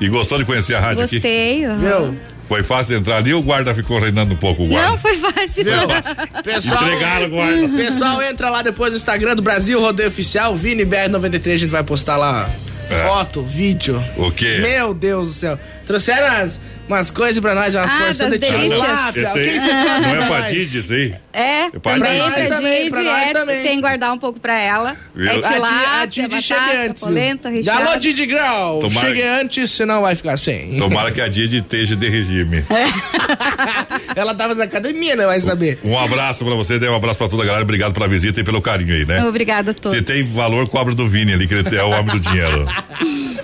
[0.00, 1.16] E gostou de conhecer a rádio aqui?
[1.16, 1.64] Gostei.
[1.66, 2.14] aham.
[2.48, 4.90] Foi fácil entrar ali ou o guarda ficou reinando um pouco o guarda?
[4.90, 5.64] Não, foi fácil.
[6.44, 7.68] Pessoal, Entregaram, guarda.
[7.76, 11.82] Pessoal, entra lá depois no Instagram do Brasil Rodeio Oficial, Vini BR93, a gente vai
[11.82, 12.48] postar lá
[12.88, 13.02] É.
[13.02, 14.02] foto, vídeo.
[14.16, 14.58] O quê?
[14.60, 15.58] Meu Deus do céu.
[15.86, 19.30] Trouxeram umas, umas coisas pra nós, umas Ah, porções de tilápia.
[19.30, 20.40] O que, você aí trouxe não é pra?
[20.42, 21.14] Didi, isso aí?
[21.32, 22.32] É, pra também Didi.
[22.46, 23.62] pra também, pra nós é, também.
[23.62, 24.96] tem que guardar um pouco pra ela.
[25.14, 25.30] Viu?
[25.30, 27.02] É tilápia, a Didi chega batata, antes.
[27.02, 27.90] polenta, Já recheada.
[27.90, 28.78] Alô, Didi Grau.
[28.80, 30.76] Tomara Chegue antes, senão vai ficar sem.
[30.76, 32.64] Tomara que a Didi esteja de regime.
[34.14, 35.26] Ela tava na academia, né?
[35.26, 35.78] Vai saber.
[35.84, 37.62] Um abraço pra você, dê um abraço pra toda a galera.
[37.64, 39.24] Obrigado pela visita e pelo carinho aí, né?
[39.24, 39.96] Obrigada a todos.
[39.96, 42.66] Se tem valor, cobra do Vini ali, que ele é o homem do dinheiro.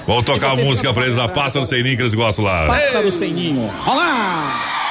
[0.07, 2.67] Vamos tocar a música pra eles, a passa no Sem Ninho que eles gostam lá.
[2.67, 3.71] Pássaro sem ninho.
[3.87, 4.82] Olá!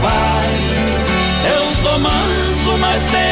[0.00, 0.58] Faz.
[1.54, 3.27] Eu sou manso, mas tenho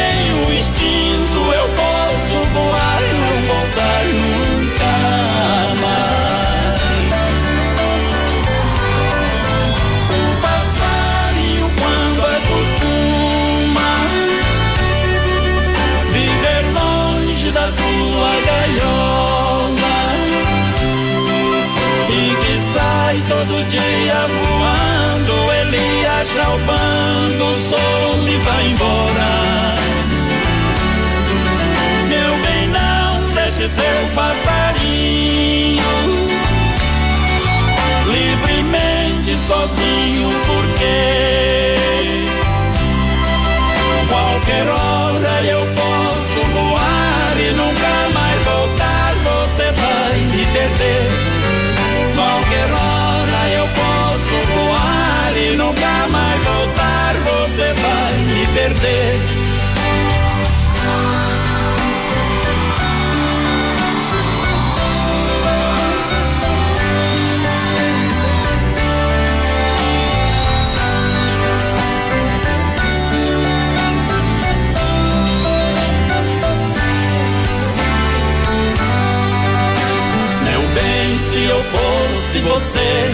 [82.47, 83.11] você,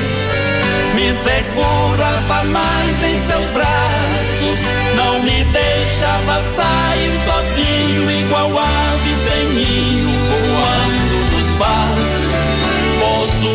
[0.95, 4.59] me segurava mais em seus braços.
[4.95, 12.23] Não me deixava sair sozinho, igual ave sem ninho, voando nos passos.
[12.99, 13.49] Posso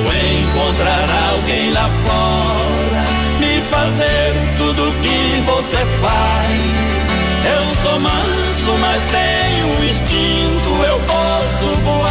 [0.49, 3.05] encontrar alguém lá fora,
[3.41, 6.99] me fazer tudo que você faz.
[7.45, 10.85] Eu sou manso, mas tenho instinto.
[10.85, 12.08] Eu posso voar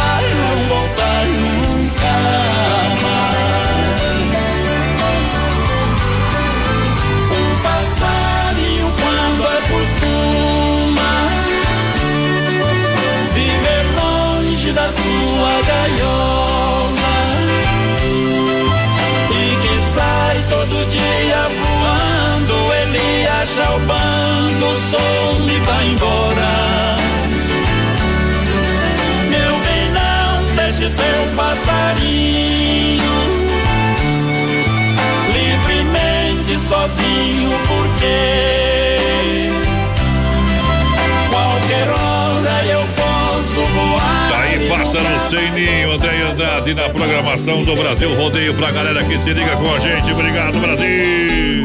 [46.68, 50.12] Andrade na programação do Brasil Rodeio pra galera que se liga com a gente.
[50.12, 51.64] Obrigado, Brasil!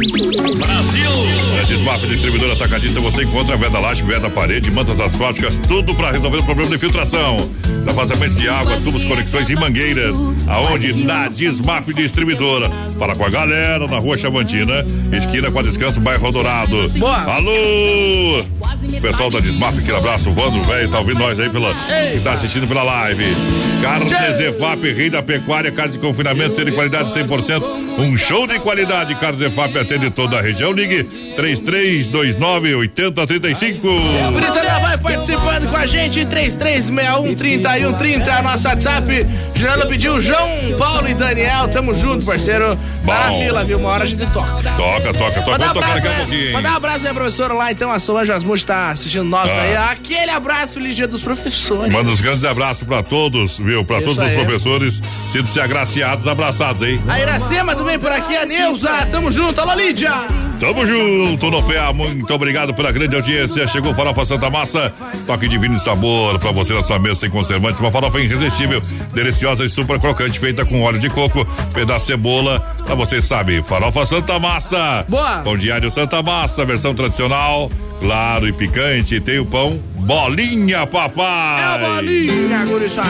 [0.58, 1.68] Brasil!
[1.68, 6.44] Desmaf Distribuidora Atacadista, você encontra veda laje, veda parede, mantas asfálticas, tudo pra resolver o
[6.44, 7.38] problema de infiltração.
[7.86, 10.16] Da vazamento de água, tubos, conexões e mangueiras.
[10.48, 10.94] Aonde?
[11.04, 12.70] Na Desmaf Distribuidora.
[12.98, 16.90] Fala com a galera na rua Chavantina, esquina com a Descanso, bairro Dourado.
[16.90, 17.24] Boa.
[17.24, 18.63] Alô!
[19.04, 21.76] Pessoal da Desmaf, aquele abraço, o Vando, velho, tá ouvindo nós aí pela.
[22.14, 23.36] Que tá assistindo pela live.
[23.82, 27.62] Carnes Zefap, rei da pecuária, carnes de confinamento, sendo de qualidade 100%.
[28.00, 29.14] Um show de qualidade.
[29.16, 30.72] Carnes Zefap atende toda a região.
[30.72, 31.04] Ligue
[31.36, 33.82] 3329 8035.
[33.82, 39.28] Por isso ela vai participando com a gente, 3361 3130, é nosso WhatsApp.
[39.54, 40.50] Juliana pediu João,
[40.80, 42.78] Paulo e Daniel, tamo junto, parceiro.
[43.06, 43.80] Tá na fila, viu?
[43.80, 44.48] Uma hora a gente toca.
[44.78, 45.52] Toca, toca, toca.
[45.52, 46.16] Mandar um Vamos tocar abraço, a né?
[46.20, 46.54] pouquinho.
[46.54, 49.62] Mandar um abraço minha professora lá, então, a Solange Asmuth tá assistindo nós Tá.
[49.62, 49.76] aí.
[49.76, 51.92] Aquele abraço, feliz dia dos professores.
[51.92, 53.84] Manda uns grandes abraços pra todos, viu?
[53.84, 54.38] Pra Isso todos os aí.
[54.38, 55.02] professores.
[55.32, 57.00] Sinto-se agraciados, abraçados, hein?
[57.08, 60.12] A Iracema também por aqui, a Neuza, tamo junto, alô Lídia.
[60.60, 61.62] Tamo junto no
[61.94, 63.68] muito obrigado pela grande audiência.
[63.68, 64.94] Chegou Farofa Santa Massa,
[65.26, 67.80] toque divino de sabor pra você na sua mesa sem conservantes.
[67.82, 68.82] Uma farofa irresistível,
[69.14, 72.60] deliciosa e super crocante, feita com óleo de coco, pedaço de cebola.
[72.86, 75.06] Pra você sabe, Farofa Santa Massa.
[75.10, 75.40] Boa.
[75.40, 77.70] Pão diário Santa Massa, versão tradicional,
[78.04, 79.20] claro e picante.
[79.22, 81.62] Tem o pão bolinha, papai.
[81.62, 83.08] É a bolinha, guriçada.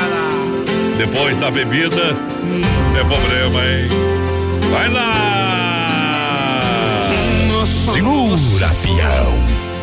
[0.97, 2.13] Depois da bebida,
[2.43, 2.61] hum,
[2.95, 3.87] é problema, hein?
[4.71, 5.09] Vai lá!
[7.91, 9.33] Segura, fião.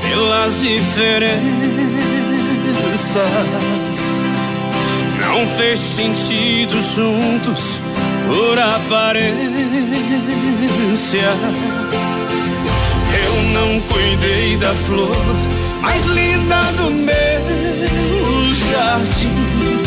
[0.09, 1.41] pelas diferenças.
[5.20, 7.81] Não fez sentido juntos
[8.27, 9.31] por aparências.
[13.27, 15.16] Eu não cuidei da flor
[15.81, 19.81] mais linda do meu jardim.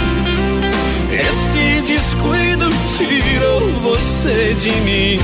[1.12, 5.20] Esse descuido tirou você de mim.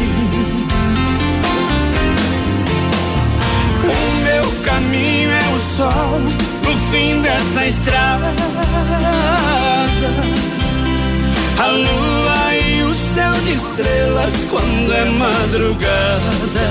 [3.83, 6.21] O meu caminho é o sol
[6.63, 8.31] no fim dessa estrada.
[11.57, 12.38] A lua
[12.99, 16.67] céu de estrelas quando é madrugada.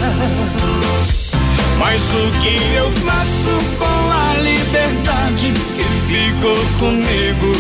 [1.79, 7.53] Mas o que eu faço com a liberdade que ficou comigo?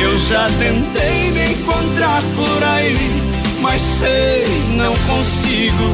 [0.00, 2.98] Eu já tentei me encontrar por aí,
[3.60, 4.44] mas sei,
[4.76, 5.90] não consigo.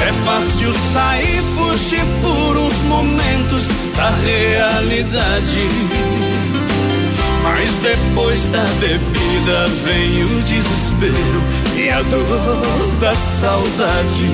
[0.00, 5.68] É fácil sair, fugir por uns momentos da realidade.
[7.48, 11.14] Mas depois da bebida vem o desespero
[11.76, 14.26] e a dor da saudade.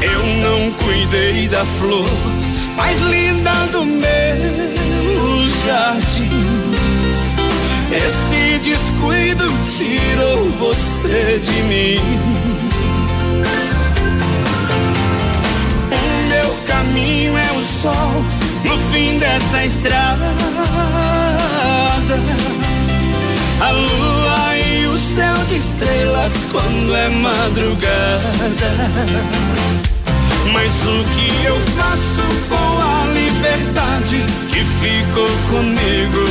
[0.00, 2.08] Eu não cuidei da flor
[2.76, 6.76] mais linda do meu jardim.
[7.90, 9.44] Esse descuido
[9.76, 12.00] tirou você de mim.
[15.92, 18.24] O meu caminho é o sol
[18.64, 20.34] no fim dessa estrada.
[23.60, 27.86] A lua e o céu de estrelas quando é madrugada.
[30.52, 36.24] Mas o que eu faço com a liberdade que ficou comigo?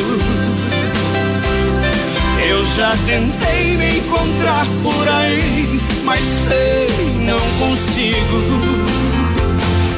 [2.48, 6.88] Eu já tentei me encontrar por aí, mas sei,
[7.22, 8.86] não consigo.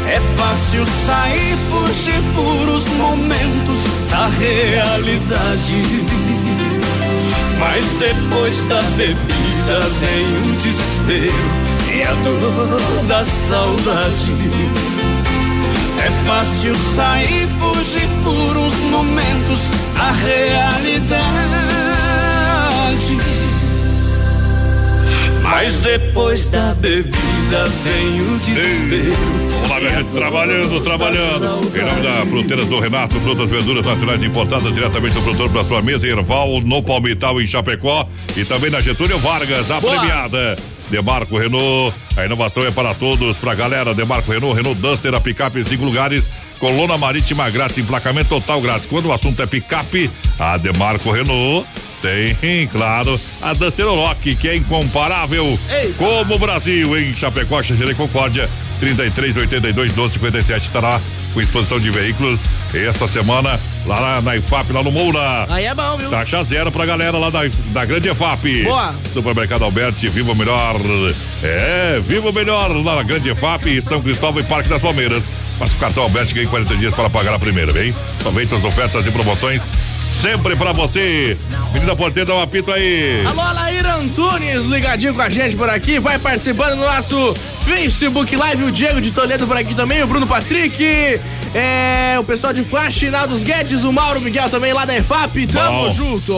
[0.08, 3.78] É fácil sair, fugir por os momentos
[4.10, 5.84] da realidade.
[7.60, 11.67] Mas depois da bebida vem o desespero
[12.08, 14.32] a dor da saudade.
[16.06, 21.28] É fácil sair, fugir por uns momentos da realidade.
[25.42, 29.16] Mas depois da bebida vem o desespero.
[29.52, 31.78] Vamos lá, minha gente, trabalhando, trabalhando.
[31.78, 35.82] Em nome da Fruteiras do Renato, frutas, verduras nacionais importadas diretamente do produtor para sua
[35.82, 39.98] mesa, Erval, no Palmital, em Chapecó e também na Getúlio Vargas, a Boa.
[39.98, 40.56] premiada.
[40.90, 43.94] Demarco Renault, a inovação é para todos, pra galera.
[43.94, 46.28] Demarco Renault, Renault Duster, a picape em cinco lugares,
[46.60, 48.86] coluna marítima grátis, emplacamento total grátis.
[48.86, 50.10] Quando o assunto é picape,
[50.40, 51.68] a Demarco Renault
[52.02, 55.60] tem, claro, a Duster Rock, que é incomparável
[55.98, 61.00] como o Brasil, em Chapecó, Xanxerê Concórdia, 33 82 12 57 estará
[61.34, 62.40] com exposição de veículos
[62.74, 65.46] esta semana lá na, na IFAP, lá no Moura.
[65.50, 66.10] Aí é bom, viu?
[66.10, 67.42] Taxa zero pra galera lá da,
[67.72, 68.64] da grande EFAP.
[68.64, 68.96] Boa.
[69.14, 70.76] Supermercado Alberti, Viva o Melhor.
[71.44, 75.24] É, Viva o Melhor lá na grande EFAP, São Cristóvão e Parque das Palmeiras.
[75.58, 77.94] Passa o cartão Alberti ganha 40 dias para pagar a primeira, bem?
[78.20, 79.62] Aproveite as ofertas e promoções
[80.12, 81.38] sempre pra você.
[81.74, 83.26] Menina Porteira, dá um apito aí.
[83.26, 87.34] Alô, Alair Antunes, ligadinho com a gente por aqui, vai participando do nosso
[87.66, 91.20] Facebook Live, o Diego de Toledo por aqui também, o Bruno Patrick,
[91.54, 95.88] é, o pessoal de Flash, Naldos Guedes, o Mauro Miguel também lá da EFAP, tamo
[95.88, 95.94] Bom.
[95.94, 96.34] junto.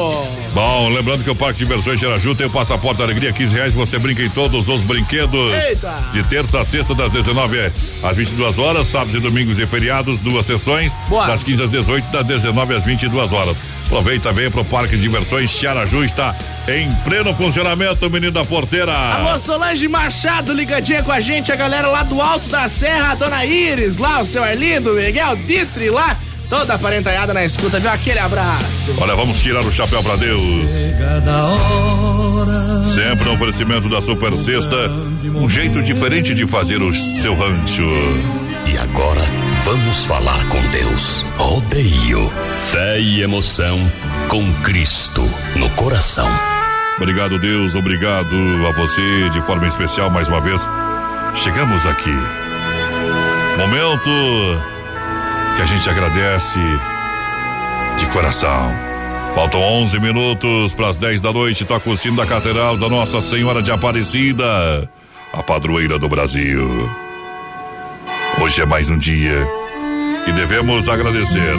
[0.54, 3.74] Bom, lembrando que o Parque de Diversões Geraju tem o passaporte da alegria, 15 reais,
[3.74, 5.52] você brinca em todos os brinquedos.
[5.54, 5.94] Eita!
[6.12, 7.72] De terça a sexta, das 19
[8.04, 11.28] às 22 horas, sábados e domingos e feriados, duas sessões, Boa.
[11.28, 13.58] das 15 às 18, das 19 às 22 horas.
[13.90, 16.36] Aproveita, vem pro Parque de Diversões Tiaraju, está
[16.68, 18.94] em pleno funcionamento, menino da porteira.
[18.94, 23.16] Alô, Solange Machado, ligadinha com a gente, a galera lá do Alto da Serra, a
[23.16, 26.16] Dona Iris, lá, o seu Arlindo, Miguel, Ditri lá,
[26.48, 27.90] toda a na escuta, viu?
[27.90, 28.96] Aquele abraço.
[28.96, 30.68] Olha, vamos tirar o chapéu pra Deus.
[32.94, 34.88] Sempre no oferecimento da Super Sexta,
[35.34, 37.82] um jeito diferente de fazer o seu rancho.
[38.72, 39.22] E agora,
[39.64, 41.24] vamos falar com Deus.
[41.38, 42.32] Rodeio.
[42.72, 43.80] Fé e emoção
[44.28, 45.24] com Cristo
[45.56, 46.30] no coração.
[46.98, 48.36] Obrigado, Deus, obrigado
[48.68, 50.62] a você de forma especial mais uma vez.
[51.34, 52.14] Chegamos aqui.
[53.58, 54.10] Momento
[55.56, 56.60] que a gente agradece
[57.98, 58.72] de coração.
[59.34, 61.66] Faltam 11 minutos para as 10 da noite.
[61.66, 64.88] Toca o sino da Catedral da Nossa Senhora de Aparecida,
[65.34, 67.09] a padroeira do Brasil.
[68.42, 69.46] Hoje é mais um dia
[70.24, 71.56] que devemos agradecer.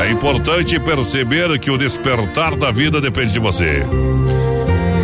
[0.00, 3.84] É importante perceber que o despertar da vida depende de você.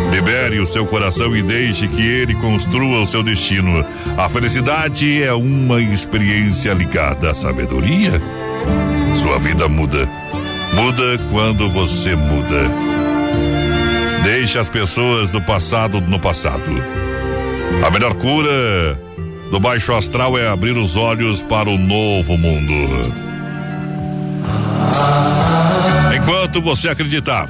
[0.09, 3.85] Libere o seu coração e deixe que ele construa o seu destino.
[4.17, 8.21] A felicidade é uma experiência ligada à sabedoria.
[9.15, 10.07] Sua vida muda.
[10.73, 12.71] Muda quando você muda.
[14.23, 16.71] Deixe as pessoas do passado no passado.
[17.85, 19.08] A melhor cura
[19.51, 23.01] do baixo astral é abrir os olhos para o novo mundo.
[26.15, 27.47] Enquanto você acreditar,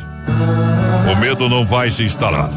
[1.11, 2.49] o medo não vai se instalar.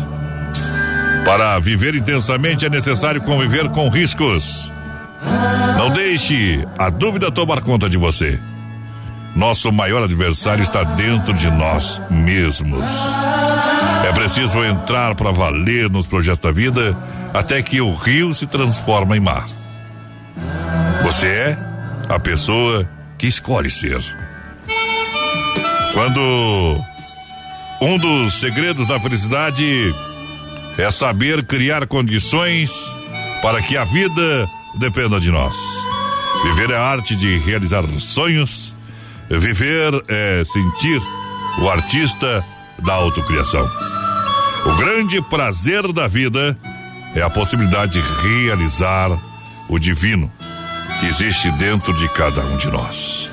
[1.25, 4.71] Para viver intensamente é necessário conviver com riscos.
[5.77, 8.39] Não deixe a dúvida tomar conta de você.
[9.35, 12.85] Nosso maior adversário está dentro de nós mesmos.
[14.07, 16.97] É preciso entrar para valer nos projetos da vida
[17.33, 19.47] até que o rio se transforma em mar.
[21.03, 21.59] Você é
[22.09, 22.89] a pessoa
[23.19, 24.01] que escolhe ser.
[25.93, 26.77] Quando
[27.81, 29.95] um dos segredos da felicidade
[30.79, 32.73] é saber criar condições
[33.43, 34.49] para que a vida
[34.79, 35.55] dependa de nós.
[36.45, 38.75] Viver é a arte de realizar sonhos.
[39.31, 41.01] Viver é sentir
[41.61, 42.45] o artista
[42.79, 43.69] da autocriação.
[44.65, 46.72] O grande prazer da vida é
[47.21, 49.11] a possibilidade de realizar
[49.69, 50.31] o divino
[51.01, 53.29] que existe dentro de cada um de nós.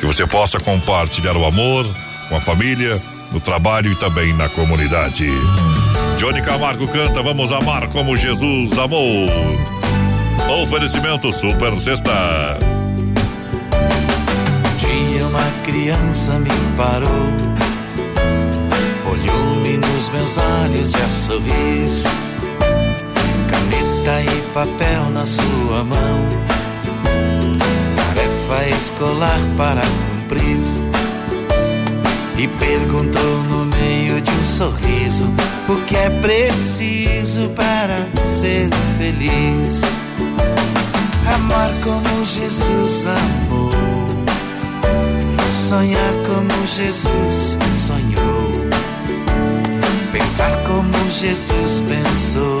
[0.00, 1.86] Que você possa compartilhar o amor
[2.28, 3.00] com a família,
[3.32, 5.30] no trabalho e também na comunidade.
[6.18, 9.26] Johnny Camargo canta Vamos Amar como Jesus amou.
[10.62, 12.58] Oferecimento Super Sexta.
[14.64, 17.08] Um dia uma criança me parou,
[19.10, 22.02] olhou-me nos meus olhos e a sorrir,
[23.50, 26.28] caneta e papel na sua mão,
[27.96, 30.58] tarefa escolar para cumprir,
[32.38, 35.26] e perguntou no meio de um sorriso
[35.68, 38.68] o que é preciso para ser
[38.98, 39.80] feliz.
[41.34, 43.70] Amar como Jesus amou,
[45.68, 47.56] sonhar como Jesus
[47.86, 48.52] sonhou,
[50.12, 52.60] pensar como Jesus pensou,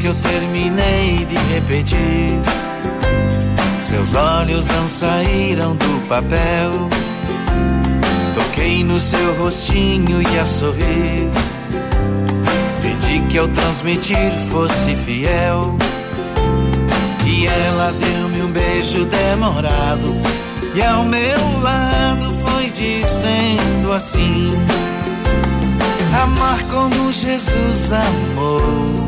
[0.00, 2.38] Que eu terminei de repetir,
[3.80, 6.88] seus olhos não saíram do papel.
[8.34, 11.28] Toquei no seu rostinho e a sorrir.
[12.80, 15.76] Pedi que ao transmitir fosse fiel.
[17.26, 20.14] E ela deu-me um beijo demorado.
[20.74, 24.52] E ao meu lado foi dizendo assim:
[26.22, 29.07] Amar como Jesus amou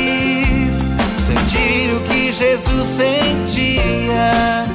[2.31, 4.65] Que Jesus sentia,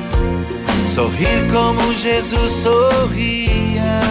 [0.94, 4.02] sorrir como Jesus sorria.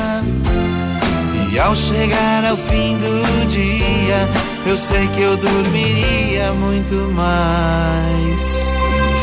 [1.51, 4.27] E ao chegar ao fim do dia,
[4.65, 8.41] eu sei que eu dormiria muito mais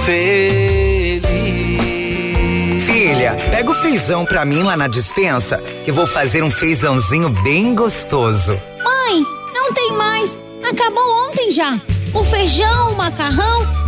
[0.05, 1.25] feliz.
[2.87, 7.29] Filha, pega o feijão pra mim lá na dispensa, que eu vou fazer um feijãozinho
[7.29, 8.53] bem gostoso.
[8.85, 10.41] Mãe, não tem mais.
[10.63, 11.81] Acabou ontem já.
[12.15, 13.82] O feijão, o macarrão,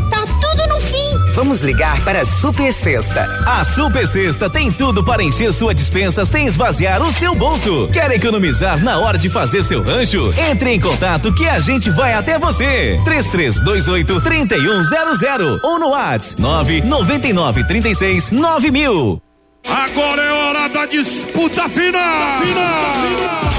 [1.34, 3.24] Vamos ligar para a Super Sexta.
[3.44, 7.88] A Super Sexta tem tudo para encher sua dispensa sem esvaziar o seu bolso.
[7.92, 10.32] Quer economizar na hora de fazer seu rancho?
[10.48, 13.00] Entre em contato que a gente vai até você.
[13.04, 19.20] 3328 3100 ou no WhatsApp 999 36 9000.
[19.68, 23.53] Agora é hora da disputa final.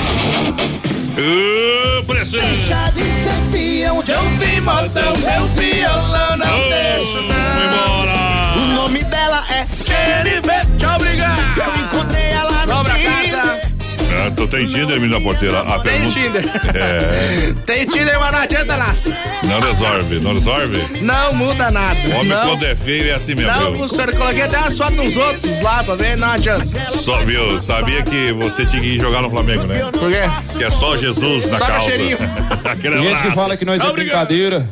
[1.18, 2.40] Ô, pressão.
[2.40, 7.64] Deixa de ser peão, de ouvir modão, meu violão não Ô, deixa não.
[7.64, 8.58] embora.
[8.58, 11.40] O nome dela é Jennifer, tchau, obrigado.
[11.58, 12.34] Eu encontrei
[14.27, 15.60] Ah, tu tem Tinder, menina porteira?
[15.61, 16.43] A Tem pergunta- Tinder.
[16.76, 18.95] É, Tem Tinder, mas não adianta lá.
[19.43, 21.02] não resolve, não resolve.
[21.02, 21.99] Não muda nada.
[22.15, 23.52] Homem não, quando é feio é assim mesmo.
[23.52, 24.11] não funciona.
[24.14, 26.65] Coloquei até as fotos dos outros lá pra ver, não adianta.
[26.65, 27.60] Só, viu?
[27.61, 29.80] Sabia que você tinha que ir jogar no Flamengo, né?
[29.91, 30.23] Por quê?
[30.57, 31.81] Que é só Jesus na Só causa.
[31.89, 32.18] cheirinho.
[32.65, 34.27] Aquele Tem gente que fala que nós é Obrigado.
[34.27, 34.68] brincadeira.